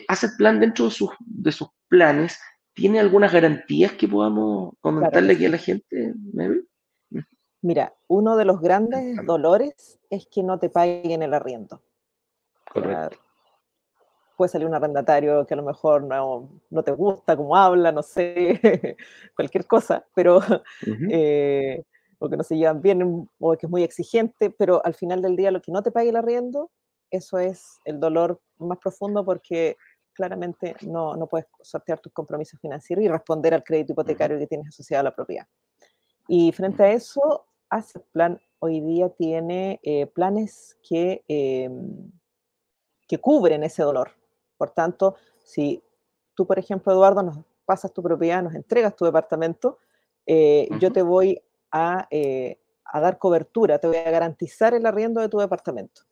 hace 0.07 0.29
plan 0.37 0.61
dentro 0.61 0.85
de 0.85 0.91
sus, 0.91 1.09
de 1.19 1.51
sus 1.51 1.67
planes, 1.89 2.37
¿tiene 2.73 2.99
algunas 2.99 3.31
garantías 3.31 3.93
que 3.93 4.07
podamos 4.07 4.73
comentarle 4.81 5.33
aquí 5.33 5.45
a 5.45 5.49
la 5.49 5.57
gente, 5.57 6.13
Mira, 7.61 7.93
uno 8.09 8.35
de 8.35 8.43
los 8.43 8.59
grandes 8.59 9.25
dolores 9.25 9.97
es 10.09 10.27
que 10.27 10.43
no 10.43 10.59
te 10.59 10.69
paguen 10.69 11.21
el 11.21 11.33
arriendo. 11.33 11.81
Correcto. 12.69 13.17
puede 14.35 14.49
salir 14.49 14.67
un 14.67 14.73
arrendatario 14.73 15.45
que 15.45 15.53
a 15.53 15.57
lo 15.57 15.63
mejor 15.63 16.03
no, 16.03 16.49
no 16.69 16.83
te 16.83 16.91
gusta 16.91 17.37
cómo 17.37 17.55
habla, 17.55 17.93
no 17.93 18.03
sé, 18.03 18.59
cualquier 19.35 19.65
cosa, 19.65 20.05
pero 20.13 20.41
eh, 21.09 21.83
o 22.19 22.29
que 22.29 22.35
no 22.35 22.43
se 22.43 22.57
llevan 22.57 22.81
bien 22.81 23.29
o 23.39 23.57
que 23.57 23.65
es 23.65 23.69
muy 23.69 23.83
exigente, 23.83 24.49
pero 24.49 24.85
al 24.85 24.95
final 24.95 25.21
del 25.21 25.37
día 25.37 25.51
lo 25.51 25.61
que 25.61 25.71
no 25.71 25.83
te 25.83 25.91
pague 25.91 26.09
el 26.09 26.17
arriendo, 26.17 26.69
eso 27.11 27.37
es 27.37 27.79
el 27.85 27.99
dolor 27.99 28.41
más 28.57 28.79
profundo 28.79 29.23
porque 29.23 29.77
claramente 30.13 30.75
no, 30.81 31.15
no 31.15 31.27
puedes 31.27 31.47
sortear 31.61 31.99
tus 31.99 32.13
compromisos 32.13 32.59
financieros 32.59 33.03
y 33.03 33.07
responder 33.07 33.53
al 33.53 33.63
crédito 33.63 33.93
hipotecario 33.93 34.37
que 34.37 34.47
tienes 34.47 34.67
asociado 34.67 35.01
a 35.01 35.03
la 35.03 35.15
propiedad. 35.15 35.47
Y 36.27 36.51
frente 36.51 36.83
a 36.83 36.91
eso, 36.91 37.45
Asset 37.69 38.05
Plan 38.11 38.39
hoy 38.59 38.79
día 38.79 39.09
tiene 39.09 39.79
eh, 39.83 40.07
planes 40.07 40.77
que 40.81 41.23
em, 41.27 42.11
que 43.07 43.19
cubren 43.19 43.63
ese 43.63 43.83
dolor. 43.83 44.11
Por 44.57 44.71
tanto, 44.71 45.15
si 45.43 45.83
tú, 46.33 46.47
por 46.47 46.59
ejemplo, 46.59 46.91
Eduardo, 46.91 47.23
nos 47.23 47.37
pasas 47.65 47.93
tu 47.93 48.01
propiedad, 48.01 48.41
nos 48.41 48.55
entregas 48.55 48.95
tu 48.95 49.05
departamento, 49.05 49.77
eh, 50.25 50.67
yo 50.79 50.91
te 50.91 51.01
voy 51.01 51.41
eh, 52.11 52.59
a, 52.85 53.01
dar 53.01 53.17
cobertura, 53.17 53.79
te 53.79 53.87
voy 53.87 53.97
a 53.97 54.11
garantizar 54.11 54.73
el 54.73 54.85
arriendo 54.85 55.21
de 55.21 55.29
tu 55.29 55.37
departamento 55.37 56.03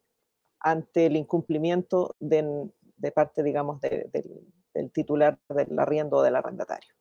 ante 0.60 1.08
el 1.08 1.16
incumplimiento 1.16 2.16
de, 2.20 2.70
parte, 3.12 3.42
digamos, 3.42 3.82
del 3.82 4.92
titular 4.92 5.40
del 5.50 5.80
arriendo 5.80 6.18
o 6.18 6.22
del 6.22 6.36
arrendatario. 6.36 6.94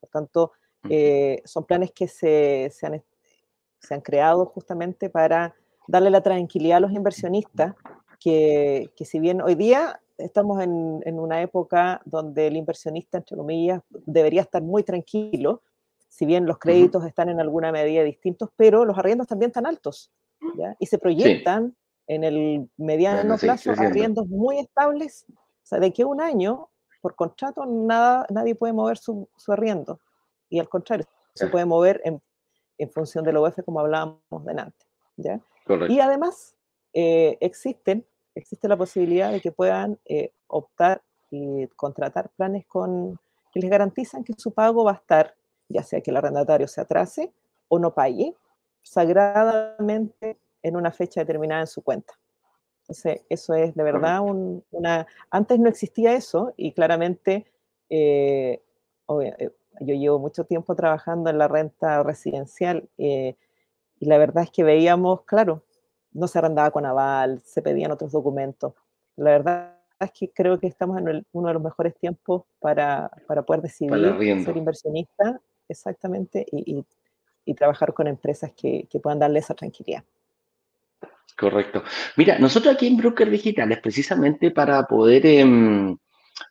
Por 0.00 0.10
tanto, 0.10 0.52
eh, 0.88 1.42
son 1.44 1.64
planes 1.64 1.92
que 1.92 2.08
se, 2.08 2.70
han, 2.82 3.02
se 3.78 3.94
han 3.94 4.00
creado 4.00 4.46
justamente 4.46 5.10
para 5.10 5.54
darle 5.86 6.10
la 6.10 6.22
tranquilidad 6.22 6.78
a 6.78 6.80
los 6.80 6.92
inversionistas 6.92 7.74
que, 8.20 8.90
si 9.00 9.18
bien 9.18 9.40
hoy 9.40 9.54
día 9.54 10.00
estamos 10.18 10.62
en, 10.62 11.18
una 11.18 11.40
época 11.40 12.02
donde 12.04 12.46
el 12.46 12.56
inversionista, 12.56 13.18
entre 13.18 13.36
comillas, 13.36 13.82
debería 13.88 14.42
estar 14.42 14.62
muy 14.62 14.82
tranquilo, 14.82 15.62
si 16.08 16.26
bien 16.26 16.44
los 16.44 16.58
créditos 16.58 17.04
están 17.06 17.30
en 17.30 17.40
alguna 17.40 17.72
medida 17.72 18.02
distintos, 18.04 18.50
pero 18.56 18.84
los 18.84 18.98
arriendos 18.98 19.26
también 19.26 19.50
están 19.50 19.66
altos, 19.66 20.12
Y 20.78 20.86
se 20.86 20.98
proyectan 20.98 21.74
en 22.10 22.24
el 22.24 22.68
mediano 22.76 23.36
plazo 23.38 23.70
arriendos 23.70 24.26
muy 24.26 24.58
estables, 24.58 25.26
o 25.28 25.66
sea, 25.66 25.78
de 25.78 25.92
que 25.92 26.04
un 26.04 26.20
año, 26.20 26.68
por 27.00 27.14
contrato, 27.14 27.64
nada, 27.66 28.26
nadie 28.30 28.54
puede 28.54 28.72
mover 28.72 28.98
su, 28.98 29.28
arriendo, 29.48 30.00
y 30.48 30.58
al 30.58 30.68
contrario, 30.68 31.06
se 31.34 31.46
puede 31.46 31.64
mover 31.64 32.00
en, 32.04 32.20
en 32.78 32.90
función 32.90 33.24
del 33.24 33.36
OF, 33.36 33.62
como 33.64 33.80
hablábamos 33.80 34.44
delante, 34.44 34.86
¿ya? 35.16 35.40
Y 35.88 36.00
además, 36.00 36.56
eh, 36.92 37.38
existen 37.40 38.04
existe 38.34 38.68
la 38.68 38.76
posibilidad 38.76 39.30
de 39.30 39.40
que 39.40 39.52
puedan 39.52 39.98
eh, 40.04 40.32
optar 40.46 41.02
y 41.30 41.66
contratar 41.68 42.30
planes 42.30 42.66
con, 42.66 43.18
que 43.52 43.60
les 43.60 43.70
garantizan 43.70 44.24
que 44.24 44.34
su 44.36 44.52
pago 44.52 44.84
va 44.84 44.92
a 44.92 44.96
estar, 44.96 45.34
ya 45.68 45.82
sea 45.82 46.00
que 46.00 46.10
el 46.10 46.16
arrendatario 46.16 46.66
se 46.66 46.80
atrase 46.80 47.32
o 47.68 47.78
no 47.78 47.94
pague, 47.94 48.34
sagradamente 48.82 50.38
en 50.62 50.76
una 50.76 50.92
fecha 50.92 51.20
determinada 51.20 51.62
en 51.62 51.66
su 51.66 51.82
cuenta. 51.82 52.14
Entonces, 52.82 53.22
eso 53.28 53.54
es 53.54 53.74
de 53.74 53.82
verdad 53.82 54.20
una... 54.22 55.06
Antes 55.30 55.58
no 55.58 55.68
existía 55.68 56.14
eso 56.14 56.54
y 56.56 56.72
claramente 56.72 57.46
eh, 57.88 58.62
eh, 59.08 59.50
yo 59.80 59.94
llevo 59.94 60.18
mucho 60.18 60.44
tiempo 60.44 60.74
trabajando 60.74 61.30
en 61.30 61.38
la 61.38 61.48
renta 61.48 62.02
residencial 62.02 62.88
y 62.96 64.06
la 64.06 64.18
verdad 64.18 64.44
es 64.44 64.50
que 64.50 64.64
veíamos, 64.64 65.22
claro, 65.22 65.62
no 66.12 66.26
se 66.26 66.38
arrendaba 66.38 66.70
con 66.70 66.86
aval, 66.86 67.40
se 67.44 67.62
pedían 67.62 67.92
otros 67.92 68.12
documentos. 68.12 68.74
La 69.16 69.30
verdad 69.30 69.76
es 70.00 70.10
que 70.12 70.30
creo 70.30 70.58
que 70.58 70.66
estamos 70.66 70.98
en 70.98 71.24
uno 71.32 71.48
de 71.48 71.54
los 71.54 71.62
mejores 71.62 71.94
tiempos 71.96 72.44
para, 72.58 73.10
para 73.26 73.42
poder 73.42 73.62
decidir 73.62 73.92
ser 74.44 74.56
inversionista, 74.56 75.40
exactamente, 75.68 76.46
y, 76.50 76.84
y, 77.44 77.54
trabajar 77.54 77.92
con 77.92 78.06
empresas 78.06 78.52
que, 78.52 78.86
que, 78.88 79.00
puedan 79.00 79.18
darle 79.18 79.40
esa 79.40 79.54
tranquilidad. 79.54 80.04
Correcto. 81.36 81.82
Mira, 82.16 82.38
nosotros 82.38 82.74
aquí 82.74 82.86
en 82.86 82.96
Broker 82.96 83.30
Digitales, 83.30 83.78
precisamente 83.80 84.50
para 84.50 84.84
poder, 84.84 85.24
em, 85.26 85.96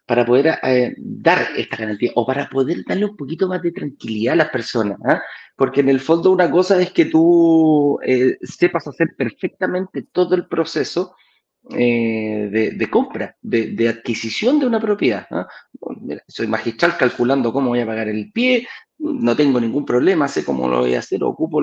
para 0.05 0.25
poder 0.25 0.59
eh, 0.63 0.93
dar 0.97 1.39
esta 1.55 1.77
garantía 1.77 2.11
o 2.15 2.25
para 2.25 2.49
poder 2.49 2.83
darle 2.85 3.05
un 3.05 3.15
poquito 3.15 3.47
más 3.47 3.61
de 3.61 3.71
tranquilidad 3.71 4.33
a 4.33 4.37
las 4.37 4.49
personas, 4.49 4.97
¿ah? 5.05 5.21
porque 5.55 5.81
en 5.81 5.89
el 5.89 5.99
fondo 5.99 6.31
una 6.31 6.49
cosa 6.49 6.81
es 6.81 6.91
que 6.91 7.05
tú 7.05 7.99
eh, 8.03 8.37
sepas 8.41 8.87
hacer 8.87 9.09
perfectamente 9.17 10.03
todo 10.11 10.35
el 10.35 10.47
proceso 10.47 11.15
eh, 11.71 12.49
de, 12.51 12.89
compra, 12.89 13.35
de, 13.41 13.89
adquisición 13.89 14.59
de 14.59 14.65
una 14.65 14.79
propiedad. 14.79 15.27
soy 16.27 16.47
magistral 16.47 16.97
calculando 16.97 17.53
cómo 17.53 17.69
voy 17.69 17.81
a 17.81 17.85
pagar 17.85 18.07
el 18.07 18.31
pie, 18.31 18.67
no 18.97 19.35
tengo 19.35 19.59
ningún 19.59 19.85
problema, 19.85 20.27
sé 20.27 20.43
cómo 20.43 20.67
lo 20.67 20.79
voy 20.79 20.95
a 20.95 20.99
hacer, 20.99 21.23
ocupo 21.23 21.61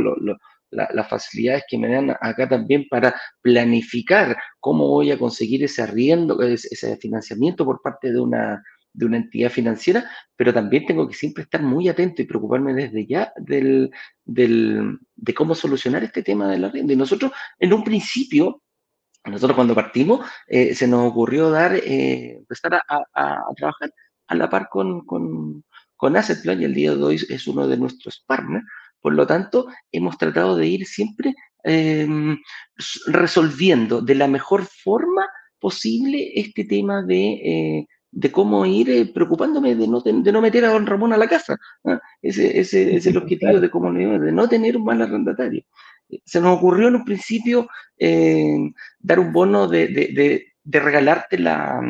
las 0.71 1.09
facilidades 1.09 1.65
que 1.69 1.79
me 1.79 1.89
dan 1.89 2.11
acá 2.21 2.49
también 2.49 2.87
para 2.91 3.15
planificar 3.41 4.37
cómo 4.61 4.89
voy 4.89 5.11
a 5.11 5.19
conseguir 5.19 5.65
ese 5.65 5.83
arriendo, 5.83 6.41
ese 6.43 6.97
financiamiento 6.97 7.65
por 7.65 7.81
parte 7.83 8.13
de 8.13 8.21
una, 8.21 8.63
de 8.97 9.05
una 9.05 9.19
entidad 9.19 9.51
financiera, 9.51 10.11
pero 10.37 10.53
también 10.53 10.87
tengo 10.87 11.07
que 11.07 11.15
siempre 11.15 11.45
estar 11.45 11.63
muy 11.63 11.89
atento 11.89 12.23
y 12.23 12.27
preocuparme 12.27 12.73
desde 12.73 13.07
ya 13.07 13.33
del, 13.37 13.91
de 14.25 15.35
cómo 15.35 15.55
solucionar 15.55 16.03
este 16.03 16.23
tema 16.23 16.51
de 16.51 16.59
la 16.59 16.71
renta. 16.71 16.93
Y 16.93 16.97
nosotros, 16.97 17.31
en 17.59 17.75
un 17.75 17.85
principio, 17.85 18.63
nosotros 19.25 19.55
cuando 19.55 19.75
partimos, 19.75 20.27
eh, 20.47 20.75
se 20.75 20.89
nos 20.89 21.11
ocurrió 21.11 21.51
dar, 21.51 21.75
eh, 21.75 22.39
empezar 22.39 22.81
a, 22.89 23.05
trabajar 23.55 23.93
a 24.29 24.35
la 24.35 24.49
par 24.49 24.69
con, 24.71 25.05
con, 25.05 25.63
con 25.95 26.17
Asset 26.17 26.43
Plan 26.43 26.61
y 26.61 26.65
el 26.65 26.75
día 26.75 26.95
de 26.95 27.03
hoy 27.03 27.17
es 27.29 27.47
uno 27.47 27.69
de 27.69 27.77
nuestros 27.77 28.25
partners. 28.27 28.65
Por 29.07 29.15
lo 29.15 29.25
tanto, 29.25 29.69
hemos 29.93 30.19
tratado 30.19 30.57
de 30.57 30.67
ir 30.67 30.85
siempre 30.85 31.33
em, 31.63 32.37
resolviendo 33.07 34.01
de 34.01 34.17
la 34.17 34.27
mejor 34.27 34.65
forma 34.65 35.29
posible 35.61 36.33
este 36.35 36.65
tema 36.65 37.05
de 37.05 37.23
eh, 37.35 37.87
de 38.11 38.33
cómo 38.33 38.67
ir 38.67 38.91
eh, 38.91 39.07
preocupándome 39.07 39.77
de 39.77 39.87
no, 39.87 40.01
de 40.01 40.33
no 40.33 40.41
meter 40.41 40.65
a 40.65 40.71
don 40.71 40.87
Ramón 40.87 41.13
a 41.13 41.19
la 41.19 41.29
casa. 41.29 41.57
Ese, 42.21 42.59
ese, 42.59 42.97
es 42.97 43.07
el 43.07 43.17
objetivo 43.17 43.61
de 43.61 43.71
cómo 43.71 43.93
de 43.93 44.33
no 44.33 44.49
tener 44.49 44.77
un 44.77 44.85
mal 44.85 45.01
arrendatario. 45.01 45.63
Se 46.25 46.41
nos 46.41 46.57
ocurrió 46.57 46.89
en 46.89 46.97
un 46.97 47.05
principio 47.05 47.69
eh, 47.97 48.59
dar 48.99 49.21
un 49.21 49.33
bono 49.33 49.69
de, 49.69 49.87
de, 49.87 50.47
de, 50.65 50.81
regalarte 50.81 51.39
la, 51.39 51.81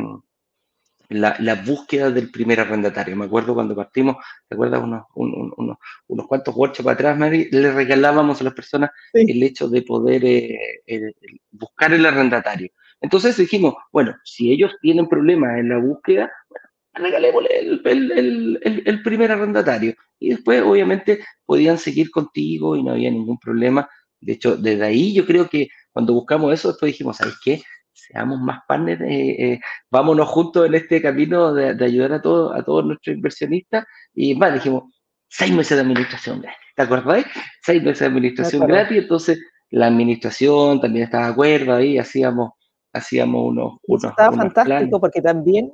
la, 1.09 1.37
la, 1.41 1.55
búsqueda 1.55 2.11
del 2.11 2.31
primer 2.31 2.61
arrendatario. 2.61 3.17
Me 3.17 3.27
acuerdo 3.27 3.55
cuando 3.55 3.75
partimos, 3.75 4.17
¿te 4.49 4.55
acuerdas? 4.55 4.83
Unos, 4.83 5.05
unos, 5.15 5.77
unos 6.07 6.27
cuantos 6.27 6.55
workshops 6.55 6.85
para 6.85 6.95
atrás, 6.95 7.19
Mary, 7.19 7.49
le 7.51 7.73
regalábamos 7.73 8.41
a 8.41 8.45
las 8.45 8.55
personas 8.55 8.91
el 9.13 9.43
hecho 9.43 9.69
de 9.69 9.83
poder 9.83 10.25
eh, 10.25 11.13
buscar 11.51 11.93
el 11.93 12.07
arrendatario. 12.07 12.71
Entonces 13.01 13.37
dijimos, 13.37 13.75
bueno, 13.93 14.17
si 14.25 14.53
ellos 14.53 14.73
tienen 14.81 15.09
problemas 15.09 15.59
en 15.59 15.69
la 15.69 15.79
búsqueda, 15.79 16.31
bueno, 16.49 16.69
regalémosle 16.95 17.59
el, 17.59 19.03
primer 19.03 19.33
arrendatario. 19.33 19.95
Y 20.19 20.31
después, 20.31 20.63
obviamente, 20.63 21.21
podían 21.45 21.79
seguir 21.79 22.11
contigo 22.11 22.77
y 22.77 22.83
no 22.83 22.93
había 22.93 23.11
ningún 23.11 23.39
problema. 23.39 23.89
De 24.21 24.33
hecho, 24.33 24.57
desde 24.57 24.85
ahí 24.85 25.15
yo 25.15 25.27
creo 25.27 25.49
que 25.49 25.69
cuando 25.93 26.15
buscamos 26.15 26.53
eso, 26.53 26.69
después 26.69 26.93
dijimos, 26.93 27.19
¿sabes 27.19 27.35
qué? 27.45 27.63
Seamos 27.97 28.41
más 28.41 28.61
partners, 28.69 29.01
eh, 29.01 29.53
eh, 29.53 29.61
vámonos 29.91 30.29
juntos 30.29 30.67
en 30.67 30.75
este 30.75 31.01
camino 31.01 31.53
de, 31.55 31.85
ayudar 31.85 32.13
a 32.13 32.23
todos, 32.23 32.55
a 32.55 32.63
todos 32.63 32.85
nuestros 32.85 33.17
inversionistas. 33.17 33.85
Y 34.15 34.35
vale, 34.35 34.55
dijimos, 34.55 34.85
seis 35.29 35.53
meses 35.53 35.77
de 35.77 35.83
administración 35.83 36.41
gratis, 36.41 36.61
¿te 36.75 36.83
acordáis? 36.83 37.27
Seis 37.63 37.83
meses 37.83 38.01
de 38.01 38.07
administración 38.07 38.67
gratis, 38.67 38.99
entonces 38.99 39.41
la 39.71 39.87
administración 39.87 40.81
también 40.81 41.05
estaba 41.05 41.27
de 41.27 41.33
acuerdo 41.33 41.75
ahí, 41.75 41.99
hacíamos, 41.99 42.53
hacíamos 42.93 43.49
unos... 43.49 43.79
unos 43.87 44.05
estaba 44.05 44.37
fantástico 44.37 45.01
porque 45.01 45.21
también 45.21 45.73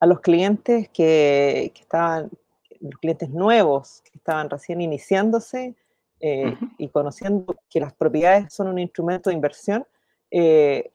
a 0.00 0.06
los 0.06 0.20
clientes 0.20 0.88
que, 0.88 1.72
que, 1.74 1.80
estaban, 1.82 2.30
los 2.80 2.98
clientes 3.00 3.28
nuevos, 3.30 4.02
que 4.04 4.18
estaban 4.18 4.48
recién 4.48 4.80
iniciándose 4.80 5.74
eh, 6.20 6.56
y 6.78 6.88
conociendo 6.88 7.56
que 7.68 7.80
las 7.80 7.92
propiedades 7.92 8.52
son 8.52 8.68
un 8.68 8.78
instrumento 8.78 9.28
de 9.28 9.36
inversión, 9.36 9.86
eh, 10.30 10.92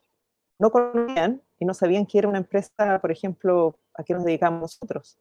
no 0.62 0.70
conocían 0.70 1.42
y 1.58 1.66
no 1.66 1.74
sabían 1.74 2.06
que 2.06 2.20
era 2.20 2.28
una 2.28 2.38
empresa, 2.38 3.00
por 3.02 3.12
ejemplo, 3.12 3.80
a 3.96 4.04
qué 4.04 4.14
nos 4.14 4.24
dedicamos 4.24 4.62
nosotros. 4.62 5.18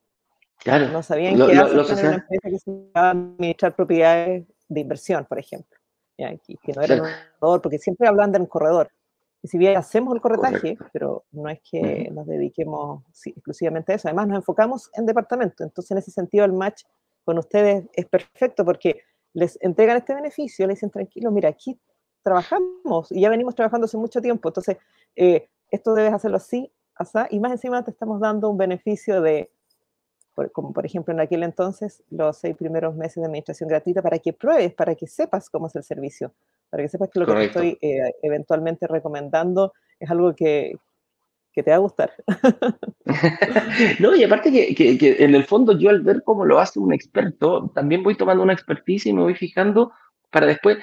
Claro. 0.59 0.89
No 0.89 1.03
sabían 1.03 1.35
que 1.35 1.53
era 1.53 1.65
una 1.65 2.15
empresa 2.17 2.51
que 2.51 2.59
se 2.59 2.71
dedicaba 2.71 3.07
a 3.07 3.11
administrar 3.13 3.75
propiedades 3.75 4.47
de 4.69 4.81
inversión, 4.81 5.25
por 5.25 5.39
ejemplo. 5.39 5.79
que 6.19 6.73
no 6.77 6.83
era 6.83 6.95
un 6.97 7.09
corredor, 7.39 7.63
porque 7.63 7.79
siempre 7.79 8.07
hablan 8.07 8.33
del 8.33 8.47
corredor. 8.49 8.91
Y 9.43 9.49
si 9.49 9.57
bien 9.57 9.79
hacemos 9.79 10.15
el 10.15 10.21
corretaje, 10.21 10.77
pero 10.93 11.25
no 11.33 11.49
es 11.49 11.61
que 11.63 12.11
nos 12.13 12.27
dediquemos 12.27 13.03
exclusivamente 13.25 13.93
a 13.93 13.97
eso. 13.97 14.09
Además, 14.09 14.29
nos 14.29 14.37
enfocamos 14.37 14.91
en 14.93 15.07
departamento. 15.07 15.65
Entonces, 15.65 15.91
en 15.93 15.99
ese 15.99 16.11
sentido, 16.11 16.45
el 16.45 16.53
match 16.53 16.83
con 17.25 17.39
ustedes 17.39 17.87
es 17.95 18.05
perfecto 18.05 18.63
porque 18.63 19.01
les 19.33 19.57
entregan 19.63 19.97
este 19.97 20.15
beneficio, 20.15 20.67
les 20.67 20.77
dicen, 20.77 20.91
tranquilo, 20.91 21.31
mira, 21.31 21.49
aquí 21.49 21.81
trabajamos 22.23 23.11
y 23.11 23.21
ya 23.21 23.31
venimos 23.31 23.55
trabajando 23.55 23.87
hace 23.87 23.97
mucho 23.97 24.21
tiempo. 24.21 24.49
Entonces, 24.49 24.77
eh, 25.17 25.49
esto 25.71 25.95
debes 25.95 26.13
hacerlo 26.13 26.37
así, 26.37 26.71
así, 26.95 27.19
y 27.31 27.41
más 27.41 27.53
encima 27.53 27.85
te 27.85 27.91
estamos 27.91 28.21
dando 28.21 28.49
un 28.51 28.59
beneficio 28.59 29.21
de, 29.23 29.51
como 30.53 30.73
por 30.73 30.87
ejemplo 30.87 31.13
en 31.13 31.21
aquel 31.21 31.43
entonces, 31.43 32.03
los 32.11 32.39
seis 32.39 32.57
primeros 32.57 32.95
meses 32.95 33.17
de 33.17 33.27
administración 33.27 33.69
gratuita 33.69 34.03
para 34.03 34.19
que 34.19 34.33
pruebes, 34.33 34.75
para 34.75 34.95
que 34.95 35.07
sepas 35.07 35.51
cómo 35.51 35.67
es 35.67 35.77
el 35.77 35.83
servicio, 35.83 36.33
para 36.71 36.83
que 36.83 36.89
sepas 36.89 37.11
que 37.11 37.21
lo 37.21 37.27
que 37.27 37.33
te 37.33 37.45
estoy 37.45 37.79
eh, 37.81 38.13
eventualmente 38.23 38.87
recomendando 38.87 39.73
es 39.99 40.11
algo 40.11 40.35
que, 40.35 40.77
que 41.53 41.63
te 41.63 41.71
va 41.71 41.77
a 41.77 41.81
gustar. 41.81 42.13
no, 44.01 44.15
y 44.15 44.25
aparte 44.25 44.51
que, 44.53 44.75
que, 44.75 45.25
en 45.25 45.35
el 45.35 45.45
fondo 45.45 45.79
yo 45.79 45.91
al 45.91 46.01
ver 46.01 46.23
cómo 46.23 46.45
lo 46.45 46.59
hace 46.59 46.79
un 46.79 46.93
experto, 46.93 47.71
también 47.75 48.03
voy 48.03 48.17
tomando 48.17 48.43
una 48.43 48.53
expertise 48.53 49.07
y 49.07 49.13
me 49.13 49.23
voy 49.23 49.35
fijando 49.35 49.93
para 50.31 50.47
después, 50.47 50.79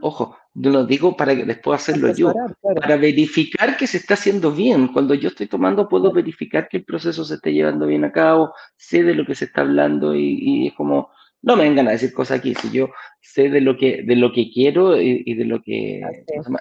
ojo, 0.00 0.36
yo 0.54 0.70
lo 0.70 0.84
digo 0.84 1.16
para 1.16 1.34
que 1.34 1.44
después 1.44 1.80
hacerlo 1.80 2.14
yo, 2.14 2.32
para 2.60 2.96
verificar 2.96 3.76
que 3.76 3.86
se 3.86 3.96
está 3.96 4.14
haciendo 4.14 4.52
bien. 4.52 4.88
Cuando 4.88 5.14
yo 5.14 5.28
estoy 5.28 5.46
tomando, 5.46 5.88
puedo 5.88 6.12
verificar 6.12 6.68
que 6.68 6.78
el 6.78 6.84
proceso 6.84 7.24
se 7.24 7.34
esté 7.34 7.52
llevando 7.52 7.86
bien 7.86 8.04
a 8.04 8.12
cabo, 8.12 8.52
sé 8.76 9.02
de 9.02 9.14
lo 9.14 9.24
que 9.24 9.34
se 9.34 9.46
está 9.46 9.62
hablando 9.62 10.14
y, 10.14 10.68
es 10.68 10.74
como, 10.74 11.10
no 11.40 11.56
me 11.56 11.64
vengan 11.64 11.88
a 11.88 11.92
decir 11.92 12.12
cosas 12.12 12.38
aquí, 12.38 12.54
si 12.54 12.70
yo 12.70 12.90
sé 13.20 13.48
de 13.48 13.62
lo 13.62 13.76
que, 13.76 14.02
de 14.02 14.16
lo 14.16 14.32
que 14.32 14.50
quiero 14.50 15.00
y, 15.00 15.34
de 15.34 15.44
lo 15.46 15.62
que, 15.62 16.02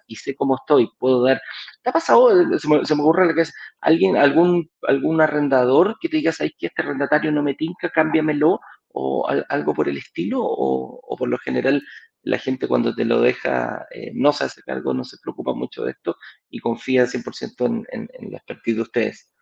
y 0.08 0.16
sé 0.16 0.36
cómo 0.36 0.56
estoy, 0.56 0.90
puedo 0.98 1.24
dar. 1.24 1.42
¿Te 1.84 1.90
ha 1.90 1.94
pasado, 1.94 2.30
se 2.58 2.68
me, 2.70 2.86
se 2.86 2.96
me 2.96 3.02
ocurre 3.02 3.36
que 3.36 3.42
es 3.42 3.54
alguien, 3.82 4.16
algún, 4.16 4.70
algún 4.84 5.20
arrendador 5.20 5.98
que 6.00 6.08
te 6.08 6.18
diga, 6.18 6.32
¿sabes 6.32 6.54
que 6.58 6.68
este 6.68 6.82
arrendatario 6.82 7.32
no 7.34 7.44
me 7.44 7.56
tinca, 7.56 7.90
cámbiamelo? 7.90 8.62
O 8.94 9.28
algo 9.50 9.74
por 9.74 9.90
el 9.90 9.98
estilo, 9.98 10.40
o, 10.42 11.16
por 11.18 11.30
lo 11.30 11.38
general 11.38 11.82
la 12.24 12.38
gente 12.38 12.68
cuando 12.68 12.94
te 12.94 13.06
lo 13.06 13.22
deja 13.22 13.88
eh, 13.92 14.12
no 14.14 14.32
se 14.32 14.44
hace 14.46 14.62
cargo, 14.62 14.94
no 14.94 15.04
se 15.04 15.18
preocupa 15.22 15.54
mucho 15.54 15.84
de 15.84 15.92
esto 15.92 16.16
y 16.50 16.60
confía 16.60 17.06
100% 17.06 17.66
en, 17.66 17.86
en, 17.92 18.10
en, 18.14 18.32
la 18.32 18.38
expertise 18.38 18.76
de 18.76 18.82
ustedes? 18.82 19.34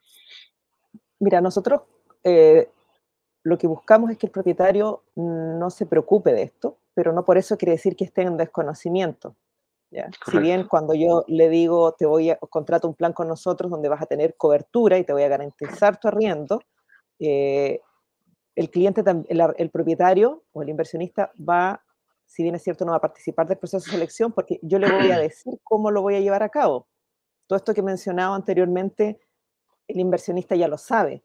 Mira, 1.20 1.41
nosotros 1.41 1.82
eh, 2.24 2.70
lo 3.43 3.58
que 3.58 3.68
buscamos 3.68 4.12
es 4.12 4.18
que 4.18 4.28
el 4.28 4.32
propietario 4.32 5.04
no 5.16 5.70
se 5.70 5.86
preocupe 5.86 6.34
de 6.34 6.43
esto, 6.43 6.78
pero 6.93 7.14
no 7.14 7.24
por 7.26 7.38
eso 7.38 7.58
quiere 7.58 7.74
decir 7.74 7.95
que 7.95 8.06
esté 8.06 8.24
en 8.24 8.38
desconocimiento. 8.38 9.36
¿ya? 9.91 10.10
Si 10.30 10.38
bien 10.39 10.68
cuando 10.68 10.93
yo 10.93 11.24
le 11.28 11.50
digo, 11.50 11.93
te 11.93 12.06
voy 12.06 12.30
a 12.30 12.38
contrato 12.38 12.88
un 12.88 12.95
plan 12.95 13.14
con 13.14 13.28
nosotros 13.28 13.72
donde 13.72 13.89
vas 13.89 14.02
a 14.02 14.06
tener 14.06 14.36
cobertura 14.36 14.97
y 14.97 15.04
te 15.04 15.14
voy 15.14 15.24
a 15.24 15.30
garantizar 15.30 16.00
tu 16.00 16.08
arriendo, 16.08 16.62
eh, 17.20 17.82
el 18.56 18.70
cliente, 18.70 19.04
el, 19.28 19.70
propietario 19.70 20.43
o 20.52 20.62
el 20.62 20.70
inversionista 20.70 21.32
va, 21.38 21.84
si 22.26 22.43
bien 22.43 22.56
es 22.56 22.64
cierto, 22.64 22.86
no 22.86 22.91
va 22.91 22.97
a 22.97 23.02
participar 23.02 23.47
del 23.47 23.58
proceso 23.58 23.86
de 23.86 23.91
selección 23.91 24.32
porque 24.32 24.60
yo 24.62 24.80
le 24.80 24.91
voy 24.91 25.12
a 25.12 25.20
decir 25.20 25.54
cómo 25.64 25.91
lo 25.91 26.02
voy 26.02 26.16
a 26.16 26.20
llevar 26.20 26.43
a 26.43 26.50
cabo. 26.50 26.88
Todo 27.47 27.58
esto 27.58 27.74
que 27.74 27.82
he 27.82 27.84
mencionado 27.84 28.34
anteriormente, 28.34 29.20
el 29.88 30.00
inversionista 30.00 30.56
ya 30.56 30.68
lo 30.68 30.78
sabe. 30.78 31.24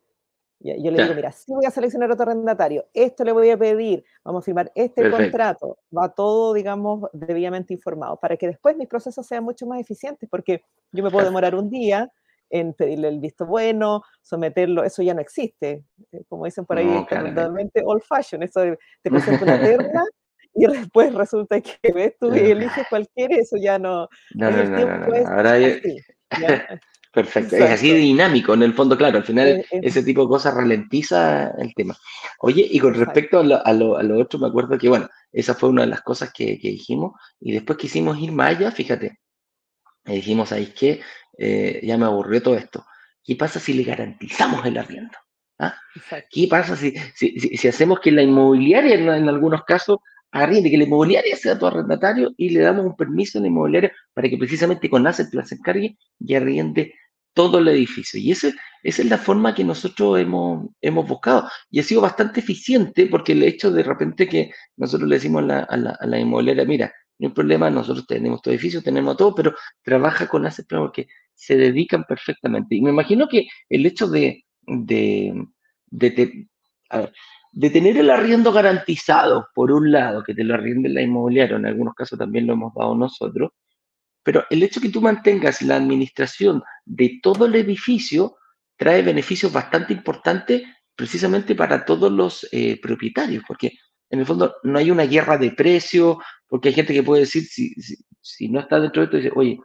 Yo 0.61 0.91
le 0.91 1.03
digo, 1.03 1.15
mira, 1.15 1.31
si 1.31 1.53
voy 1.53 1.67
a 1.67 1.71
seleccionar 1.71 2.11
otro 2.11 2.23
arrendatario, 2.23 2.87
esto 2.95 3.23
le 3.23 3.33
voy 3.33 3.51
a 3.51 3.59
pedir, 3.59 4.03
vamos 4.25 4.43
a 4.43 4.45
firmar 4.47 4.73
este 4.75 5.11
contrato, 5.11 5.77
va 5.95 6.09
todo, 6.09 6.55
digamos, 6.55 7.11
debidamente 7.13 7.75
informado, 7.75 8.17
para 8.17 8.39
que 8.39 8.47
después 8.47 8.75
mis 8.75 8.89
procesos 8.89 9.27
sean 9.27 9.45
mucho 9.45 9.67
más 9.67 9.79
eficientes, 9.79 10.27
porque 10.31 10.63
yo 10.91 11.05
me 11.05 11.11
puedo 11.11 11.27
demorar 11.27 11.55
un 11.55 11.69
día, 11.69 12.11
en 12.55 12.73
pedirle 12.73 13.09
el 13.09 13.19
visto 13.19 13.47
bueno, 13.47 14.05
someterlo, 14.23 14.85
eso 14.85 15.03
ya 15.03 15.13
no 15.13 15.21
existe. 15.21 15.83
Eh, 16.13 16.23
como 16.29 16.45
dicen 16.45 16.65
por 16.65 16.79
ahí, 16.79 16.87
no, 16.87 17.05
totalmente 17.05 17.83
old 17.85 18.03
fashion, 18.03 18.45
eso 18.45 18.61
de, 18.61 18.79
te 19.03 19.11
presento 19.41 19.45
una 19.45 19.61
terna 19.61 20.05
y 20.55 20.67
después 20.67 21.13
resulta 21.13 21.61
que 21.61 21.73
ves 21.93 22.15
tú 22.19 22.33
y 22.33 22.39
eliges 22.39 22.87
cualquiera, 22.89 23.37
eso 23.37 23.57
ya 23.61 23.77
no. 23.77 24.09
No, 24.37 24.51
no, 24.53 24.65
no, 24.65 25.29
Ahora 25.29 25.57
Perfecto, 27.13 27.55
es 27.55 27.71
así 27.71 27.93
dinámico, 27.93 28.55
en 28.55 28.65
el 28.65 28.75
fondo, 28.75 28.97
claro, 28.97 29.19
al 29.19 29.25
final 29.25 29.65
ese 29.71 30.03
tipo 30.03 30.23
de 30.23 30.29
cosas 30.29 30.53
ralentiza 30.53 31.53
el 31.59 31.73
tema. 31.73 31.97
Oye, 32.41 32.67
y 32.69 32.81
con 32.81 32.93
respecto 32.93 33.39
a 33.39 33.45
lo, 33.45 33.65
a, 33.65 33.73
lo, 33.73 33.97
a 33.97 34.03
lo, 34.03 34.19
otro, 34.19 34.41
me 34.41 34.49
acuerdo 34.49 34.77
que, 34.77 34.89
bueno, 34.89 35.09
esa 35.31 35.55
fue 35.55 35.69
una 35.69 35.83
de 35.83 35.89
las 35.89 36.03
cosas 36.03 36.33
que, 36.33 36.59
que 36.59 36.71
dijimos, 36.71 37.13
y 37.39 37.53
después 37.53 37.79
quisimos 37.79 38.19
ir 38.19 38.33
más 38.33 38.57
allá, 38.57 38.73
fíjate, 38.73 39.21
dijimos, 40.13 40.53
ahí 40.53 40.67
que 40.67 41.01
eh, 41.39 41.81
ya 41.83 41.97
me 41.97 42.05
aburrió 42.05 42.43
todo 42.43 42.57
esto. 42.57 42.85
¿Qué 43.23 43.37
pasa 43.37 43.59
si 43.59 43.73
le 43.73 43.85
garantizamos 43.85 44.65
el 44.67 44.77
arriendo? 44.77 45.17
¿Ah? 45.59 45.75
¿Qué 46.31 46.47
pasa 46.49 46.77
si, 46.77 46.95
si, 47.15 47.39
si, 47.39 47.69
hacemos 47.69 48.01
que 48.01 48.11
la 48.11 48.23
inmobiliaria, 48.23 48.95
en, 48.95 49.29
algunos 49.29 49.65
casos, 49.65 49.99
arriende, 50.33 50.71
que 50.71 50.79
la 50.79 50.85
inmobiliaria 50.85 51.37
sea 51.37 51.59
tu 51.59 51.67
arrendatario 51.67 52.33
y 52.37 52.51
le 52.51 52.61
damos 52.61 52.85
un 52.85 52.97
permiso 52.97 53.39
a 53.39 53.41
la 53.43 53.49
inmobiliaria 53.49 53.93
para 54.13 54.29
que 54.29 54.37
precisamente 54.37 54.91
con 54.91 55.07
Asset 55.07 55.31
Plan 55.31 55.47
se 55.47 55.55
encargue 55.55 55.97
y 56.19 56.35
arriende 56.35 56.95
todo 57.35 57.59
el 57.59 57.69
edificio? 57.69 58.21
Y 58.21 58.33
ese, 58.33 58.55
esa 58.83 59.03
es 59.03 59.09
la 59.09 59.19
forma 59.19 59.55
que 59.55 59.65
nosotros 59.65 60.19
hemos, 60.19 60.69
hemos 60.81 61.07
buscado. 61.07 61.49
Y 61.71 61.81
ha 61.81 61.83
sido 61.83 62.01
bastante 62.01 62.41
eficiente 62.41 63.07
porque 63.07 63.33
el 63.33 63.43
hecho 63.45 63.71
de 63.71 63.85
repente 63.85 64.29
que 64.29 64.51
nosotros 64.77 65.09
le 65.09 65.17
decimos 65.17 65.45
a 65.45 65.47
la, 65.47 65.59
a 65.61 65.77
la, 65.77 65.91
a 66.01 66.07
la 66.07 66.19
inmobiliaria, 66.19 66.65
mira, 66.65 66.93
no 67.19 67.29
hay 67.29 67.35
problema, 67.35 67.71
nosotros 67.71 68.07
tenemos 68.07 68.43
todo 68.43 68.53
edificio, 68.53 68.83
tenemos 68.83 69.17
todo, 69.17 69.35
pero 69.35 69.55
trabaja 69.83 70.27
con 70.27 70.43
Plan 70.43 70.83
porque 70.83 71.07
se 71.35 71.57
dedican 71.57 72.05
perfectamente. 72.05 72.75
Y 72.75 72.83
me 72.83 72.91
imagino 72.91 73.29
que 73.29 73.47
el 73.69 73.87
hecho 73.87 74.09
de, 74.09 74.45
de, 74.67 75.47
de, 75.91 77.71
tener 77.71 77.97
el 77.97 78.11
arriendo 78.11 78.53
garantizado, 78.53 79.49
por 79.55 79.71
un 79.73 79.93
lado, 79.93 80.23
que 80.23 80.35
te 80.35 80.45
lo 80.45 80.55
arriende 80.55 80.89
la 80.89 81.03
inmobiliaria, 81.03 81.57
en 81.57 81.67
algunos 81.67 81.95
casos 81.95 82.19
también 82.19 82.47
lo 82.47 82.55
hemos 82.55 82.75
dado 82.75 82.95
nosotros, 82.97 83.51
pero 84.23 84.45
el 84.51 84.63
hecho 84.63 84.81
que 84.81 84.89
tú 84.89 85.01
mantengas 85.01 85.63
la 85.63 85.77
administración 85.77 86.63
de 86.85 87.21
todo 87.23 87.47
el 87.47 87.55
edificio 87.55 88.37
trae 88.77 89.03
beneficios 89.03 89.53
bastante 89.53 89.93
importantes 89.93 90.63
precisamente 90.97 91.55
para 91.55 91.85
todos 91.85 92.11
los 92.11 92.49
eh, 92.53 92.81
propietarios, 92.81 93.45
porque 93.47 93.73
en 94.15 94.21
el 94.21 94.27
fondo 94.27 94.57
no 94.63 94.79
hay 94.79 94.91
una 94.91 95.05
guerra 95.05 95.37
de 95.37 95.51
precios, 95.51 96.17
porque 96.49 96.69
hay 96.69 96.75
gente 96.75 96.95
que 96.95 97.03
puede 97.03 97.23
decir, 97.23 97.45
si, 97.45 97.75
si, 98.21 98.49
no 98.49 98.61
está 98.61 98.81
dentro 98.81 99.03
de 99.03 99.07
esto, 99.07 99.17
dice, 99.17 99.33
oye, 99.35 99.59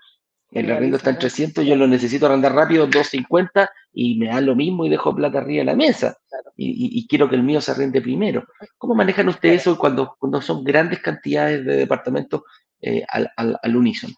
el 0.51 0.71
arriendo 0.71 0.97
está 0.97 1.11
en 1.11 1.19
300, 1.19 1.63
yo 1.63 1.75
lo 1.75 1.87
necesito 1.87 2.25
arrendar 2.25 2.53
rápido, 2.53 2.85
250, 2.87 3.69
y 3.93 4.17
me 4.17 4.27
da 4.27 4.41
lo 4.41 4.55
mismo 4.55 4.85
y 4.85 4.89
dejo 4.89 5.15
plata 5.15 5.37
arriba 5.37 5.59
de 5.59 5.65
la 5.65 5.75
mesa. 5.75 6.17
Y, 6.55 7.07
quiero 7.07 7.29
que 7.29 7.35
el 7.35 7.43
mío 7.43 7.61
se 7.61 7.71
arrende 7.71 8.01
primero. 8.01 8.43
¿Cómo 8.77 8.95
manejan 8.95 9.29
ustedes 9.29 9.61
eso 9.61 9.77
cuando, 9.77 10.15
cuando 10.19 10.41
son 10.41 10.63
grandes 10.63 10.99
cantidades 10.99 11.63
de 11.63 11.77
departamentos 11.77 12.41
eh, 12.81 13.05
al, 13.07 13.29
al, 13.35 13.75
unísono? 13.75 14.15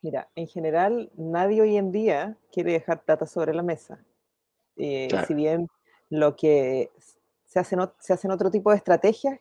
Mira, 0.00 0.28
en 0.36 0.46
general, 0.46 1.10
nadie 1.16 1.60
hoy 1.60 1.76
en 1.76 1.90
día 1.90 2.36
quiere 2.52 2.72
dejar 2.72 3.02
plata 3.02 3.26
sobre 3.26 3.52
la 3.52 3.62
mesa. 3.62 3.98
Eh, 4.76 5.08
si 5.26 5.34
bien 5.34 5.66
lo 6.08 6.36
que 6.36 6.90
se 7.44 7.58
hacen, 7.58 7.80
se 7.98 8.12
hacen 8.12 8.30
otro 8.30 8.50
tipo 8.50 8.70
de 8.70 8.76
estrategias 8.76 9.40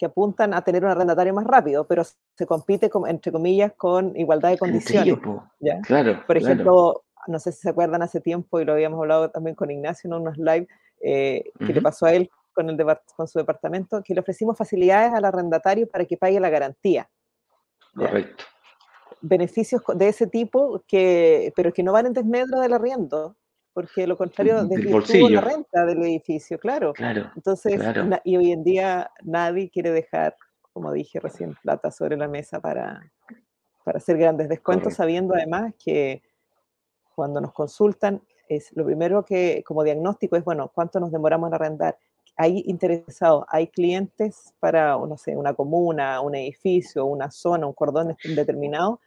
que 0.00 0.06
apuntan 0.06 0.54
a 0.54 0.62
tener 0.62 0.82
un 0.82 0.90
arrendatario 0.90 1.34
más 1.34 1.44
rápido, 1.44 1.86
pero 1.86 2.04
se 2.34 2.46
compite, 2.46 2.90
entre 3.06 3.30
comillas, 3.30 3.74
con 3.76 4.16
igualdad 4.16 4.48
de 4.48 4.56
condiciones. 4.56 5.18
Claro, 5.82 6.24
Por 6.26 6.38
ejemplo, 6.38 7.04
no 7.26 7.38
sé 7.38 7.52
si 7.52 7.60
se 7.60 7.68
acuerdan 7.68 8.00
hace 8.00 8.18
tiempo, 8.18 8.58
y 8.58 8.64
lo 8.64 8.72
habíamos 8.72 8.98
hablado 8.98 9.30
también 9.30 9.54
con 9.54 9.70
Ignacio 9.70 10.08
en 10.08 10.14
unos 10.14 10.38
live, 10.38 10.66
eh, 11.02 11.44
que 11.58 11.74
le 11.74 11.82
pasó 11.82 12.06
a 12.06 12.14
él 12.14 12.30
con, 12.54 12.70
el 12.70 12.98
con 13.14 13.28
su 13.28 13.40
departamento, 13.40 14.02
que 14.02 14.14
le 14.14 14.20
ofrecimos 14.20 14.56
facilidades 14.56 15.12
al 15.12 15.26
arrendatario 15.26 15.86
para 15.86 16.06
que 16.06 16.16
pague 16.16 16.40
la 16.40 16.48
garantía. 16.48 17.06
Correcto. 17.94 18.44
beneficios 19.20 19.82
de 19.96 20.08
ese 20.08 20.26
tipo, 20.28 20.82
que, 20.88 21.52
pero 21.54 21.74
que 21.74 21.82
no 21.82 21.92
van 21.92 22.06
en 22.06 22.14
desmedro 22.14 22.60
del 22.60 22.72
arriendo, 22.72 23.36
porque 23.72 24.06
lo 24.06 24.16
contrario 24.16 24.64
desvirtúa 24.64 25.30
la 25.30 25.40
renta 25.40 25.84
del 25.86 26.02
edificio, 26.02 26.58
claro. 26.58 26.92
claro 26.92 27.30
Entonces, 27.36 27.80
y 28.24 28.36
hoy 28.36 28.52
en 28.52 28.64
día 28.64 29.10
nadie 29.22 29.70
quiere 29.70 29.92
dejar, 29.92 30.36
como 30.72 30.92
dije 30.92 31.20
recién, 31.20 31.56
plata 31.62 31.90
sobre 31.90 32.16
la 32.16 32.28
mesa 32.28 32.60
para, 32.60 33.12
para 33.84 33.98
hacer 33.98 34.18
grandes 34.18 34.48
descuentos, 34.48 34.94
sabiendo 34.94 35.34
además 35.34 35.74
que 35.82 36.22
cuando 37.14 37.40
nos 37.40 37.52
consultan, 37.52 38.22
es 38.48 38.74
lo 38.74 38.84
primero 38.84 39.24
que 39.24 39.62
como 39.64 39.84
diagnóstico 39.84 40.36
es, 40.36 40.44
bueno, 40.44 40.70
¿cuánto 40.74 40.98
nos 40.98 41.12
demoramos 41.12 41.48
en 41.48 41.54
arrendar? 41.54 41.98
Hay 42.36 42.62
interesados, 42.66 43.44
hay 43.48 43.68
clientes 43.68 44.54
para, 44.58 44.96
no 44.96 45.16
sé, 45.16 45.36
una 45.36 45.54
comuna, 45.54 46.20
un 46.20 46.34
edificio, 46.34 47.04
una 47.04 47.30
zona, 47.30 47.66
un 47.66 47.74
cordón 47.74 48.16
determinado, 48.24 49.00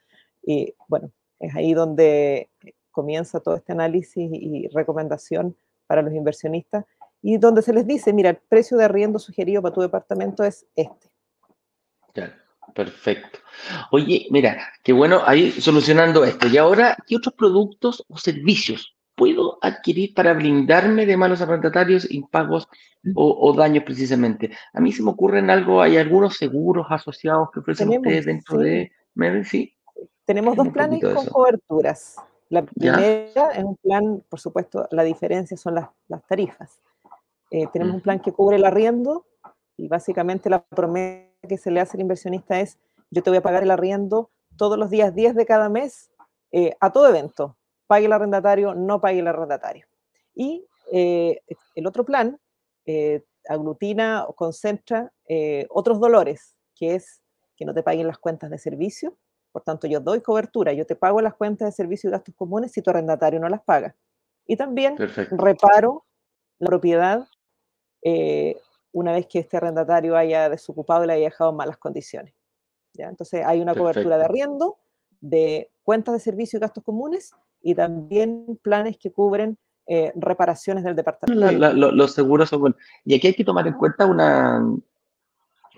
y 0.45 0.73
bueno, 0.87 1.11
es 1.39 1.55
ahí 1.55 1.73
donde 1.73 2.49
comienza 2.93 3.41
todo 3.41 3.57
este 3.57 3.73
análisis 3.73 4.29
y 4.31 4.69
recomendación 4.69 5.57
para 5.87 6.01
los 6.01 6.13
inversionistas 6.13 6.85
y 7.23 7.37
donde 7.37 7.61
se 7.61 7.73
les 7.73 7.87
dice, 7.87 8.11
mira, 8.11 8.29
el 8.29 8.37
precio 8.37 8.77
de 8.77 8.83
arriendo 8.83 9.17
sugerido 9.17 9.61
para 9.61 9.73
tu 9.73 9.81
departamento 9.81 10.43
es 10.43 10.67
este. 10.75 11.09
Claro, 12.13 12.33
perfecto. 12.75 13.39
Oye, 13.91 14.27
mira, 14.29 14.57
qué 14.83 14.91
bueno 14.91 15.21
ahí 15.25 15.51
solucionando 15.51 16.25
esto. 16.25 16.47
Y 16.47 16.57
ahora, 16.57 16.97
¿qué 17.07 17.15
otros 17.15 17.33
productos 17.35 18.05
o 18.09 18.17
servicios 18.17 18.97
puedo 19.15 19.57
adquirir 19.61 20.13
para 20.13 20.33
blindarme 20.33 21.05
de 21.05 21.15
malos 21.15 21.39
arrendatarios, 21.39 22.11
impagos 22.11 22.67
o, 23.15 23.49
o 23.49 23.53
daños 23.53 23.85
precisamente? 23.85 24.51
A 24.73 24.81
mí 24.81 24.91
se 24.91 25.01
me 25.01 25.11
ocurren 25.11 25.49
algo, 25.49 25.81
hay 25.81 25.95
algunos 25.95 26.35
seguros 26.35 26.87
asociados 26.89 27.49
que 27.53 27.61
ofrecen 27.61 27.89
ustedes 27.89 28.25
dentro 28.25 28.59
de... 28.59 28.91
¿Sí? 29.45 29.73
Tenemos 30.25 30.57
dos 30.57 30.69
planes 30.69 31.01
con 31.01 31.25
coberturas. 31.27 32.17
La 32.53 32.61
primera 32.61 33.49
es 33.51 33.63
un 33.63 33.75
plan, 33.77 34.23
por 34.29 34.39
supuesto, 34.39 34.87
la 34.91 35.01
diferencia 35.03 35.57
son 35.57 35.73
las, 35.73 35.89
tarifas. 36.27 36.79
Eh, 37.49 37.65
tenemos 37.73 37.95
un 37.95 38.01
plan 38.01 38.19
que 38.19 38.31
cubre 38.31 38.57
el 38.57 38.65
arriendo 38.65 39.25
y 39.75 39.87
básicamente 39.87 40.51
la 40.51 40.63
promesa 40.63 41.31
que 41.49 41.57
se 41.57 41.71
le 41.71 41.79
hace 41.79 41.97
al 41.97 42.01
inversionista 42.01 42.59
es, 42.59 42.77
yo 43.09 43.23
te 43.23 43.31
voy 43.31 43.37
a 43.37 43.41
pagar 43.41 43.63
el 43.63 43.71
arriendo 43.71 44.29
todos 44.55 44.77
los 44.77 44.91
días 44.91 45.15
10 45.15 45.33
de 45.33 45.47
cada 45.47 45.67
mes 45.67 46.11
eh, 46.51 46.75
a 46.79 46.91
todo 46.91 47.09
evento. 47.09 47.57
Pague 47.87 48.05
el 48.05 48.13
arrendatario, 48.13 48.75
no 48.75 49.01
pague 49.01 49.21
el 49.21 49.27
arrendatario. 49.27 49.87
Y 50.35 50.67
eh, 50.91 51.41
el 51.73 51.87
otro 51.87 52.05
plan 52.05 52.39
aglutina 53.49 54.25
o 54.27 54.33
concentra 54.33 55.11
otros 55.69 55.99
dolores, 55.99 56.55
que 56.75 56.93
es 56.93 57.23
que 57.55 57.65
no 57.65 57.73
te 57.73 57.81
paguen 57.81 58.05
las 58.05 58.19
cuentas 58.19 58.51
de 58.51 58.59
servicio, 58.59 59.17
por 59.53 59.61
tanto, 59.61 59.85
yo 59.87 59.99
doy 59.99 60.19
cobertura, 60.19 60.73
yo 60.73 60.85
te 60.85 60.95
pago 60.95 61.21
las 61.21 61.35
cuentas 61.35 61.67
de 61.67 61.71
servicios 61.71 62.09
y 62.09 62.11
gastos 62.11 62.35
comunes 62.35 62.71
si 62.71 62.81
tu 62.81 62.89
arrendatario 62.89 63.39
no 63.39 63.47
las 63.47 63.61
paga. 63.61 63.95
Y 64.47 64.57
también 64.57 64.97
reparo 65.31 66.05
la 66.57 66.67
propiedad 66.67 67.27
eh, 68.01 68.57
una 68.91 69.13
vez 69.13 69.27
que 69.27 69.39
este 69.39 69.57
arrendatario 69.57 70.17
haya 70.17 70.49
desocupado 70.49 71.03
y 71.03 71.07
la 71.07 71.13
haya 71.13 71.25
dejado 71.25 71.51
en 71.51 71.57
malas 71.57 71.77
condiciones. 71.77 72.33
¿ya? 72.93 73.07
Entonces, 73.07 73.43
hay 73.45 73.61
una 73.61 73.75
cobertura 73.75 74.17
de 74.17 74.25
arriendo, 74.25 74.79
de 75.21 75.71
cuentas 75.83 76.15
de 76.15 76.19
servicios 76.19 76.59
y 76.59 76.61
gastos 76.61 76.83
comunes 76.83 77.31
y 77.61 77.75
también 77.75 78.59
planes 78.61 78.97
que 78.97 79.11
cubren 79.11 79.57
eh, 79.85 80.11
reparaciones 80.15 80.83
del 80.83 80.95
departamento. 80.95 81.73
los 81.73 82.11
seguros 82.11 82.49
son 82.49 82.75
Y 83.05 83.15
aquí 83.15 83.27
hay 83.27 83.33
que 83.35 83.45
tomar 83.45 83.67
en 83.67 83.73
cuenta 83.73 84.07
una, 84.07 84.65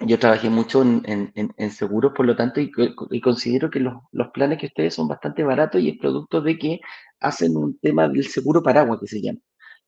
yo 0.01 0.19
trabajé 0.19 0.49
mucho 0.49 0.81
en, 0.83 1.71
seguros, 1.71 2.13
por 2.15 2.25
lo 2.25 2.35
tanto, 2.35 2.59
y, 2.59 2.71
considero 3.21 3.69
que 3.69 3.79
los, 3.79 3.95
planes 4.33 4.59
que 4.59 4.67
ustedes 4.67 4.93
son 4.93 5.07
bastante 5.07 5.43
baratos 5.43 5.81
y 5.81 5.89
es 5.89 5.97
producto 5.97 6.41
de 6.41 6.57
que 6.57 6.79
hacen 7.19 7.55
un 7.55 7.79
tema 7.79 8.07
del 8.09 8.27
seguro 8.27 8.61
paraguas, 8.61 8.99
que 8.99 9.07
se 9.07 9.21
llama, 9.21 9.39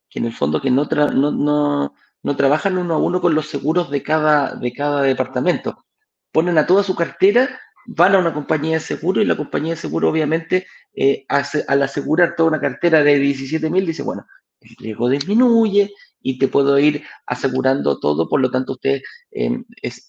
que 0.09 0.19
en 0.19 0.25
el 0.25 0.33
fondo 0.33 0.61
que 0.61 0.71
no, 0.71 0.85
no, 0.85 1.93
no, 2.23 2.35
trabajan 2.35 2.77
uno 2.77 2.95
a 2.95 2.97
uno 2.97 3.21
con 3.21 3.35
los 3.35 3.47
seguros 3.47 3.89
de 3.91 4.01
cada, 4.01 4.55
de 4.55 4.71
cada 4.71 5.01
departamento. 5.01 5.85
Ponen 6.31 6.57
a 6.57 6.65
toda 6.65 6.83
su 6.83 6.95
cartera, 6.95 7.59
van 7.85 8.15
a 8.15 8.19
una 8.19 8.33
compañía 8.33 8.75
de 8.75 8.79
seguro 8.81 9.21
y 9.21 9.25
la 9.25 9.37
compañía 9.37 9.73
de 9.73 9.81
seguro 9.81 10.09
obviamente 10.09 10.67
eh, 10.93 11.25
al 11.29 11.83
asegurar 11.83 12.35
toda 12.35 12.49
una 12.49 12.59
cartera 12.59 13.03
de 13.03 13.19
17 13.19 13.69
mil 13.69 13.85
dice, 13.85 14.03
bueno, 14.03 14.25
el 14.61 14.75
riesgo 14.77 15.09
disminuye, 15.09 15.93
y 16.27 16.37
te 16.37 16.49
puedo 16.49 16.77
ir 16.77 17.05
asegurando 17.25 18.01
todo, 18.01 18.27
por 18.27 18.41
lo 18.41 18.51
tanto 18.51 18.73
usted 18.73 18.99
em, 19.31 19.63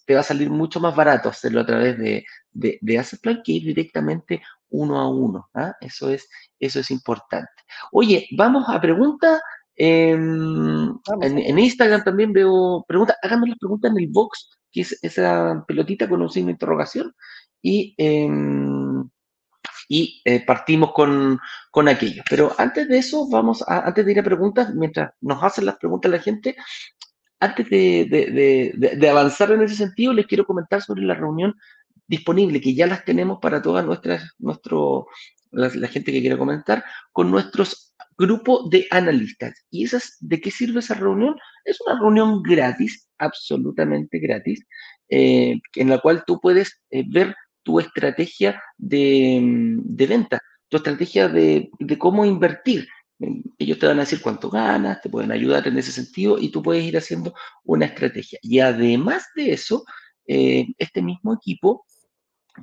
te 0.05 0.15
va 0.15 0.21
a 0.21 0.25
salir 0.25 0.51
mucho 0.51 0.81
más 0.81 0.97
barato 0.97 1.29
hacerlo 1.29 1.61
a 1.61 1.67
través 1.67 1.97
de, 1.97 2.25
de, 2.51 2.77
de 2.83 3.05
Plan 3.23 3.41
que 3.45 3.53
ir 3.53 3.67
directamente 3.67 4.43
uno 4.71 4.99
a 4.99 5.09
uno. 5.09 5.49
¿ah? 5.55 5.75
Eso, 5.81 6.11
es, 6.11 6.29
eso 6.59 6.81
es 6.81 6.91
importante. 6.91 7.53
Oye, 7.93 8.27
vamos 8.37 8.65
a 8.69 8.81
preguntas. 8.81 9.41
Em, 9.77 10.93
en, 11.23 11.59
Instagram 11.61 12.03
también 12.03 12.33
veo 12.33 12.85
preguntas. 12.89 13.17
Háganme 13.23 13.51
las 13.51 13.59
preguntas 13.59 13.93
en 13.93 13.99
el 14.03 14.09
box, 14.09 14.51
que 14.73 14.81
es 14.81 14.99
esa 15.05 15.65
pelotita 15.69 16.09
con 16.09 16.21
un 16.21 16.31
signo 16.31 16.49
de 16.49 16.55
interrogación. 16.55 17.15
Y 17.63 17.95
em, 17.97 18.88
y 19.89 20.21
eh, 20.25 20.45
partimos 20.45 20.93
con, 20.93 21.41
con 21.71 21.89
aquello. 21.89 22.23
Pero 22.29 22.55
antes 22.59 22.87
de 22.89 22.99
eso, 22.99 23.29
vamos 23.29 23.65
a, 23.67 23.87
antes 23.87 24.05
de 24.05 24.13
ir 24.13 24.21
a 24.21 24.23
preguntas, 24.23 24.75
mientras 24.75 25.13
nos 25.21 25.43
hacen 25.43 25.65
las 25.65 25.77
preguntas 25.77 26.11
la 26.11 26.21
gente, 26.21 26.57
antes 27.41 27.69
de, 27.71 28.75
de, 28.97 29.09
avanzar 29.09 29.53
en 29.53 29.63
ese 29.63 29.77
sentido, 29.77 30.13
les 30.13 30.27
quiero 30.27 30.45
comentar 30.45 30.83
sobre 30.83 31.03
la 31.03 31.15
reunión 31.15 31.55
disponible, 32.07 32.61
que 32.61 32.75
ya 32.75 32.87
las 32.87 33.05
tenemos 33.05 33.39
para 33.41 33.63
toda 33.63 33.83
nuestra, 33.83 34.21
nuestro, 34.39 35.07
la, 35.53 35.71
gente 35.89 36.13
que 36.13 36.21
quiera 36.21 36.37
comentar, 36.37 36.85
con 37.13 37.31
nuestros 37.31 37.95
grupos 38.17 38.69
de 38.71 38.87
analistas. 38.91 39.65
¿Y 39.71 39.85
esas, 39.85 40.17
de 40.21 40.41
qué 40.41 40.51
sirve 40.51 40.81
esa 40.81 40.95
reunión? 40.95 41.37
Es 41.65 41.79
una 41.87 41.99
reunión 41.99 42.43
gratis, 42.43 43.09
absolutamente 43.19 44.19
gratis, 44.19 44.67
eh, 45.09 45.61
en 45.77 45.89
la 45.89 45.99
cual 45.99 46.25
tú 46.27 46.41
puedes 46.41 46.81
eh, 46.91 47.05
ver 47.09 47.37
tu 47.63 47.81
estrategia 47.81 48.63
de, 48.77 49.79
venta, 50.09 50.41
tu 50.69 50.77
estrategia 50.77 51.29
de, 51.29 51.71
cómo 51.99 52.25
invertir. 52.25 52.87
Ellos 53.59 53.79
te 53.79 53.87
van 53.87 53.99
a 53.99 54.03
decir 54.03 54.21
cuánto 54.21 54.49
ganas, 54.49 55.01
te 55.01 55.09
pueden 55.09 55.33
ayudar 55.33 55.67
en 55.67 55.77
ese 55.77 55.91
sentido 55.91 56.39
y 56.39 56.51
tú 56.51 56.63
puedes 56.63 56.85
ir 56.85 56.97
haciendo 56.97 57.35
una 57.65 57.87
estrategia. 57.87 58.39
Y 58.43 58.61
además 58.61 59.27
de 59.35 59.53
eso, 59.53 59.85
eh, 60.27 60.67
este 60.79 61.03
mismo 61.03 61.35
equipo 61.35 61.85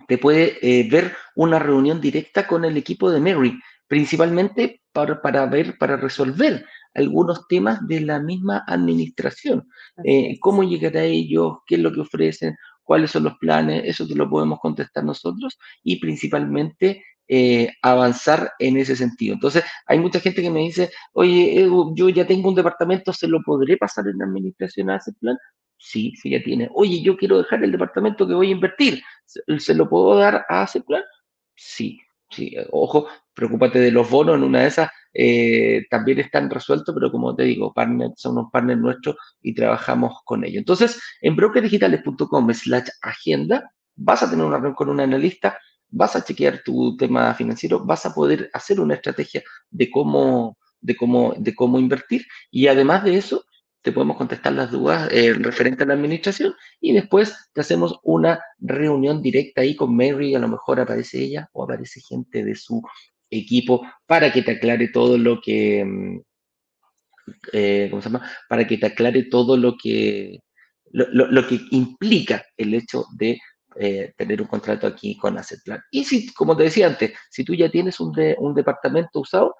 te 0.08 0.18
puede 0.18 0.58
eh, 0.62 0.88
ver 0.90 1.16
una 1.36 1.60
reunión 1.60 2.00
directa 2.02 2.48
con 2.48 2.66
el 2.66 2.78
equipo 2.78 3.12
de 3.12 3.20
Mary, 3.20 3.60
principalmente 3.88 4.82
para, 4.92 5.22
para 5.22 5.46
ver, 5.46 5.78
para 5.78 5.98
resolver 5.98 6.66
algunos 6.94 7.48
temas 7.48 7.86
de 7.88 8.02
la 8.02 8.20
misma 8.20 8.64
administración. 8.66 9.68
Eh, 10.04 10.38
cómo 10.40 10.64
llegar 10.64 10.96
a 10.98 11.04
ellos, 11.04 11.58
qué 11.68 11.76
es 11.76 11.82
lo 11.82 11.92
que 11.92 12.02
ofrecen, 12.02 12.56
cuáles 12.86 13.12
son 13.12 13.26
los 13.26 13.38
planes, 13.38 13.84
eso 13.86 14.08
te 14.08 14.16
lo 14.16 14.30
podemos 14.30 14.60
contestar 14.60 15.04
nosotros 15.04 15.58
y 15.84 16.00
principalmente 16.00 17.04
eh, 17.28 17.74
avanzar 17.82 18.52
en 18.60 18.78
ese 18.78 18.96
sentido. 18.96 19.34
Entonces, 19.34 19.64
hay 19.88 20.00
mucha 20.00 20.20
gente 20.20 20.42
que 20.42 20.52
me 20.52 20.62
dice, 20.62 20.92
oye, 21.14 21.68
yo 21.96 22.10
ya 22.10 22.26
tengo 22.28 22.50
un 22.50 22.56
departamento, 22.56 23.12
¿se 23.12 23.28
lo 23.28 23.42
podré 23.44 23.78
pasar 23.78 24.08
en 24.08 24.20
la 24.20 24.26
administración 24.26 24.92
a 24.92 24.98
ese 24.98 25.12
plan? 25.14 25.36
Sí, 25.78 26.14
sí, 26.22 26.30
ya 26.30 26.42
tiene. 26.44 26.70
Oye, 26.74 27.02
yo 27.02 27.18
quiero 27.18 27.40
dejar 27.40 27.64
el 27.64 27.72
departamento 27.72 28.28
que 28.28 28.34
voy 28.36 28.50
a 28.50 28.52
invertir, 28.52 29.02
¿se, 29.26 29.74
lo 29.74 29.90
puedo 29.90 30.18
dar 30.18 30.46
a 30.50 30.64
ese 30.64 30.82
plan? 30.82 31.04
Sí, 31.56 32.00
sí. 32.30 32.56
Ojo, 32.72 33.08
preocúpate 33.34 33.80
de 33.80 33.92
los 33.92 34.10
bonos, 34.10 34.36
en 34.36 34.44
una 34.44 34.62
de 34.62 34.68
esas 34.68 34.90
eh, 35.18 35.86
también 35.90 36.20
están 36.20 36.50
resueltos, 36.50 36.94
pero 36.94 37.10
como 37.10 37.34
te 37.36 37.44
digo, 37.44 37.74
partners, 37.74 38.14
son 38.18 38.34
unos 38.34 38.52
partners 38.52 38.80
nuestros 38.82 39.16
y 39.42 39.56
trabajamos 39.56 40.20
con 40.26 40.44
ellos. 40.44 40.60
Entonces, 40.60 41.02
en 41.22 41.36
brokerdigitales.com 41.38 42.54
slash 42.54 42.90
agenda, 43.02 43.72
vas 43.96 44.24
a 44.24 44.30
tener 44.30 44.46
una 44.46 44.58
reunión 44.58 44.76
con 44.76 44.90
un 44.90 45.00
analista, 45.00 45.58
vas 45.90 46.18
a 46.18 46.24
chequear 46.24 46.62
tu 46.64 46.98
tema 46.98 47.34
financiero, 47.34 47.86
vas 47.86 48.06
a 48.06 48.14
poder 48.14 48.50
hacer 48.54 48.80
una 48.82 48.96
estrategia 48.96 49.42
de 49.70 49.90
cómo, 49.90 50.58
de 50.82 50.98
cómo, 50.98 51.34
de 51.38 51.56
cómo 51.56 51.80
invertir 51.80 52.26
y 52.52 52.68
además 52.68 53.06
de 53.06 53.18
eso, 53.18 53.46
te 53.86 53.92
podemos 53.92 54.18
contestar 54.18 54.52
las 54.54 54.72
dudas 54.72 55.08
eh, 55.12 55.34
referente 55.34 55.84
a 55.84 55.86
la 55.86 55.94
administración 55.94 56.56
y 56.82 56.92
después 56.92 57.36
te 57.54 57.62
hacemos 57.62 58.00
una 58.02 58.44
reunión 58.58 59.22
directa 59.22 59.62
ahí 59.62 59.76
con 59.76 59.96
Mary, 59.96 60.34
a 60.34 60.40
lo 60.40 60.48
mejor 60.48 60.80
aparece 60.80 61.22
ella 61.22 61.48
o 61.54 61.64
aparece 61.64 62.02
gente 62.02 62.44
de 62.44 62.56
su 62.56 62.82
equipo 63.30 63.84
para 64.08 64.34
que 64.34 64.42
te 64.42 64.54
aclare 64.54 64.88
todo 64.88 65.20
lo 65.20 65.40
que, 65.40 65.86
mm, 65.86 66.20
eh, 67.54 67.88
¿cómo 67.92 68.02
se 68.02 68.10
llama? 68.10 68.28
Para 68.50 68.66
que 68.66 68.80
te 68.80 68.88
aclare 68.88 69.26
todo 69.26 69.56
lo 69.56 69.76
que, 69.78 70.40
lo, 70.92 71.48
que 71.48 71.60
implica 71.70 72.44
el 72.58 72.74
hecho 72.74 73.06
de 73.16 73.38
eh, 73.80 74.14
tener 74.18 74.42
un 74.42 74.48
contrato 74.48 74.88
aquí 74.88 75.16
con 75.16 75.38
Asset. 75.38 75.60
Y 75.92 76.06
si, 76.06 76.34
como 76.34 76.58
te 76.58 76.64
decía 76.64 76.88
antes, 76.88 77.14
si 77.30 77.44
tú 77.44 77.54
ya 77.54 77.70
tienes 77.70 78.00
un, 78.00 78.16
un 78.40 78.56
departamento 78.56 79.20
usado, 79.20 79.54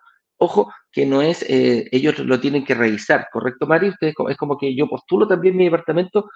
ojo 0.46 0.72
que 0.92 1.06
no 1.06 1.22
es, 1.22 1.44
eh, 1.50 1.88
ellos 1.92 2.20
lo 2.20 2.40
tienen 2.40 2.64
que 2.64 2.74
revisar, 2.74 3.28
¿correcto, 3.32 3.68
Mari? 3.68 3.90
Ustedes, 3.90 4.16
es 4.30 4.38
como 4.38 4.58
que 4.58 4.76
yo 4.76 4.88
postulo 4.88 5.28
también 5.28 5.58
mi 5.58 5.66
departamento 5.66 6.30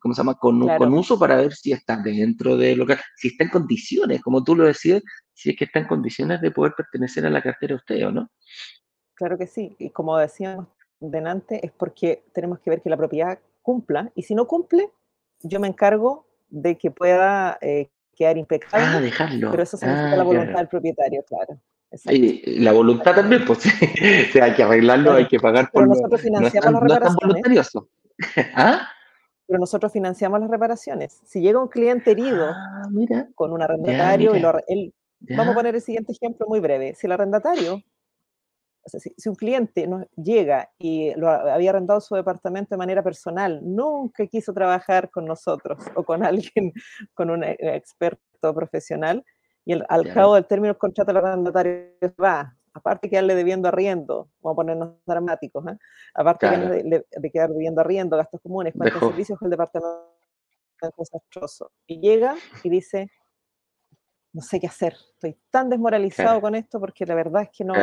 ¿cómo 0.00 0.14
se 0.14 0.20
llama? 0.20 0.34
Con, 0.34 0.66
con, 0.76 0.94
uso 0.94 1.18
para 1.18 1.36
ver 1.36 1.52
si 1.52 1.72
está 1.72 1.96
dentro 1.96 2.56
de 2.56 2.74
lo 2.74 2.86
que, 2.86 2.96
si 3.16 3.28
está 3.28 3.44
en 3.44 3.50
condiciones, 3.50 4.22
como 4.22 4.42
tú 4.42 4.56
lo 4.56 4.64
decías, 4.64 5.02
si 5.32 5.50
es 5.50 5.56
que 5.56 5.64
está 5.66 5.78
en 5.78 5.86
condiciones 5.86 6.40
de 6.40 6.50
poder 6.50 6.74
pertenecer 6.76 7.24
a 7.26 7.30
la 7.30 7.42
cartera 7.42 7.72
de 7.72 7.76
usted 7.76 8.06
o 8.06 8.10
no. 8.10 8.30
Claro 9.14 9.38
que 9.38 9.46
sí, 9.46 9.76
y 9.78 9.90
como 9.90 10.16
decíamos 10.18 10.66
delante, 11.00 11.64
es 11.64 11.72
porque 11.72 12.24
tenemos 12.32 12.58
que 12.60 12.70
ver 12.70 12.82
que 12.82 12.90
la 12.90 12.96
propiedad 12.96 13.38
cumpla, 13.62 14.10
y 14.14 14.22
si 14.22 14.34
no 14.34 14.46
cumple, 14.46 14.90
yo 15.42 15.60
me 15.60 15.68
encargo 15.68 16.26
de 16.48 16.76
que 16.78 16.90
pueda 16.90 17.58
eh, 17.60 17.90
quedar 18.16 18.36
impecable. 18.36 18.86
Ah, 18.86 19.00
dejarlo. 19.00 19.50
Pero 19.50 19.62
eso 19.62 19.76
se 19.76 19.86
necesita 19.86 20.16
la 20.16 20.22
ah, 20.22 20.24
voluntad 20.24 20.58
del 20.58 20.68
propietario, 20.68 21.22
claro. 21.24 21.60
Y 22.10 22.60
la 22.60 22.72
voluntad 22.72 23.14
también, 23.14 23.44
pues 23.46 23.58
o 24.28 24.32
sea, 24.32 24.44
hay 24.44 24.54
que 24.54 24.62
arreglarlo, 24.62 25.12
hay 25.12 25.26
que 25.26 25.38
pagar 25.38 25.70
por 25.70 25.84
Pero 25.84 25.94
nosotros 25.94 26.20
financiamos 26.20 26.72
las 26.72 26.82
reparaciones. 26.82 27.70
¿Ah? 28.54 28.88
Pero 29.46 29.58
nosotros 29.58 29.92
financiamos 29.92 30.40
las 30.40 30.50
reparaciones. 30.50 31.20
Si 31.24 31.40
llega 31.40 31.60
un 31.60 31.68
cliente 31.68 32.10
herido 32.10 32.50
ah, 32.50 32.82
con 33.34 33.52
un 33.52 33.62
arrendatario, 33.62 34.36
y 34.36 34.42
él, 34.68 34.94
vamos 35.20 35.52
a 35.52 35.54
poner 35.54 35.74
el 35.74 35.80
siguiente 35.80 36.12
ejemplo 36.12 36.46
muy 36.46 36.60
breve. 36.60 36.94
Si 36.94 37.06
el 37.06 37.12
arrendatario 37.12 37.82
si, 38.88 39.28
un 39.28 39.34
cliente 39.34 39.86
nos 39.86 40.06
llega 40.16 40.70
y 40.78 41.14
lo 41.14 41.28
había 41.28 41.70
arrendado 41.70 42.00
su 42.00 42.14
departamento 42.14 42.74
de 42.74 42.78
manera 42.78 43.02
personal, 43.02 43.60
nunca 43.62 44.26
quiso 44.26 44.52
trabajar 44.52 45.10
con 45.10 45.26
nosotros 45.26 45.78
o 45.94 46.02
con 46.04 46.24
alguien, 46.24 46.72
con 47.14 47.30
un 47.30 47.44
eh, 47.44 47.56
experto 47.60 48.54
profesional, 48.54 49.24
y 49.68 49.74
al 49.86 50.14
cabo 50.14 50.34
del 50.34 50.46
término 50.46 50.72
del 50.72 50.78
contrato 50.78 51.10
el 51.10 51.18
arrendatario 51.18 51.90
va, 52.18 52.56
aparte 52.72 53.06
de 53.06 53.10
quedarle 53.10 53.34
debiendo 53.34 53.68
arriendo, 53.68 54.30
vamos 54.40 54.54
a 54.54 54.56
ponernos 54.56 54.94
dramáticos, 55.04 55.62
¿eh? 55.66 55.76
aparte 56.14 56.46
de, 56.48 57.30
quedar 57.30 57.50
debiendo 57.50 57.82
arriendo, 57.82 58.16
gastos 58.16 58.40
comunes, 58.40 58.72
cuántos 58.74 58.98
servicios 58.98 59.38
el 59.42 59.50
departamento 59.50 60.16
es 60.80 60.90
desastroso. 60.96 61.70
Y 61.86 62.00
llega 62.00 62.34
y 62.64 62.70
dice, 62.70 63.10
no 64.32 64.40
sé 64.40 64.58
qué 64.58 64.68
hacer, 64.68 64.96
estoy 65.12 65.36
tan 65.50 65.68
desmoralizado 65.68 66.40
con 66.40 66.54
esto 66.54 66.80
porque 66.80 67.04
la 67.04 67.14
verdad 67.14 67.42
es 67.42 67.50
que 67.50 67.62
no, 67.62 67.74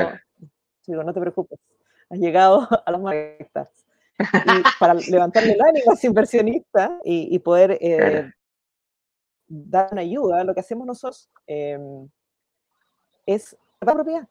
digo, 0.87 1.03
no 1.03 1.13
te 1.13 1.19
preocupes, 1.19 1.59
has 2.09 2.17
llegado 2.17 2.67
a 2.83 2.91
las 2.91 2.99
marcas. 2.99 3.85
Y 4.17 4.79
para 4.79 4.95
levantarle 5.11 5.51
el 5.51 5.61
ánimo 5.61 5.91
a 5.91 5.93
ese 5.93 6.07
inversionista 6.07 6.97
y, 7.03 7.37
poder 7.37 7.77
eh, 7.79 8.31
dar 9.47 9.89
una 9.91 10.01
ayuda, 10.01 10.43
lo 10.43 10.53
que 10.53 10.59
hacemos 10.59 10.85
nosotros 10.87 11.29
em, 11.47 12.09
es 13.25 13.57
la 13.81 13.93
propiedad. 13.93 14.27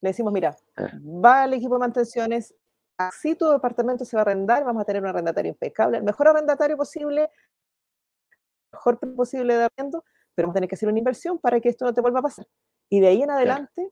Le 0.00 0.10
decimos, 0.10 0.32
mira, 0.32 0.56
va 1.02 1.44
el 1.44 1.54
equipo 1.54 1.74
de 1.74 1.80
mantenciones, 1.80 2.54
así 2.96 3.34
tu 3.34 3.50
departamento 3.50 4.04
se 4.04 4.16
va 4.16 4.20
a 4.20 4.24
arrendar, 4.24 4.64
vamos 4.64 4.82
a 4.82 4.84
tener 4.84 5.02
un 5.02 5.08
arrendatario 5.08 5.50
impecable, 5.50 5.98
el 5.98 6.04
mejor 6.04 6.28
arrendatario 6.28 6.76
posible, 6.76 7.22
el 7.22 7.28
mejor 8.72 8.98
posible 9.16 9.56
de 9.56 9.64
arrendo, 9.64 10.04
pero 10.34 10.46
vamos 10.46 10.54
a 10.54 10.58
tener 10.58 10.68
que 10.68 10.76
hacer 10.76 10.88
una 10.88 10.98
inversión 10.98 11.38
para 11.38 11.60
que 11.60 11.68
esto 11.68 11.84
no 11.84 11.92
te 11.92 12.00
vuelva 12.00 12.20
a 12.20 12.22
pasar. 12.22 12.46
Y 12.88 13.00
de 13.00 13.08
ahí 13.08 13.22
en 13.22 13.30
adelante, 13.30 13.90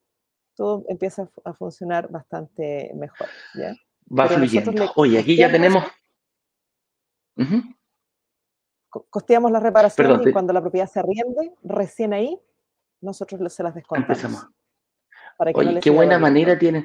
todo 0.54 0.84
empieza 0.88 1.28
a 1.44 1.52
funcionar 1.52 2.08
bastante 2.08 2.92
mejor. 2.94 3.26
¿ya? 3.54 3.74
Va 4.16 4.28
fluyendo. 4.28 4.92
Oye, 4.96 5.18
aquí 5.18 5.36
ya 5.36 5.50
tenemos... 5.50 5.84
Costeamos 9.10 9.50
las 9.50 9.62
reparaciones 9.62 10.26
y 10.26 10.32
cuando 10.32 10.52
la 10.52 10.60
propiedad 10.60 10.88
se 10.88 11.00
arriende, 11.00 11.54
recién 11.62 12.12
ahí, 12.12 12.38
nosotros 13.00 13.52
se 13.52 13.62
las 13.62 13.74
descontamos. 13.74 14.08
Empezamos. 14.08 14.48
Oye, 15.38 15.80
qué 15.80 15.90
buena 15.90 16.18
manera 16.18 16.58
tienen, 16.58 16.82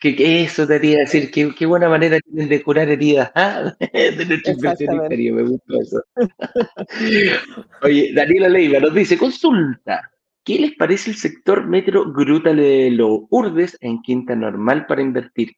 que, 0.00 0.42
eso 0.44 0.64
te 0.64 0.74
quería 0.74 0.98
decir, 1.00 1.28
qué, 1.32 1.52
qué, 1.52 1.66
buena 1.66 1.88
manera 1.88 2.20
tienen 2.20 2.48
de 2.48 2.62
curar 2.62 2.88
heridas 2.88 3.32
¿ah? 3.34 3.74
de 3.80 4.26
nuestro 4.26 4.52
inversionista, 4.52 5.08
me 5.08 5.42
gustó 5.42 5.80
eso. 5.80 6.00
Oye, 7.82 8.12
Daniela 8.14 8.48
Leiva 8.48 8.78
nos 8.78 8.94
dice, 8.94 9.18
consulta, 9.18 10.08
¿Qué 10.44 10.58
les 10.58 10.74
parece 10.74 11.10
el 11.10 11.16
sector 11.16 11.66
metro 11.66 12.12
Gruta 12.12 12.54
de 12.54 12.96
Urdes 13.30 13.76
en 13.80 14.00
Quinta 14.00 14.34
Normal 14.34 14.86
para 14.86 15.02
invertir? 15.02 15.52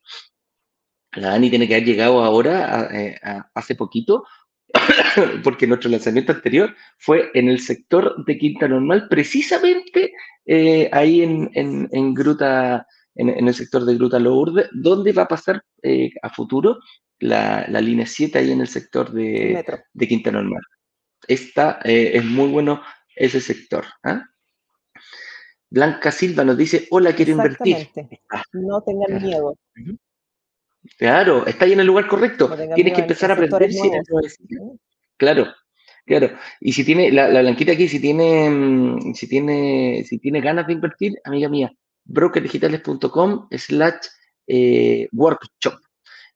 La 1.12 1.30
Dani 1.30 1.50
tiene 1.50 1.68
que 1.68 1.76
haber 1.76 1.86
llegado 1.86 2.22
ahora, 2.24 2.88
eh, 2.90 3.18
hace 3.54 3.74
poquito, 3.76 4.26
porque 5.44 5.66
nuestro 5.66 5.90
lanzamiento 5.90 6.32
anterior 6.32 6.74
fue 6.98 7.30
en 7.34 7.48
el 7.48 7.60
sector 7.60 8.24
de 8.24 8.38
Quinta 8.38 8.68
Normal, 8.68 9.08
precisamente 9.08 10.12
eh, 10.46 10.88
ahí 10.92 11.22
en, 11.22 12.14
Gruta, 12.14 12.86
en, 13.14 13.48
el 13.48 13.54
sector 13.54 13.84
de 13.84 13.94
Gruta 13.96 14.18
Lourdes, 14.18 14.68
donde 14.72 15.12
va 15.12 15.22
a 15.22 15.28
pasar 15.28 15.62
eh, 15.82 16.10
a 16.22 16.30
futuro 16.30 16.78
la, 17.18 17.66
línea 17.68 18.06
7 18.06 18.38
ahí 18.38 18.50
en 18.50 18.60
el 18.60 18.68
sector 18.68 19.12
de, 19.12 19.64
de 19.92 20.08
Quinta 20.08 20.30
Normal. 20.30 20.62
Esta 21.28 21.78
es 21.84 22.24
muy 22.24 22.48
bueno 22.48 22.82
ese 23.14 23.40
sector. 23.40 23.84
¿ah? 24.02 24.24
Blanca 25.72 26.10
Silva 26.10 26.44
nos 26.44 26.58
dice, 26.58 26.86
hola, 26.90 27.14
quiero 27.14 27.32
invertir. 27.32 27.88
No 28.52 28.82
tengan 28.82 29.22
miedo. 29.22 29.56
Claro, 30.98 31.46
está 31.46 31.64
ahí 31.64 31.72
en 31.72 31.80
el 31.80 31.86
lugar 31.86 32.08
correcto. 32.08 32.50
Tienes 32.74 32.94
que 32.94 33.00
empezar 33.02 33.30
a 33.30 33.34
aprender. 33.34 33.70
claro, 35.16 35.46
claro. 36.04 36.30
Y 36.60 36.72
si 36.72 36.84
tiene, 36.84 37.12
la, 37.12 37.28
blanquita 37.28 37.72
aquí, 37.72 37.88
si 37.88 38.00
tiene, 38.00 38.50
mm, 38.50 39.14
si 39.14 39.28
tiene, 39.28 40.04
si 40.06 40.18
tiene 40.18 40.40
ganas 40.40 40.66
de 40.66 40.72
invertir, 40.72 41.14
amiga 41.24 41.48
mía, 41.48 41.72
brokerdigitales.com 42.04 43.48
slash 43.50 44.06
eh, 44.46 45.08
workshop. 45.12 45.74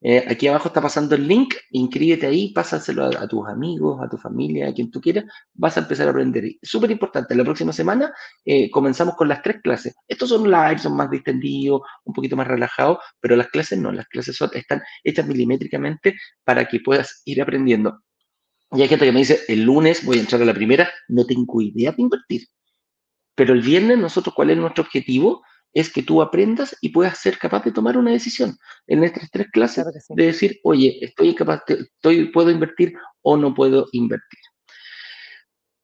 Eh, 0.02 0.24
aquí 0.28 0.46
abajo 0.46 0.68
está 0.68 0.80
pasando 0.80 1.14
el 1.14 1.26
link, 1.26 1.54
inscríbete 1.70 2.26
ahí, 2.26 2.52
pásaselo 2.52 3.06
a, 3.06 3.26
tus 3.26 3.48
amigos, 3.48 3.98
a 4.02 4.08
tu 4.08 4.18
familia, 4.18 4.68
a 4.68 4.74
quien 4.74 4.90
tú 4.90 5.00
quieras, 5.00 5.24
vas 5.54 5.76
a 5.76 5.80
empezar 5.80 6.06
a 6.06 6.10
aprender. 6.10 6.44
Súper 6.62 6.90
importante, 6.90 7.34
la 7.34 7.44
próxima 7.44 7.72
semana 7.72 8.12
eh, 8.44 8.70
comenzamos 8.70 9.16
con 9.16 9.28
las 9.28 9.42
tres 9.42 9.60
clases. 9.62 9.94
Estos 10.06 10.28
son 10.28 10.50
live, 10.50 10.78
son 10.78 10.96
más 10.96 11.10
distendidos, 11.10 11.80
un 12.04 12.12
poquito 12.12 12.36
más 12.36 12.46
relajados, 12.46 12.98
pero 13.20 13.36
las 13.36 13.48
clases 13.48 13.78
no, 13.78 13.90
las 13.90 14.06
clases 14.08 14.38
están 14.52 14.82
hechas 15.02 15.26
milimétricamente 15.26 16.14
para 16.44 16.66
que 16.66 16.80
puedas 16.80 17.22
ir 17.24 17.40
aprendiendo. 17.40 18.00
Y 18.72 18.82
hay 18.82 18.88
gente 18.88 19.06
que 19.06 19.12
me 19.12 19.20
dice, 19.20 19.40
el 19.48 19.62
lunes 19.62 20.04
voy 20.04 20.18
a 20.18 20.20
entrar 20.20 20.42
a 20.42 20.44
la 20.44 20.54
primera, 20.54 20.90
no 21.08 21.24
tengo 21.24 21.62
idea 21.62 21.92
de 21.92 22.02
invertir. 22.02 22.42
Pero 23.34 23.54
el 23.54 23.62
viernes 23.62 23.98
nosotros, 23.98 24.34
¿cuál 24.34 24.50
es 24.50 24.56
nuestro 24.56 24.84
objetivo? 24.84 25.42
Es 25.72 25.92
que 25.92 26.02
tú 26.02 26.22
aprendas 26.22 26.76
y 26.80 26.88
puedas 26.88 27.18
ser 27.18 27.38
capaz 27.38 27.64
de 27.64 27.72
tomar 27.72 27.98
una 27.98 28.10
decisión 28.10 28.56
en 28.86 29.04
estas 29.04 29.30
tres 29.30 29.48
clases 29.52 29.84
de 30.08 30.26
decir, 30.26 30.58
oye, 30.64 30.98
estoy 31.02 31.34
capaz, 31.34 31.62
estoy, 31.68 32.30
puedo 32.32 32.50
invertir 32.50 32.94
o 33.22 33.36
no 33.36 33.54
puedo 33.54 33.86
invertir. 33.92 34.40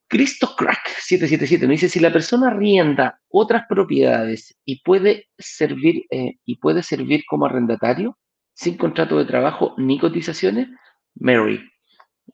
Cristo 0.08 0.54
Crack 0.56 0.88
777 0.88 1.66
nos 1.66 1.72
dice, 1.72 1.88
si 1.88 1.98
la 1.98 2.12
persona 2.12 2.50
rienda 2.50 3.18
otras 3.28 3.64
propiedades 3.66 4.54
y 4.64 4.82
puede 4.82 5.28
servir, 5.38 6.04
eh, 6.10 6.34
y 6.44 6.56
puede 6.56 6.82
servir 6.82 7.22
como 7.26 7.46
arrendatario 7.46 8.18
sin 8.52 8.76
contrato 8.76 9.18
de 9.18 9.24
trabajo 9.24 9.74
ni 9.78 9.98
cotizaciones, 9.98 10.68
Mary. 11.14 11.60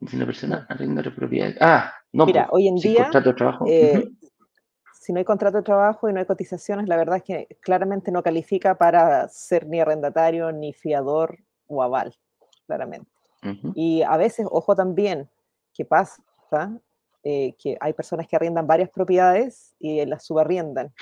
Si 0.07 0.17
una 0.17 0.27
persona 0.27 0.67
arrienda 0.69 1.03
propiedades. 1.03 1.57
Ah, 1.61 1.93
no. 2.13 2.27
Mira, 2.27 2.49
pues, 2.49 2.61
hoy 2.61 2.69
en 2.69 2.77
día, 2.77 3.05
contrato 3.05 3.29
de 3.29 3.35
trabajo. 3.35 3.65
Eh, 3.69 4.09
si 5.09 5.15
no 5.15 5.21
hay 5.21 5.25
contrato 5.25 5.57
de 5.57 5.63
trabajo 5.63 6.11
y 6.11 6.13
no 6.13 6.21
hay 6.21 6.27
cotizaciones, 6.27 6.87
la 6.87 6.99
verdad 6.99 7.17
es 7.17 7.23
que 7.23 7.57
claramente 7.63 8.13
no 8.13 8.23
califica 8.23 8.75
para 8.75 9.27
ser 9.29 9.67
ni 9.67 9.81
arrendatario, 9.81 10.53
ni 10.53 10.75
fiador 10.75 11.39
o 11.67 11.83
aval, 11.83 12.15
claramente. 12.67 13.11
Y 13.75 14.03
a 14.03 14.19
veces, 14.19 14.47
ojo 14.51 14.77
también, 14.77 15.31
que 15.73 15.87
pasa 15.87 16.23
eh, 17.23 17.55
que 17.59 17.79
hay 17.81 17.95
personas 17.95 18.29
que 18.29 18.37
arriendan 18.37 18.67
varias 18.67 18.91
propiedades 18.91 19.75
y 19.79 20.05
las 20.05 20.27
subarriendan. 20.27 20.93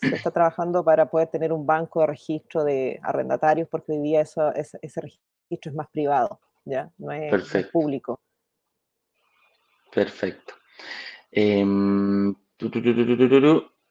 Se 0.00 0.14
está 0.14 0.30
trabajando 0.30 0.84
para 0.84 1.10
poder 1.10 1.26
tener 1.26 1.52
un 1.52 1.66
banco 1.66 2.02
de 2.02 2.06
registro 2.06 2.62
de 2.62 3.00
arrendatarios, 3.02 3.68
porque 3.68 3.90
hoy 3.90 4.02
día 4.02 4.20
eso, 4.20 4.54
ese, 4.54 4.78
registro 5.00 5.72
es 5.72 5.74
más 5.74 5.88
privado, 5.90 6.38
¿ya? 6.64 6.88
No 6.96 7.10
es, 7.10 7.66
público. 7.72 8.20
Perfecto. 9.92 10.54
Em, 11.32 12.36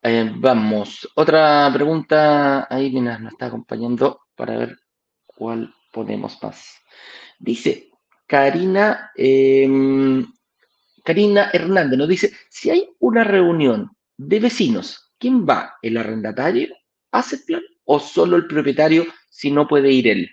eh, 0.01 0.32
vamos, 0.36 1.09
otra 1.15 1.70
pregunta. 1.74 2.67
Ahí, 2.70 2.91
mira, 2.91 3.17
nos 3.17 3.34
está 3.34 3.47
acompañando 3.47 4.22
para 4.36 4.57
ver 4.57 4.78
cuál 5.26 5.74
ponemos 5.91 6.41
más. 6.41 6.76
Dice 7.39 7.89
Karina, 8.28 9.11
em, 9.15 10.26
Karina 11.03 11.49
Hernández 11.51 11.97
nos 11.97 12.07
dice: 12.07 12.32
si 12.49 12.70
hay 12.70 12.89
una 12.99 13.24
reunión 13.24 13.91
de 14.17 14.39
vecinos, 14.39 15.13
¿quién 15.17 15.45
va? 15.47 15.76
¿El 15.82 15.97
arrendatario? 15.97 16.76
¿Hace 17.11 17.39
plan? 17.39 17.61
¿O 17.86 17.99
solo 17.99 18.38
el 18.38 18.47
propietario 18.47 19.05
si 19.30 19.51
no 19.51 19.67
puede 19.67 19.91
ir 19.91 20.07
él? 20.07 20.30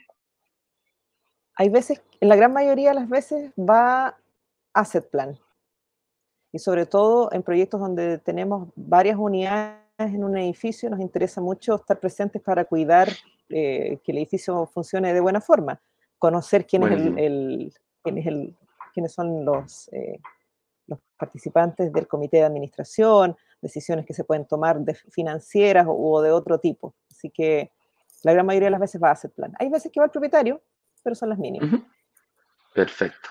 Hay 1.57 1.71
veces, 1.71 2.03
en 2.21 2.29
la 2.29 2.37
gran 2.37 2.53
mayoría 2.53 2.91
de 2.91 2.97
las 2.97 3.09
veces 3.09 3.51
va 3.59 4.17
Asset 4.75 5.09
Plan 5.11 5.39
y 6.57 6.59
sobre 6.59 6.87
todo 6.87 7.29
en 7.33 7.43
proyectos 7.43 7.79
donde 7.79 8.17
tenemos 8.17 8.71
varias 8.77 9.19
unidades 9.19 9.77
en 9.99 10.25
un 10.25 10.39
edificio, 10.39 10.89
nos 10.89 11.01
interesa 11.01 11.43
mucho 11.43 11.75
estar 11.75 12.01
presentes 12.01 12.41
para 12.41 12.65
cuidar 12.65 13.11
eh, 13.51 13.99
que 14.03 14.13
el 14.13 14.17
edificio 14.17 14.65
funcione 14.65 15.13
de 15.13 15.21
buena 15.21 15.43
forma, 15.43 15.79
conocer 16.19 16.67
quién 16.67 16.85
es 16.85 16.93
el, 16.93 17.75
quién 18.03 18.19
es 18.19 18.27
el 18.27 18.57
quiénes 18.95 19.13
son 19.13 19.45
los, 19.45 19.89
eh, 19.93 20.19
los 20.87 20.99
participantes 21.19 21.93
del 21.93 22.09
comité 22.09 22.39
de 22.39 22.45
administración, 22.45 23.37
decisiones 23.61 24.07
que 24.07 24.15
se 24.15 24.25
pueden 24.25 24.47
tomar 24.47 24.81
de 24.81 24.95
financieras 24.95 25.87
o, 25.87 26.23
de 26.23 26.31
otro 26.31 26.59
tipo. 26.59 26.95
Así 27.11 27.29
que 27.29 27.71
la 28.23 28.33
gran 28.33 28.47
mayoría 28.47 28.69
de 28.69 28.71
las 28.71 28.81
veces 28.81 29.03
va 29.03 29.11
a 29.11 29.13
hacer 29.13 29.31
plan. 29.31 29.53
Hay 29.59 29.69
veces 29.69 29.93
que 29.93 30.01
va 30.01 30.07
el 30.07 30.11
propietario, 30.11 30.63
pero 31.03 31.15
son 31.15 31.29
las 31.29 31.39
mínimas. 31.39 31.83
Perfecto. 32.73 33.29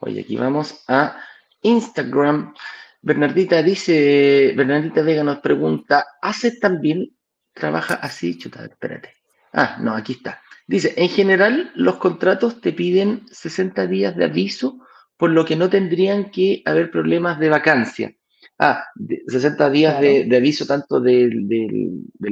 Oye, 0.00 0.22
aquí 0.22 0.38
vamos 0.38 0.82
a 0.88 1.14
Instagram. 1.62 2.54
Bernardita 3.00 3.62
dice, 3.62 4.52
Bernardita 4.56 5.02
Vega 5.02 5.24
nos 5.24 5.38
pregunta, 5.38 6.06
¿hace 6.20 6.58
también, 6.58 7.16
trabaja 7.52 7.94
así? 7.94 8.38
Chuta, 8.38 8.64
espérate. 8.64 9.14
Ah, 9.52 9.78
no, 9.80 9.94
aquí 9.94 10.12
está. 10.12 10.40
Dice, 10.66 10.94
en 10.96 11.08
general 11.08 11.72
los 11.74 11.96
contratos 11.96 12.60
te 12.60 12.72
piden 12.72 13.26
60 13.30 13.86
días 13.86 14.16
de 14.16 14.24
aviso, 14.24 14.78
por 15.16 15.30
lo 15.30 15.44
que 15.44 15.56
no 15.56 15.68
tendrían 15.68 16.30
que 16.30 16.62
haber 16.64 16.90
problemas 16.90 17.38
de 17.38 17.48
vacancia. 17.48 18.14
Ah, 18.58 18.84
60 19.26 19.70
días 19.70 20.00
de, 20.00 20.36
aviso 20.36 20.66
tanto 20.66 21.00
del, 21.00 21.48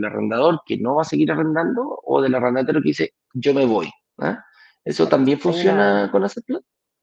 arrendador 0.04 0.62
que 0.64 0.76
no 0.76 0.96
va 0.96 1.02
a 1.02 1.04
seguir 1.04 1.30
arrendando 1.32 2.00
o 2.04 2.22
del 2.22 2.34
arrendatario 2.34 2.80
que 2.80 2.88
dice, 2.88 3.14
yo 3.32 3.52
me 3.52 3.66
voy. 3.66 3.90
¿ah? 4.18 4.44
¿Eso 4.84 5.08
también 5.08 5.40
funciona 5.40 6.08
con 6.10 6.24
Aceplan? 6.24 6.62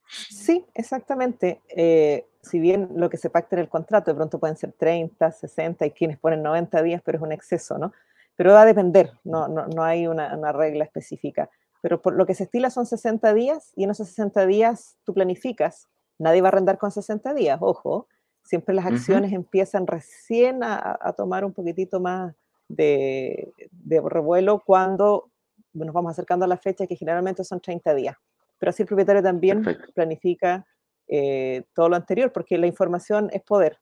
Sí, 0.10 0.66
exactamente. 0.74 1.62
Eh, 1.70 2.26
si 2.42 2.60
bien 2.60 2.90
lo 2.96 3.10
que 3.10 3.18
se 3.18 3.30
pacta 3.30 3.56
en 3.56 3.62
el 3.62 3.70
contrato 3.70 4.12
de 4.12 4.16
pronto 4.16 4.40
pueden 4.40 4.56
ser 4.56 4.74
30, 4.74 5.32
60, 5.32 5.86
y 5.86 5.92
quienes 5.92 6.18
ponen 6.18 6.42
90 6.44 6.82
días, 6.82 7.02
pero 7.04 7.18
es 7.18 7.24
un 7.24 7.32
exceso, 7.32 7.78
¿no? 7.78 7.94
Pero 8.36 8.54
va 8.54 8.62
a 8.62 8.66
depender, 8.66 9.12
no, 9.24 9.48
no, 9.48 9.84
hay 9.84 10.08
una, 10.08 10.52
regla 10.52 10.84
específica. 10.84 11.50
Pero 11.82 12.02
por 12.02 12.14
lo 12.14 12.26
que 12.26 12.36
se 12.36 12.44
estila 12.44 12.70
son 12.70 12.86
60 12.86 13.34
días 13.34 13.72
y 13.76 13.84
en 13.84 13.92
esos 13.92 14.08
60 14.10 14.46
días 14.46 14.98
tú 15.04 15.14
planificas. 15.14 15.88
Nadie 16.20 16.42
va 16.42 16.48
a 16.48 16.52
arrendar 16.52 16.78
con 16.78 16.92
60 16.92 17.34
días, 17.34 17.58
ojo. 17.62 18.08
Siempre 18.44 18.74
las 18.74 18.86
acciones 18.86 19.34
empiezan 19.34 19.86
recién 19.86 20.64
a, 20.64 21.14
tomar 21.18 21.44
un 21.44 21.54
poquitito 21.54 22.00
más 22.00 22.34
de, 22.68 23.52
de 23.72 24.02
revuelo 24.02 24.64
cuando 24.66 25.30
nos 25.74 25.94
vamos 25.94 26.12
acercando 26.12 26.46
a 26.46 26.48
la 26.48 26.58
fecha 26.58 26.88
que 26.88 26.96
generalmente 26.96 27.44
son 27.44 27.60
30 27.60 27.94
días 27.94 28.16
pero 28.58 28.70
así 28.70 28.84
el 28.84 28.88
propietario 28.88 29.22
también 29.22 29.64
planifica 29.94 30.66
eh, 31.08 31.64
todo 31.74 31.90
lo 31.90 31.96
anterior, 31.96 32.32
porque 32.32 32.58
la 32.58 32.68
información 32.68 33.30
es 33.32 33.42
poder. 33.42 33.80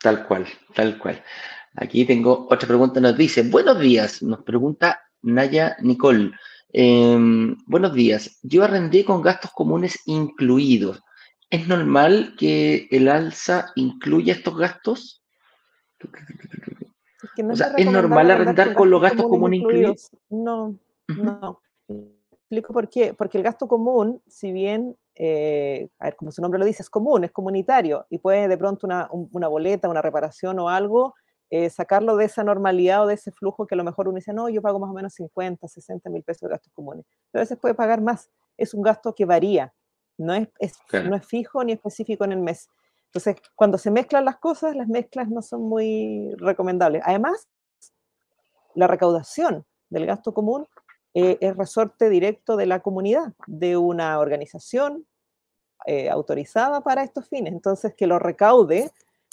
Tal 0.00 0.26
cual, 0.26 0.46
tal 0.74 0.98
cual. 0.98 1.22
Aquí 1.74 2.04
tengo 2.04 2.46
otra 2.48 2.68
pregunta, 2.68 3.00
nos 3.00 3.16
dice, 3.16 3.42
buenos 3.42 3.80
días, 3.80 4.22
nos 4.22 4.42
pregunta 4.42 5.00
Naya 5.22 5.76
Nicole. 5.80 6.32
Em, 6.72 7.56
buenos 7.66 7.94
días, 7.94 8.38
yo 8.42 8.64
arrendé 8.64 9.04
con 9.04 9.22
gastos 9.22 9.50
comunes 9.52 10.00
incluidos. 10.06 11.02
¿Es 11.48 11.66
normal 11.68 12.34
que 12.38 12.88
el 12.90 13.08
alza 13.08 13.72
incluya 13.76 14.34
estos 14.34 14.56
gastos? 14.56 15.22
Es, 17.36 17.62
¿es 17.76 17.90
normal 17.90 18.30
arrendar 18.30 18.74
con, 18.74 18.90
los 18.90 19.00
gastos 19.00 19.26
comunes 19.26 19.60
incluidos? 19.60 20.10
No, 20.28 20.78
no 21.08 21.60
explico 22.46 22.72
por 22.72 22.88
qué. 22.88 23.14
Porque 23.14 23.38
el 23.38 23.44
gasto 23.44 23.68
común, 23.68 24.22
si 24.26 24.52
bien, 24.52 24.96
eh, 25.14 25.88
a 25.98 26.06
ver, 26.06 26.16
como 26.16 26.30
su 26.30 26.40
nombre 26.40 26.58
lo 26.58 26.64
dice, 26.64 26.82
es 26.82 26.90
común, 26.90 27.24
es 27.24 27.32
comunitario 27.32 28.06
y 28.08 28.18
puede 28.18 28.48
de 28.48 28.56
pronto 28.56 28.86
una, 28.86 29.08
una 29.10 29.48
boleta, 29.48 29.88
una 29.88 30.02
reparación 30.02 30.58
o 30.58 30.68
algo, 30.68 31.14
eh, 31.50 31.70
sacarlo 31.70 32.16
de 32.16 32.24
esa 32.24 32.42
normalidad 32.44 33.04
o 33.04 33.06
de 33.06 33.14
ese 33.14 33.30
flujo 33.32 33.66
que 33.66 33.74
a 33.74 33.78
lo 33.78 33.84
mejor 33.84 34.08
uno 34.08 34.16
dice, 34.16 34.32
no, 34.32 34.48
yo 34.48 34.62
pago 34.62 34.78
más 34.78 34.90
o 34.90 34.94
menos 34.94 35.14
50, 35.14 35.66
60 35.66 36.10
mil 36.10 36.22
pesos 36.22 36.42
de 36.42 36.48
gastos 36.48 36.72
comunes. 36.72 37.04
Pero 37.30 37.40
a 37.40 37.44
veces 37.44 37.58
puede 37.58 37.74
pagar 37.74 38.00
más. 38.00 38.30
Es 38.56 38.74
un 38.74 38.82
gasto 38.82 39.14
que 39.14 39.24
varía, 39.24 39.72
no 40.18 40.34
es, 40.34 40.48
no 40.92 41.16
es 41.16 41.26
fijo 41.26 41.62
ni 41.62 41.72
específico 41.72 42.24
en 42.24 42.32
el 42.32 42.40
mes. 42.40 42.68
Entonces, 43.06 43.36
cuando 43.54 43.78
se 43.78 43.90
mezclan 43.90 44.24
las 44.24 44.38
cosas, 44.38 44.74
las 44.76 44.88
mezclas 44.88 45.28
no 45.28 45.40
son 45.42 45.62
muy 45.62 46.34
recomendables. 46.36 47.02
Además, 47.04 47.48
la 48.74 48.86
recaudación 48.86 49.64
del 49.88 50.06
gasto 50.06 50.34
común 50.34 50.66
eh, 51.18 51.38
es 51.40 51.56
resorte 51.56 52.10
directo 52.10 52.58
de 52.58 52.66
la 52.66 52.80
comunidad, 52.80 53.32
de 53.46 53.78
una 53.78 54.18
organización 54.18 55.06
eh, 55.86 56.10
autorizada 56.10 56.82
para 56.82 57.02
estos 57.04 57.26
fines. 57.26 57.54
Entonces, 57.54 57.94
que 57.94 58.06
lo 58.06 58.18
recaude 58.18 58.90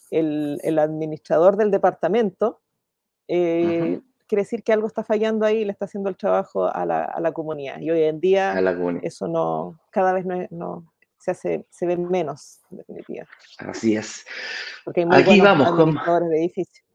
el, 0.10 0.80
administrador 0.80 1.58
del 1.58 1.72
departamento, 1.72 2.62
eh, 3.28 4.00
quiere 4.28 4.44
decir 4.44 4.64
que 4.64 4.72
algo 4.72 4.88
está 4.88 5.04
fallando 5.04 5.46
ahí 5.46 5.58
y 5.58 5.66
le 5.66 5.74
está 5.74 5.84
haciendo 5.84 6.10
el 6.10 6.16
trabajo 6.16 6.74
a 6.74 6.86
la, 6.86 7.32
comunidad. 7.34 7.82
Y 7.82 7.92
hoy 7.92 8.04
en 8.04 8.22
día 8.22 8.58
eso 9.02 9.28
no, 9.28 9.78
cada 9.90 10.14
vez 10.14 10.26
no, 10.52 10.86
se 11.18 11.32
hace, 11.32 11.66
se 11.70 11.86
ve 11.86 11.98
menos, 11.98 12.62
en 12.72 12.78
definitiva. 12.78 13.28
Así 13.58 13.98
es. 13.98 14.26
Porque 14.86 15.02
hay 15.02 15.06
muy 15.06 15.18
Aquí 15.18 15.42
vamos 15.42 15.68
administradores 15.68 16.30
de 16.30 16.38
edificios. 16.38 16.86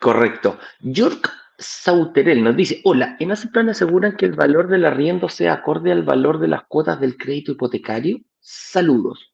Correcto. 0.00 0.56
York 0.80 1.30
Sauterel 1.58 2.44
nos 2.44 2.56
dice, 2.56 2.80
hola, 2.84 3.16
en 3.18 3.32
plan 3.50 3.68
aseguran 3.68 4.16
que 4.16 4.26
el 4.26 4.32
valor 4.32 4.68
del 4.68 4.84
arriendo 4.84 5.28
sea 5.28 5.54
acorde 5.54 5.90
al 5.90 6.04
valor 6.04 6.38
de 6.38 6.48
las 6.48 6.62
cuotas 6.68 7.00
del 7.00 7.16
crédito 7.16 7.52
hipotecario. 7.52 8.20
Saludos. 8.40 9.32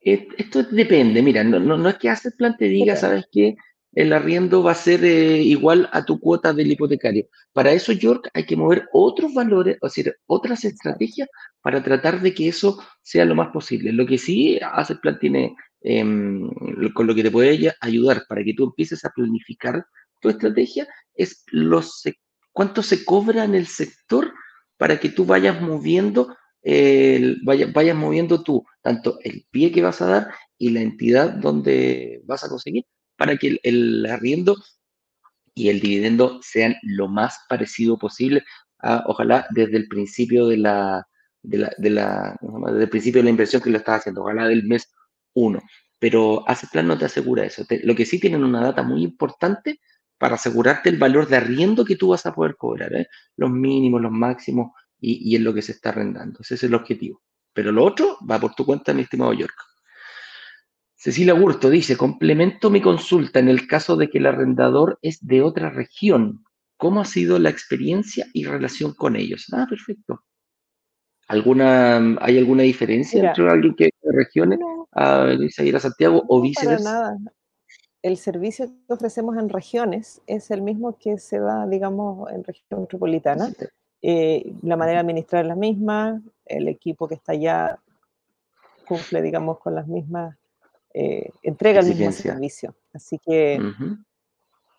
Esto 0.00 0.64
depende, 0.64 1.22
mira, 1.22 1.44
no, 1.44 1.60
no, 1.60 1.88
es 1.88 1.96
que 1.96 2.10
plan 2.36 2.56
te 2.56 2.64
diga, 2.64 2.96
¿sabes 2.96 3.26
qué? 3.30 3.54
El 3.92 4.12
arriendo 4.12 4.62
va 4.62 4.72
a 4.72 4.74
ser 4.74 5.04
eh, 5.04 5.40
igual 5.42 5.88
a 5.92 6.04
tu 6.04 6.18
cuota 6.18 6.52
del 6.52 6.72
hipotecario. 6.72 7.26
Para 7.52 7.72
eso, 7.72 7.92
York, 7.92 8.28
hay 8.34 8.44
que 8.44 8.56
mover 8.56 8.88
otros 8.92 9.32
valores, 9.32 9.76
o 9.80 9.88
sea, 9.88 10.12
otras 10.26 10.64
estrategias 10.64 11.28
para 11.60 11.82
tratar 11.84 12.20
de 12.20 12.34
que 12.34 12.48
eso 12.48 12.82
sea 13.02 13.24
lo 13.24 13.36
más 13.36 13.50
posible. 13.52 13.92
Lo 13.92 14.04
que 14.06 14.18
sí 14.18 14.58
plan 15.00 15.18
tiene, 15.20 15.54
em, 15.82 16.50
con 16.94 17.06
lo 17.06 17.14
que 17.14 17.22
te 17.22 17.30
puede 17.30 17.72
ayudar 17.80 18.24
para 18.28 18.42
que 18.42 18.54
tú 18.54 18.64
empieces 18.64 19.04
a 19.04 19.10
planificar 19.10 19.84
tu 20.22 20.30
estrategia 20.30 20.88
es 21.14 21.44
los, 21.48 22.04
cuánto 22.52 22.82
se 22.82 23.04
cobra 23.04 23.44
en 23.44 23.54
el 23.54 23.66
sector 23.66 24.32
para 24.78 24.98
que 24.98 25.10
tú 25.10 25.26
vayas 25.26 25.60
moviendo, 25.60 26.34
vayas, 27.44 27.96
moviendo 27.96 28.42
tú, 28.42 28.64
tanto 28.80 29.18
el 29.22 29.44
pie 29.50 29.72
que 29.72 29.82
vas 29.82 30.00
a 30.00 30.06
dar 30.06 30.34
y 30.56 30.70
la 30.70 30.80
entidad 30.80 31.30
donde 31.30 32.22
vas 32.24 32.44
a 32.44 32.48
conseguir, 32.48 32.84
para 33.16 33.36
que 33.36 33.58
el, 33.62 34.06
arriendo 34.06 34.56
y 35.54 35.68
el 35.68 35.80
dividendo 35.80 36.40
sean 36.42 36.76
lo 36.82 37.08
más 37.08 37.40
parecido 37.48 37.98
posible, 37.98 38.44
ojalá 39.06 39.46
desde 39.50 39.76
el 39.76 39.88
principio 39.88 40.46
de 40.46 40.56
la, 40.56 41.06
de 41.42 41.58
la, 41.58 42.36
desde 42.40 42.84
el 42.84 42.90
principio 42.90 43.20
de 43.20 43.24
la 43.24 43.30
inversión 43.30 43.60
que 43.60 43.70
lo 43.70 43.78
estás 43.78 44.00
haciendo, 44.00 44.22
ojalá 44.22 44.48
del 44.48 44.64
mes 44.64 44.88
1. 45.34 45.60
Pero 45.98 46.42
hace 46.48 46.66
plan 46.66 46.88
no 46.88 46.98
te 46.98 47.04
asegura 47.04 47.44
eso. 47.44 47.64
lo 47.84 47.94
que 47.94 48.06
sí 48.06 48.18
tienen 48.18 48.42
una 48.42 48.60
data 48.60 48.82
muy 48.82 49.04
importante 49.04 49.78
para 50.22 50.36
asegurarte 50.36 50.88
el 50.88 50.98
valor 50.98 51.26
de 51.26 51.34
arriendo 51.34 51.84
que 51.84 51.96
tú 51.96 52.10
vas 52.10 52.24
a 52.26 52.32
poder 52.32 52.54
cobrar, 52.56 52.94
¿eh? 52.94 53.08
los 53.36 53.50
mínimos, 53.50 54.00
los 54.00 54.12
máximos 54.12 54.70
y, 55.00 55.34
en 55.34 55.42
lo 55.42 55.52
que 55.52 55.62
se 55.62 55.72
está 55.72 55.88
arrendando. 55.88 56.38
Ese 56.42 56.54
es 56.54 56.62
el 56.62 56.74
objetivo. 56.74 57.20
Pero 57.52 57.72
lo 57.72 57.84
otro 57.84 58.18
va 58.30 58.38
por 58.38 58.54
tu 58.54 58.64
cuenta, 58.64 58.94
mi 58.94 59.02
estimado 59.02 59.32
York. 59.32 59.56
Cecilia 60.94 61.34
Burto 61.34 61.68
dice, 61.68 61.96
complemento 61.96 62.70
mi 62.70 62.80
consulta 62.80 63.40
en 63.40 63.48
el 63.48 63.66
caso 63.66 63.96
de 63.96 64.10
que 64.10 64.18
el 64.18 64.26
arrendador 64.26 64.96
es 65.02 65.18
de 65.26 65.42
otra 65.42 65.70
región. 65.70 66.44
¿Cómo 66.76 67.00
ha 67.00 67.04
sido 67.04 67.40
la 67.40 67.50
experiencia 67.50 68.28
y 68.32 68.44
relación 68.44 68.94
con 68.94 69.16
ellos? 69.16 69.46
Ah, 69.52 69.66
perfecto. 69.68 70.22
¿Alguna, 71.26 71.96
¿Hay 72.20 72.38
alguna 72.38 72.62
diferencia 72.62 73.28
entre 73.28 73.50
alguien 73.50 73.74
que 73.74 73.86
es 73.86 73.90
de 74.00 74.16
regiones 74.16 74.60
a, 74.92 75.32
ir 75.64 75.74
a 75.74 75.80
Santiago 75.80 76.22
o 76.28 76.40
viceversa? 76.40 76.92
nada 76.92 77.18
el 78.02 78.16
servicio 78.16 78.66
que 78.66 78.92
ofrecemos 78.92 79.36
en 79.36 79.48
regiones 79.48 80.20
es 80.26 80.50
el 80.50 80.60
mismo 80.60 80.98
que 80.98 81.18
se 81.18 81.38
da, 81.38 81.66
digamos, 81.66 82.30
en 82.30 82.42
región 82.42 82.82
metropolitana. 82.82 83.50
Eh, 84.02 84.52
la 84.62 84.76
manera 84.76 84.98
de 84.98 85.02
administrar 85.02 85.44
es 85.44 85.48
la 85.48 85.54
misma, 85.54 86.20
el 86.44 86.68
equipo 86.68 87.06
que 87.06 87.14
está 87.14 87.32
allá 87.32 87.78
cumple, 88.86 89.22
digamos, 89.22 89.60
con 89.60 89.76
las 89.76 89.86
mismas, 89.86 90.36
eh, 90.92 91.30
entrega 91.42 91.80
el 91.80 91.86
mismo 91.86 92.10
servicio. 92.10 92.74
Así 92.92 93.18
que, 93.18 93.60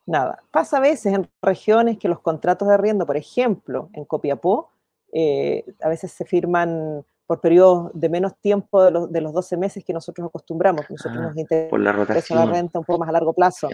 nada, 0.05 0.43
pasa 0.51 0.77
a 0.77 0.81
veces 0.81 1.13
en 1.13 1.27
regiones 1.41 1.97
que 1.97 2.09
los 2.09 2.19
contratos 2.19 2.67
de 2.67 2.73
arriendo, 2.73 3.05
por 3.05 3.15
ejemplo, 3.15 3.89
en 3.93 4.03
Copiapó, 4.03 4.69
eh, 5.13 5.63
a 5.81 5.87
veces 5.87 6.11
se 6.11 6.25
firman 6.25 7.05
por 7.33 7.41
periodos 7.41 7.89
de 7.95 8.09
menos 8.09 8.37
tiempo 8.39 8.83
de 8.83 8.91
los, 8.91 9.11
de 9.11 9.19
los 9.19 9.33
12 9.33 9.57
meses 9.57 9.83
que 9.83 9.91
nosotros 9.91 10.27
acostumbramos. 10.27 10.87
Nosotros 10.87 11.17
ah, 11.17 11.21
nos 11.23 11.37
interesa 11.37 11.71
por 11.71 11.79
la, 11.79 11.91
rotación. 11.91 12.37
la 12.37 12.45
renta 12.45 12.77
un 12.77 12.85
poco 12.85 12.99
más 12.99 13.09
a 13.09 13.11
largo 13.11 13.33
plazo, 13.33 13.69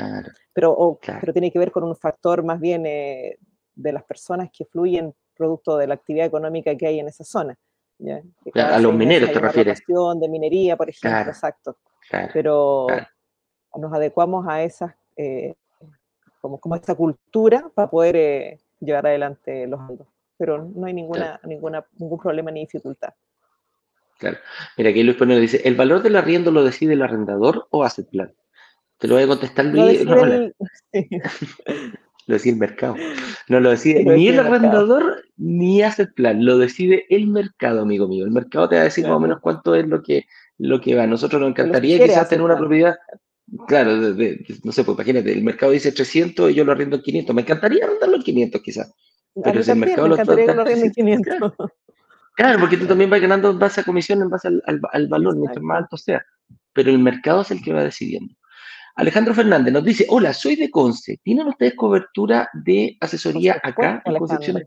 pero, 0.54 0.98
pero 1.20 1.34
tiene 1.34 1.52
que 1.52 1.60
ver 1.60 1.70
con 1.70 1.84
un 1.84 1.94
factor 1.94 2.42
más 2.42 2.58
bien 2.62 2.86
eh, 2.86 3.38
de 3.76 3.92
las 3.92 4.06
personas 4.06 4.50
que 4.50 4.64
fluyen 4.64 5.14
producto 5.36 5.76
de 5.76 5.88
la 5.88 5.96
actividad 5.96 6.26
económica 6.26 6.74
que 6.78 6.88
hay 6.88 7.02
en 7.02 7.10
esa 7.10 7.26
zona. 7.26 7.58
a 8.56 8.80
los 8.80 8.94
mineros 8.94 9.30
te 9.34 9.40
refieres. 9.40 9.84
De 9.86 10.30
minería, 10.30 10.78
por 10.78 10.90
ejemplo, 10.90 11.30
exacto. 11.30 11.76
pero 12.32 12.88
nos 13.76 13.94
adecuamos 13.94 14.48
a 14.48 14.64
esas, 14.64 14.94
eh, 15.18 15.54
como, 16.40 16.62
como 16.62 16.76
esta 16.76 16.96
cultura 16.96 17.70
para 17.76 17.90
poder 17.90 18.16
eh, 18.16 18.60
llevar 18.80 19.08
adelante 19.08 19.68
los 19.68 19.86
fondos. 19.86 20.08
Pero 20.38 20.64
no 20.64 20.88
hay 20.88 20.94
ninguna, 20.94 21.42
ninguna, 21.44 21.86
ningún 21.98 22.20
problema 22.20 22.52
ni 22.52 22.62
dificultad. 22.62 23.14
Claro. 24.20 24.38
Mira, 24.78 24.90
aquí 24.90 25.02
Luis 25.02 25.18
Pérez 25.18 25.40
dice, 25.40 25.62
¿el 25.64 25.76
valor 25.76 26.04
del 26.04 26.18
arriendo 26.18 26.52
lo 26.52 26.64
decide 26.64 26.94
el 26.94 27.02
arrendador 27.02 27.68
o 27.72 27.86
hace 27.86 28.04
plan? 28.04 28.34
Te 28.98 29.08
lo 29.08 29.16
voy 29.16 29.24
a 29.24 29.28
contestar 29.28 29.66
Luis. 29.66 30.04
No, 30.06 30.16
lo 32.28 32.34
decide 32.34 32.54
el 32.54 32.60
mercado. 32.60 32.96
No 33.48 33.62
lo 33.62 33.70
decide 33.70 34.04
ni 34.04 34.28
el, 34.28 34.40
arrendador 34.40 35.24
ni 35.38 35.82
hace 35.82 36.06
plan. 36.06 36.44
Lo 36.46 36.58
decide 36.58 37.06
el 37.10 37.28
mercado, 37.28 37.82
amigo 37.82 38.10
mío. 38.10 38.26
El 38.26 38.32
mercado 38.32 38.68
te 38.68 38.76
va 38.76 38.82
a 38.82 38.86
decir 38.86 39.06
más 39.06 39.16
o 39.16 39.20
menos 39.22 39.40
cuánto 39.40 39.74
es 39.74 39.88
lo 39.88 40.04
que, 40.04 40.26
lo 40.58 40.82
que 40.82 40.96
va. 40.96 41.08
Nosotros 41.08 41.42
nos 41.42 41.52
encantaría 41.52 41.98
quizás 41.98 42.28
tener 42.28 42.44
una 42.44 42.58
propiedad. 42.58 42.98
Claro, 43.68 43.96
no 43.96 44.72
sé, 44.72 44.84
pues 44.84 44.96
imagínate, 44.98 45.32
el 45.32 45.44
mercado 45.44 45.72
dice 45.72 45.94
300 45.94 46.52
y 46.52 46.54
yo 46.54 46.66
lo 46.66 46.74
arriendo 46.74 46.98
en 46.98 47.02
500. 47.02 47.36
Me 47.36 47.42
encantaría 47.42 47.86
arrendarlo 47.86 48.18
en 48.18 48.24
500 48.24 48.62
quizás. 48.62 48.94
Pero 49.42 49.64
si 49.64 49.72
el 49.72 49.78
mercado 49.78 50.10
me 50.10 50.18
lo, 50.18 50.54
lo 50.54 50.68
en 50.68 50.92
500. 50.92 51.54
Claro, 52.36 52.60
porque 52.60 52.78
tú 52.78 52.86
también 52.86 53.10
vas 53.10 53.22
ganando 53.22 53.50
en 53.50 53.60
base 53.60 53.82
a 53.82 53.84
comisión, 53.84 54.22
en 54.22 54.30
base 54.30 54.48
al, 54.48 55.08
valor, 55.08 55.36
mientras 55.36 55.62
más 55.62 55.80
alto 55.80 55.98
sea. 55.98 56.24
Pero 56.74 56.90
el 56.90 57.00
mercado 57.00 57.42
es 57.42 57.52
el 57.52 57.62
que 57.62 57.74
va 57.74 57.84
decidiendo. 57.84 58.34
Alejandro 58.96 59.34
Fernández 59.34 59.74
nos 59.74 59.84
dice, 59.84 60.06
hola, 60.10 60.34
soy 60.34 60.56
de 60.56 60.70
Conce. 60.70 61.20
¿Tienen 61.24 61.48
ustedes 61.48 61.76
cobertura 61.76 62.50
de 62.54 62.98
asesoría 63.00 63.60
acá 63.64 64.02
en 64.06 64.18
Concepción 64.18 64.62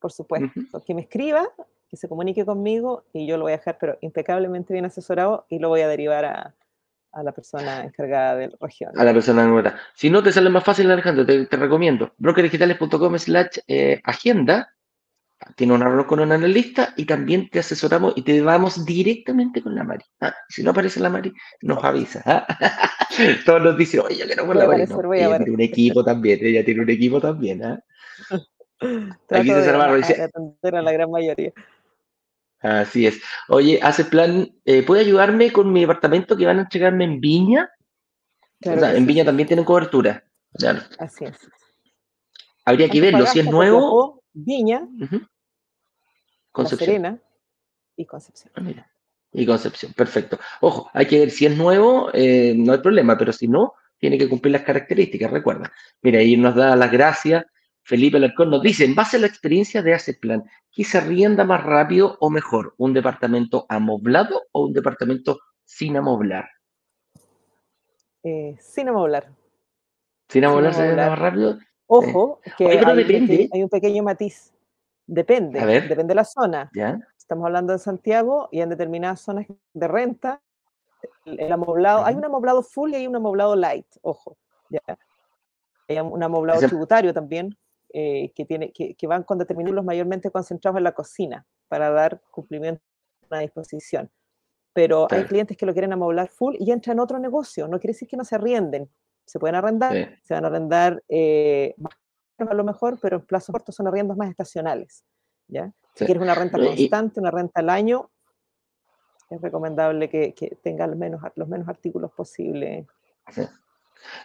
Por 0.00 0.12
supuesto. 0.12 0.82
Que 0.84 0.94
me 0.94 1.02
escriba, 1.02 1.48
que 1.88 1.96
se 1.96 2.08
comunique 2.08 2.44
conmigo 2.44 3.04
y 3.12 3.26
yo 3.26 3.36
lo 3.36 3.44
voy 3.44 3.52
a 3.52 3.58
dejar, 3.58 3.78
pero 3.78 3.98
impecablemente 4.00 4.72
bien 4.72 4.84
asesorado 4.84 5.46
y 5.48 5.58
lo 5.58 5.68
voy 5.68 5.82
a 5.82 5.88
derivar 5.88 6.24
a, 6.24 6.54
la 7.22 7.32
persona 7.32 7.84
encargada 7.84 8.34
de 8.36 8.48
la 8.48 8.56
región. 8.60 8.98
A 8.98 9.04
la 9.04 9.12
persona 9.12 9.44
encargada. 9.44 9.78
Si 9.94 10.08
no 10.10 10.22
te 10.22 10.32
sale 10.32 10.50
más 10.50 10.64
fácil, 10.64 10.90
Alejandro, 10.90 11.26
te, 11.26 11.56
recomiendo 11.56 12.12
brokerdigitales.com 12.16 13.18
slash 13.18 13.58
eh, 13.68 14.00
agenda 14.04 14.74
tiene 15.56 15.74
una 15.74 15.86
reunión 15.86 16.06
con 16.06 16.20
un 16.20 16.32
analista 16.32 16.94
y 16.96 17.04
también 17.04 17.48
te 17.48 17.60
asesoramos 17.60 18.14
y 18.16 18.22
te 18.22 18.40
vamos 18.40 18.84
directamente 18.84 19.62
con 19.62 19.74
la 19.74 19.84
Mari. 19.84 20.04
¿ah? 20.20 20.34
Si 20.48 20.62
no 20.62 20.70
aparece 20.70 21.00
la 21.00 21.10
Mari, 21.10 21.32
nos 21.62 21.82
avisa. 21.82 22.22
¿ah? 22.24 22.46
Todos 23.46 23.62
nos 23.62 23.76
dicen, 23.76 24.00
oye, 24.00 24.16
yo 24.16 24.26
quiero 24.26 24.46
con 24.46 24.58
la 24.58 24.66
Mari. 24.66 24.82
ella 24.82 25.38
tiene 25.38 25.52
un 25.52 25.60
equipo 25.60 26.04
también, 26.04 26.38
ella 26.42 26.64
tiene 26.64 26.82
un 26.82 26.90
equipo 26.90 27.20
también. 27.20 27.64
¿ah? 27.64 27.80
Aquí 29.30 29.52
dice. 29.52 29.70
A 29.70 30.82
la 30.82 30.92
gran 30.92 31.10
mayoría. 31.10 31.52
Así 32.60 33.06
es. 33.06 33.20
Oye, 33.48 33.80
hace 33.82 34.04
plan, 34.04 34.48
eh, 34.64 34.82
¿puede 34.84 35.02
ayudarme 35.02 35.52
con 35.52 35.72
mi 35.72 35.80
departamento 35.80 36.36
que 36.36 36.46
van 36.46 36.58
a 36.58 36.62
entregarme 36.62 37.04
en 37.04 37.20
Viña? 37.20 37.70
o 38.64 38.78
sea, 38.78 38.94
en 38.94 39.06
Viña 39.06 39.24
también 39.24 39.48
tienen 39.48 39.64
cobertura. 39.64 40.24
Así 40.98 41.24
es. 41.24 41.36
Habría 42.64 42.88
que 42.88 43.00
verlo. 43.00 43.26
Si 43.26 43.40
es 43.40 43.50
nuevo. 43.50 44.22
Viña, 44.34 44.88
Concepción. 46.52 47.20
y 47.96 48.06
Concepción. 48.06 48.52
Ah, 48.56 48.86
y 49.32 49.46
Concepción, 49.46 49.92
perfecto. 49.94 50.38
Ojo, 50.60 50.90
hay 50.92 51.06
que 51.06 51.18
ver 51.18 51.30
si 51.30 51.46
es 51.46 51.56
nuevo, 51.56 52.10
eh, 52.12 52.54
no 52.56 52.72
hay 52.72 52.78
problema, 52.78 53.16
pero 53.16 53.32
si 53.32 53.48
no, 53.48 53.74
tiene 53.98 54.18
que 54.18 54.28
cumplir 54.28 54.52
las 54.52 54.62
características, 54.62 55.30
recuerda. 55.30 55.72
Mira, 56.02 56.18
ahí 56.18 56.36
nos 56.36 56.54
da 56.54 56.76
las 56.76 56.90
gracias. 56.90 57.44
Felipe 57.84 58.18
Alarcón 58.18 58.50
nos 58.50 58.62
dice, 58.62 58.84
en 58.84 58.94
base 58.94 59.16
a 59.16 59.20
la 59.20 59.26
experiencia 59.26 59.82
de 59.82 59.98
plan, 60.20 60.44
¿qué 60.70 60.84
se 60.84 61.00
rienda 61.00 61.44
más 61.44 61.64
rápido 61.64 62.16
o 62.20 62.30
mejor? 62.30 62.74
¿Un 62.76 62.92
departamento 62.92 63.66
amoblado 63.68 64.42
o 64.52 64.66
un 64.66 64.72
departamento 64.72 65.40
sin 65.64 65.96
amoblar? 65.96 66.48
Eh, 68.22 68.56
sin 68.60 68.88
amoblar. 68.88 69.32
Sin 70.28 70.44
amoblar 70.44 70.74
se 70.74 70.82
rienda 70.82 71.08
más 71.08 71.18
rápido. 71.18 71.58
Ojo, 71.86 72.40
que 72.56 72.68
hay, 72.68 73.62
un 73.62 73.68
pequeño 73.68 74.02
matiz. 74.02 74.52
Depende, 75.06 75.60
depende 75.60 76.12
de 76.12 76.14
la 76.14 76.24
zona. 76.24 76.70
Estamos 77.16 77.46
hablando 77.46 77.72
de 77.72 77.78
Santiago 77.78 78.48
y 78.50 78.60
en 78.60 78.68
determinadas 78.68 79.20
zonas 79.20 79.46
de 79.72 79.88
renta, 79.88 80.42
el, 81.24 81.52
amoblado, 81.52 82.04
hay 82.04 82.14
un 82.14 82.24
amoblado 82.24 82.62
full 82.62 82.92
y 82.92 82.96
hay 82.96 83.06
un 83.06 83.16
amoblado 83.16 83.56
light, 83.56 83.86
ojo. 84.02 84.36
Hay 85.88 85.98
un 85.98 86.22
amoblado 86.22 86.60
tributario 86.60 87.12
también, 87.12 87.56
eh, 87.92 88.32
que, 88.34 88.44
tiene, 88.44 88.72
que, 88.72 89.06
van 89.06 89.22
con 89.22 89.38
determinados 89.38 89.84
mayormente 89.84 90.30
concentrados 90.30 90.78
en 90.78 90.84
la 90.84 90.92
cocina 90.92 91.44
para 91.68 91.90
dar 91.90 92.22
cumplimiento 92.30 92.82
a 93.24 93.26
una 93.34 93.40
disposición. 93.40 94.10
Pero 94.72 95.06
hay 95.10 95.24
clientes 95.24 95.56
que 95.56 95.66
lo 95.66 95.72
quieren 95.74 95.92
amoblar 95.92 96.28
full 96.28 96.56
y 96.58 96.70
entran 96.70 96.96
en 96.96 97.00
otro 97.00 97.18
negocio. 97.18 97.68
No 97.68 97.78
quiere 97.78 97.92
decir 97.92 98.08
que 98.08 98.16
no 98.16 98.24
se 98.24 98.34
arrienden, 98.34 98.88
se 99.26 99.38
pueden 99.38 99.56
arrendar, 99.56 100.18
se 100.22 100.32
van 100.32 100.44
a 100.44 100.48
arrendar 100.48 101.02
eh, 101.08 101.74
más 101.76 101.92
a 102.48 102.54
lo 102.54 102.64
mejor, 102.64 102.98
pero 103.00 103.16
en 103.16 103.26
plazos 103.26 103.52
cortos 103.52 103.74
son 103.74 103.86
arriendos 103.86 104.16
más 104.16 104.30
estacionales. 104.30 105.04
¿ya? 105.48 105.72
Si 105.94 106.04
quieres 106.04 106.22
una 106.22 106.34
renta 106.34 106.58
constante, 106.58 107.20
una 107.20 107.30
renta 107.30 107.60
al 107.60 107.70
año, 107.70 108.10
es 109.30 109.40
recomendable 109.40 110.08
que, 110.08 110.34
que 110.34 110.58
tenga 110.62 110.84
al 110.84 110.96
menos, 110.96 111.22
los 111.36 111.48
menos 111.48 111.68
artículos 111.68 112.12
posibles. 112.12 112.86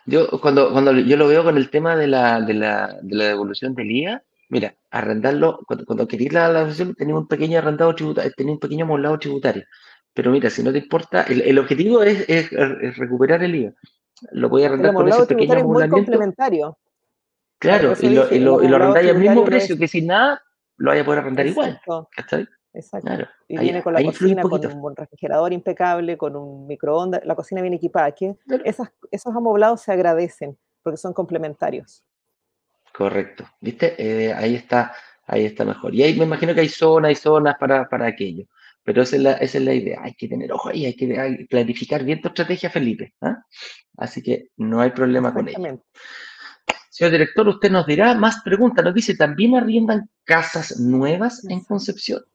Yo 0.06 0.28
cuando, 0.42 0.72
cuando 0.72 0.92
yo 0.94 1.18
lo 1.18 1.28
veo 1.28 1.44
con 1.44 1.58
el 1.58 1.70
tema 1.70 1.96
de 1.96 2.08
la, 2.08 2.42
de 2.42 2.54
la, 2.54 2.98
de 3.02 3.16
la 3.16 3.24
devolución 3.26 3.76
del 3.76 3.92
IVA, 3.92 4.24
mira, 4.50 4.76
arrendarlo, 4.90 5.60
cuando, 5.68 5.86
cuando 5.86 6.08
queréis 6.08 6.34
la 6.34 6.52
devolución, 6.52 6.96
tenía 6.96 7.16
un 7.16 7.28
pequeño 7.28 7.60
arrendado 7.60 7.94
tributario, 7.96 8.32
tenía 8.36 8.54
un 8.54 8.60
pequeño 8.60 8.86
amoblado 8.86 9.20
tributario. 9.20 9.64
Pero 10.14 10.32
mira, 10.32 10.50
si 10.50 10.64
no 10.64 10.72
te 10.72 10.80
importa, 10.80 11.24
el, 11.24 11.42
el 11.42 11.60
objetivo 11.60 12.02
es, 12.02 12.28
es, 12.28 12.50
recuperar 12.98 13.44
el 13.44 13.56
IVA 13.56 13.74
lo 14.32 14.50
voy 14.50 14.64
a 14.64 14.68
arrendar 14.68 14.94
con 14.94 15.08
ese 15.08 15.26
pequeño 15.26 15.54
es 15.54 15.64
muy 15.64 15.90
complementario. 15.90 16.78
Claro, 17.60 17.94
y 18.00 18.10
lo, 18.10 18.34
y 18.34 18.40
lo, 18.40 18.64
y 18.64 18.68
lo 18.68 18.76
arrendáis 18.76 19.10
al 19.10 19.18
mismo 19.18 19.44
precio 19.44 19.78
que 19.78 19.88
sin 19.88 20.08
nada, 20.08 20.42
lo 20.78 20.92
vaya 20.92 21.02
a 21.02 21.06
poder 21.06 21.22
arrendar 21.22 21.48
igual. 21.48 21.80
Exacto. 22.74 23.28
y 23.48 23.58
viene 23.58 23.82
con 23.82 23.94
la 23.94 24.04
cocina, 24.04 24.44
con 24.44 24.64
un 24.64 24.96
refrigerador 24.96 25.52
impecable, 25.52 26.18
con 26.18 26.36
un 26.36 26.68
microondas, 26.68 27.26
la 27.26 27.36
cocina 27.36 27.62
bien 27.62 27.74
equipada. 27.74 28.12
Que 28.12 28.36
esos 28.64 29.36
amoblados 29.36 29.82
se 29.82 29.92
agradecen 29.92 30.58
porque 30.84 30.98
son 30.98 31.14
complementarios. 31.14 32.04
Correcto. 32.94 33.46
¿Viste? 33.60 33.96
Eh, 33.98 34.34
ahí 34.34 34.56
está, 34.56 34.94
ahí 35.26 35.46
está 35.46 35.66
mejor. 35.66 35.94
Y 35.94 36.04
ahí 36.04 36.16
me 36.18 36.26
imagino 36.26 36.54
que 36.54 36.62
hay 36.62 36.70
zonas 36.70 37.12
y 37.12 37.16
zonas 37.16 37.56
para, 37.60 37.90
para 37.90 38.08
aquello. 38.08 38.46
Pero 38.84 39.02
esa 39.02 39.18
es 39.18 39.22
la, 39.22 39.34
esa 39.34 39.58
es 39.58 39.64
la 39.66 39.74
idea. 39.74 40.00
Hay 40.02 40.14
que 40.14 40.28
tener 40.28 40.52
ojo 40.52 40.70
ahí, 40.70 40.86
hay 40.86 40.96
que 40.96 41.46
planificar 41.50 42.04
bien 42.04 42.22
tu 42.22 42.30
estrategia, 42.30 42.70
Felipe. 42.70 43.14
¿ah? 43.22 43.44
Así 43.98 44.22
que 44.22 44.52
no 44.58 44.80
hay 44.80 44.92
problema 44.92 45.34
con 45.34 45.48
ello. 45.50 45.82
Señor 46.98 47.12
director, 47.12 47.48
usted 47.48 47.70
nos 47.70 47.86
dirá 47.86 48.16
más 48.16 48.42
preguntas. 48.42 48.84
Nos 48.84 48.96
dice, 48.96 49.16
¿también 49.16 49.56
arriendan 49.56 50.10
casas 50.24 50.80
nuevas 50.80 51.46
en 51.48 51.64
Concepción? 51.64 52.26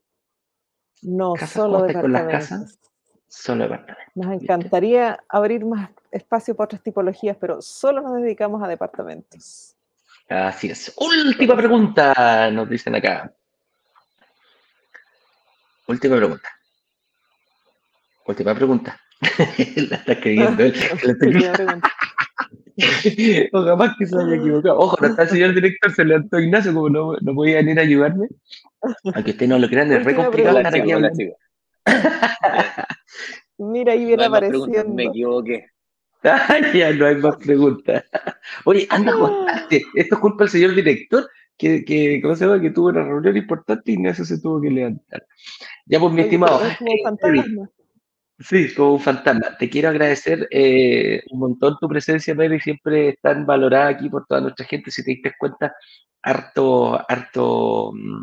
No, 1.02 1.34
solo 1.36 1.82
departamentos. 1.82 2.02
Con 2.02 2.12
las 2.12 2.26
casas? 2.26 2.78
Solo 3.26 3.64
departamentos. 3.64 4.14
Nos 4.14 4.40
encantaría 4.40 5.18
abrir 5.28 5.64
más 5.64 5.90
espacio 6.12 6.54
para 6.54 6.66
otras 6.66 6.82
tipologías, 6.84 7.36
pero 7.40 7.60
solo 7.60 8.02
nos 8.02 8.22
dedicamos 8.22 8.62
a 8.62 8.68
departamentos. 8.68 9.74
Así 10.28 10.70
es. 10.70 10.94
Última 10.96 11.56
pregunta, 11.56 12.48
nos 12.52 12.70
dicen 12.70 12.94
acá. 12.94 13.34
Última 15.88 16.18
pregunta. 16.18 16.48
Última 18.26 18.54
pregunta. 18.54 19.00
la 19.90 19.96
está 19.96 20.12
escribiendo 20.12 20.62
él. 20.62 20.74
o 23.52 23.62
jamás 23.62 23.96
que 23.98 24.06
se 24.06 24.16
haya 24.18 24.36
equivocado. 24.36 24.78
Ojo, 24.78 24.96
no 25.00 25.08
está 25.08 25.22
el 25.24 25.28
señor 25.28 25.54
director, 25.54 25.92
se 25.92 26.04
levantó 26.04 26.38
Ignacio, 26.38 26.72
como 26.74 26.88
no, 26.88 27.16
no 27.20 27.34
podía 27.34 27.56
venir 27.56 27.78
a 27.78 27.82
ayudarme. 27.82 28.28
Aunque 29.14 29.32
usted 29.32 29.48
no 29.48 29.58
lo 29.58 29.68
crean, 29.68 29.92
es 29.92 30.04
re 30.04 30.14
complicado 30.14 30.58
estar 30.58 30.74
aquí 30.74 30.92
Mira, 33.58 33.92
ahí 33.92 34.04
viene 34.04 34.24
apareciendo. 34.24 34.94
Me 34.94 35.04
equivoqué. 35.04 35.66
ya 36.22 36.92
no 36.92 37.06
hay 37.06 37.16
más 37.16 37.36
preguntas. 37.36 38.04
Oye, 38.64 38.86
anda, 38.90 39.12
contaste. 39.12 39.82
Esto 39.94 40.14
es 40.14 40.20
culpa 40.20 40.44
del 40.44 40.50
señor 40.50 40.74
director 40.74 41.28
que, 41.56 41.84
que, 41.84 42.20
¿cómo 42.22 42.34
se 42.34 42.44
llama? 42.44 42.60
que 42.60 42.70
tuvo 42.70 42.88
una 42.88 43.04
reunión 43.04 43.36
importante 43.36 43.90
y 43.90 43.94
Ignacio 43.94 44.24
se 44.24 44.40
tuvo 44.40 44.60
que 44.60 44.70
levantar. 44.70 45.26
Ya, 45.86 46.00
pues, 46.00 46.12
mi 46.12 46.22
estimado. 46.22 46.60
Sí, 48.38 48.74
como 48.74 48.94
un 48.94 49.00
fantasma. 49.00 49.56
Te 49.58 49.70
quiero 49.70 49.88
agradecer 49.88 50.48
eh, 50.50 51.22
un 51.30 51.38
montón 51.38 51.76
tu 51.80 51.88
presencia, 51.88 52.34
Mary, 52.34 52.58
siempre 52.60 53.18
tan 53.22 53.46
valorada 53.46 53.88
aquí 53.88 54.08
por 54.08 54.26
toda 54.26 54.40
nuestra 54.40 54.66
gente. 54.66 54.90
Si 54.90 55.04
te 55.04 55.12
diste 55.12 55.34
cuenta, 55.38 55.74
harto, 56.22 57.00
harto, 57.08 57.92
mm, 57.94 58.22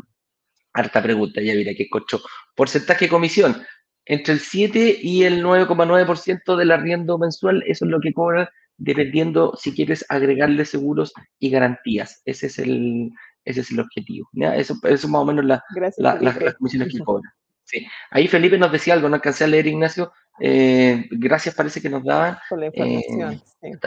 harta 0.74 1.02
pregunta. 1.02 1.40
Ya 1.40 1.54
mira, 1.54 1.72
que 1.74 1.88
cocho. 1.88 2.20
Porcentaje 2.54 3.06
de 3.06 3.10
comisión. 3.10 3.62
Entre 4.04 4.34
el 4.34 4.40
7 4.40 4.98
y 5.00 5.24
el 5.24 5.42
9,9% 5.42 6.56
del 6.56 6.70
arriendo 6.72 7.18
mensual, 7.18 7.62
eso 7.66 7.84
es 7.84 7.90
lo 7.90 8.00
que 8.00 8.12
cobra 8.12 8.50
dependiendo 8.80 9.54
si 9.56 9.74
quieres 9.74 10.04
agregarle 10.08 10.64
seguros 10.64 11.12
y 11.38 11.50
garantías. 11.50 12.22
Ese 12.24 12.46
es 12.46 12.58
el, 12.58 13.10
ese 13.44 13.60
es 13.60 13.70
el 13.70 13.80
objetivo. 13.80 14.28
Eso, 14.34 14.74
es 14.84 15.06
más 15.08 15.22
o 15.22 15.24
menos 15.24 15.44
la, 15.44 15.62
las 16.20 16.54
comisiones 16.54 16.92
que 16.92 16.98
cobran. 16.98 17.30
Sí. 17.70 17.86
Ahí 18.10 18.26
Felipe 18.26 18.58
nos 18.58 18.72
decía 18.72 18.94
algo, 18.94 19.08
no 19.08 19.14
alcancé 19.14 19.44
a 19.44 19.46
leer, 19.46 19.66
Ignacio. 19.66 20.12
Eh, 20.40 21.06
gracias, 21.10 21.54
parece 21.54 21.80
que 21.80 21.88
nos 21.88 22.04
daban. 22.04 22.38
Por 22.48 22.58
la 22.58 22.66
información. 22.66 23.42
Eh, 23.62 23.78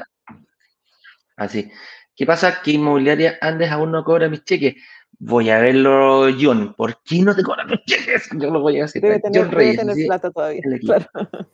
Así. 1.36 1.70
¿Qué 2.16 2.26
pasa? 2.26 2.62
Que 2.62 2.72
Inmobiliaria 2.72 3.38
Andes 3.42 3.72
aún 3.72 3.92
no 3.92 4.04
cobra 4.04 4.30
mis 4.30 4.44
cheques. 4.44 4.76
Voy 5.20 5.50
a 5.50 5.60
verlo, 5.60 6.28
John. 6.40 6.76
¿Por 6.76 7.02
qué 7.04 7.22
no 7.22 7.36
te 7.36 7.44
cobran 7.44 7.68
los 7.68 7.80
cheques? 7.86 8.30
Yo 8.34 8.52
lo 8.52 8.62
voy 8.62 8.80
a 8.80 8.86
hacer. 8.86 9.02
Debe 9.02 9.20
tener, 9.20 9.42
John 9.42 9.52
Reyes, 9.52 9.78
debe 9.78 9.82
tener 9.82 9.96
¿sí? 9.96 10.08
plata 10.08 10.32
todavía. 10.32 10.62
Claro. 10.82 11.06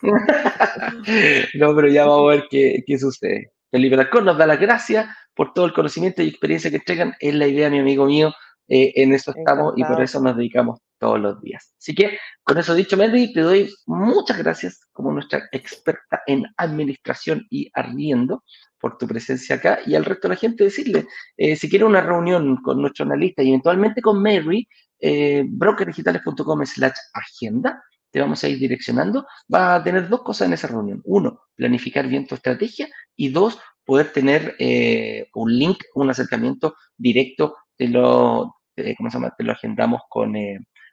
no, 1.55 1.75
pero 1.75 1.87
ya 1.87 2.05
vamos 2.05 2.31
a 2.31 2.35
ver 2.35 2.43
qué, 2.49 2.83
qué 2.85 2.99
sucede. 2.99 3.53
Felipe 3.71 3.95
Alarcón 3.95 4.25
nos 4.25 4.37
da 4.37 4.45
las 4.45 4.59
gracias 4.59 5.07
por 5.33 5.53
todo 5.53 5.65
el 5.65 5.73
conocimiento 5.73 6.21
y 6.21 6.27
experiencia 6.27 6.69
que 6.69 6.77
entregan. 6.77 7.15
Es 7.19 7.33
la 7.33 7.47
idea, 7.47 7.69
mi 7.69 7.79
amigo 7.79 8.05
mío. 8.05 8.33
Eh, 8.67 8.93
en 9.01 9.13
eso 9.13 9.33
estamos 9.35 9.73
y 9.77 9.83
por 9.83 10.01
eso 10.01 10.21
nos 10.21 10.37
dedicamos 10.37 10.79
todos 10.99 11.19
los 11.19 11.41
días. 11.41 11.73
Así 11.77 11.95
que, 11.95 12.19
con 12.43 12.57
eso 12.57 12.75
dicho, 12.75 12.97
Melody, 12.97 13.33
te 13.33 13.41
doy 13.41 13.73
muchas 13.87 14.37
gracias 14.37 14.79
como 14.91 15.11
nuestra 15.11 15.47
experta 15.51 16.21
en 16.27 16.45
administración 16.57 17.45
y 17.49 17.71
arriendo 17.73 18.43
por 18.79 18.97
tu 18.97 19.07
presencia 19.07 19.57
acá 19.57 19.79
y 19.85 19.95
al 19.95 20.05
resto 20.05 20.27
de 20.27 20.35
la 20.35 20.39
gente 20.39 20.63
decirle, 20.63 21.07
eh, 21.37 21.55
si 21.55 21.69
quiere 21.69 21.85
una 21.85 22.01
reunión 22.01 22.57
con 22.61 22.81
nuestro 22.81 23.05
analista 23.05 23.43
y 23.43 23.49
eventualmente 23.49 24.01
con 24.01 24.21
Mary, 24.21 24.67
eh, 24.99 25.43
brokerdigitales.com 25.47 26.65
slash 26.65 26.97
agenda, 27.13 27.81
te 28.11 28.19
vamos 28.19 28.43
a 28.43 28.49
ir 28.49 28.57
direccionando, 28.57 29.25
va 29.53 29.75
a 29.75 29.83
tener 29.83 30.09
dos 30.09 30.23
cosas 30.23 30.47
en 30.47 30.53
esa 30.53 30.67
reunión. 30.67 31.01
Uno, 31.05 31.41
planificar 31.55 32.07
bien 32.07 32.25
tu 32.25 32.35
estrategia 32.35 32.87
y 33.15 33.29
dos, 33.29 33.59
poder 33.85 34.11
tener 34.11 34.55
eh, 34.59 35.27
un 35.35 35.57
link, 35.57 35.83
un 35.95 36.09
acercamiento 36.09 36.75
directo, 36.97 37.55
te 37.75 37.87
lo, 37.87 38.55
eh, 38.75 38.95
¿cómo 38.97 39.09
se 39.09 39.17
llama? 39.17 39.33
Te 39.37 39.43
lo 39.43 39.51
agendamos 39.51 40.01
con, 40.09 40.35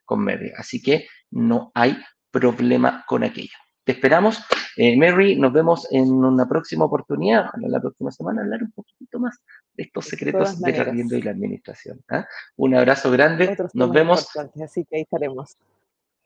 con 0.06 0.24
Mary. 0.24 0.50
Así 0.56 0.80
que 0.80 1.06
no 1.30 1.70
hay 1.74 1.98
problema 2.30 3.04
con 3.06 3.24
aquello. 3.24 3.56
Te 3.84 3.92
esperamos. 3.92 4.38
Eh, 4.76 4.96
Mary, 4.96 5.36
nos 5.36 5.52
vemos 5.52 5.86
en 5.92 6.10
una 6.12 6.48
próxima 6.48 6.84
oportunidad, 6.84 7.46
ojalá 7.46 7.68
la 7.68 7.80
próxima 7.80 8.10
semana, 8.10 8.42
hablar 8.42 8.62
un 8.62 8.72
poquito 8.72 9.20
más 9.20 9.38
de 9.74 9.84
estos 9.84 10.04
De 10.06 10.10
secretos 10.10 10.56
todas 10.56 10.60
del 10.60 10.80
arriendo 10.80 11.16
y 11.16 11.22
la 11.22 11.30
administración. 11.30 12.02
¿ah? 12.08 12.26
Un 12.56 12.74
abrazo 12.74 13.10
grande, 13.10 13.50
Otros 13.52 13.74
nos 13.74 13.92
vemos. 13.92 14.28
así 14.62 14.84
que 14.84 14.96
ahí 14.96 15.02
estaremos. 15.02 15.56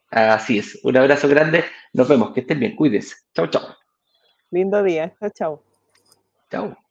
Así 0.08 0.58
es, 0.58 0.80
un 0.82 0.96
abrazo 0.96 1.28
grande, 1.28 1.64
nos 1.92 2.08
vemos, 2.08 2.32
que 2.32 2.40
estén 2.40 2.58
bien, 2.58 2.74
cuídense. 2.74 3.14
Chao, 3.34 3.46
chao. 3.48 3.76
Lindo 4.50 4.82
día. 4.82 5.14
Chao, 5.20 5.30
chao. 5.30 5.62
Chao. 6.50 6.89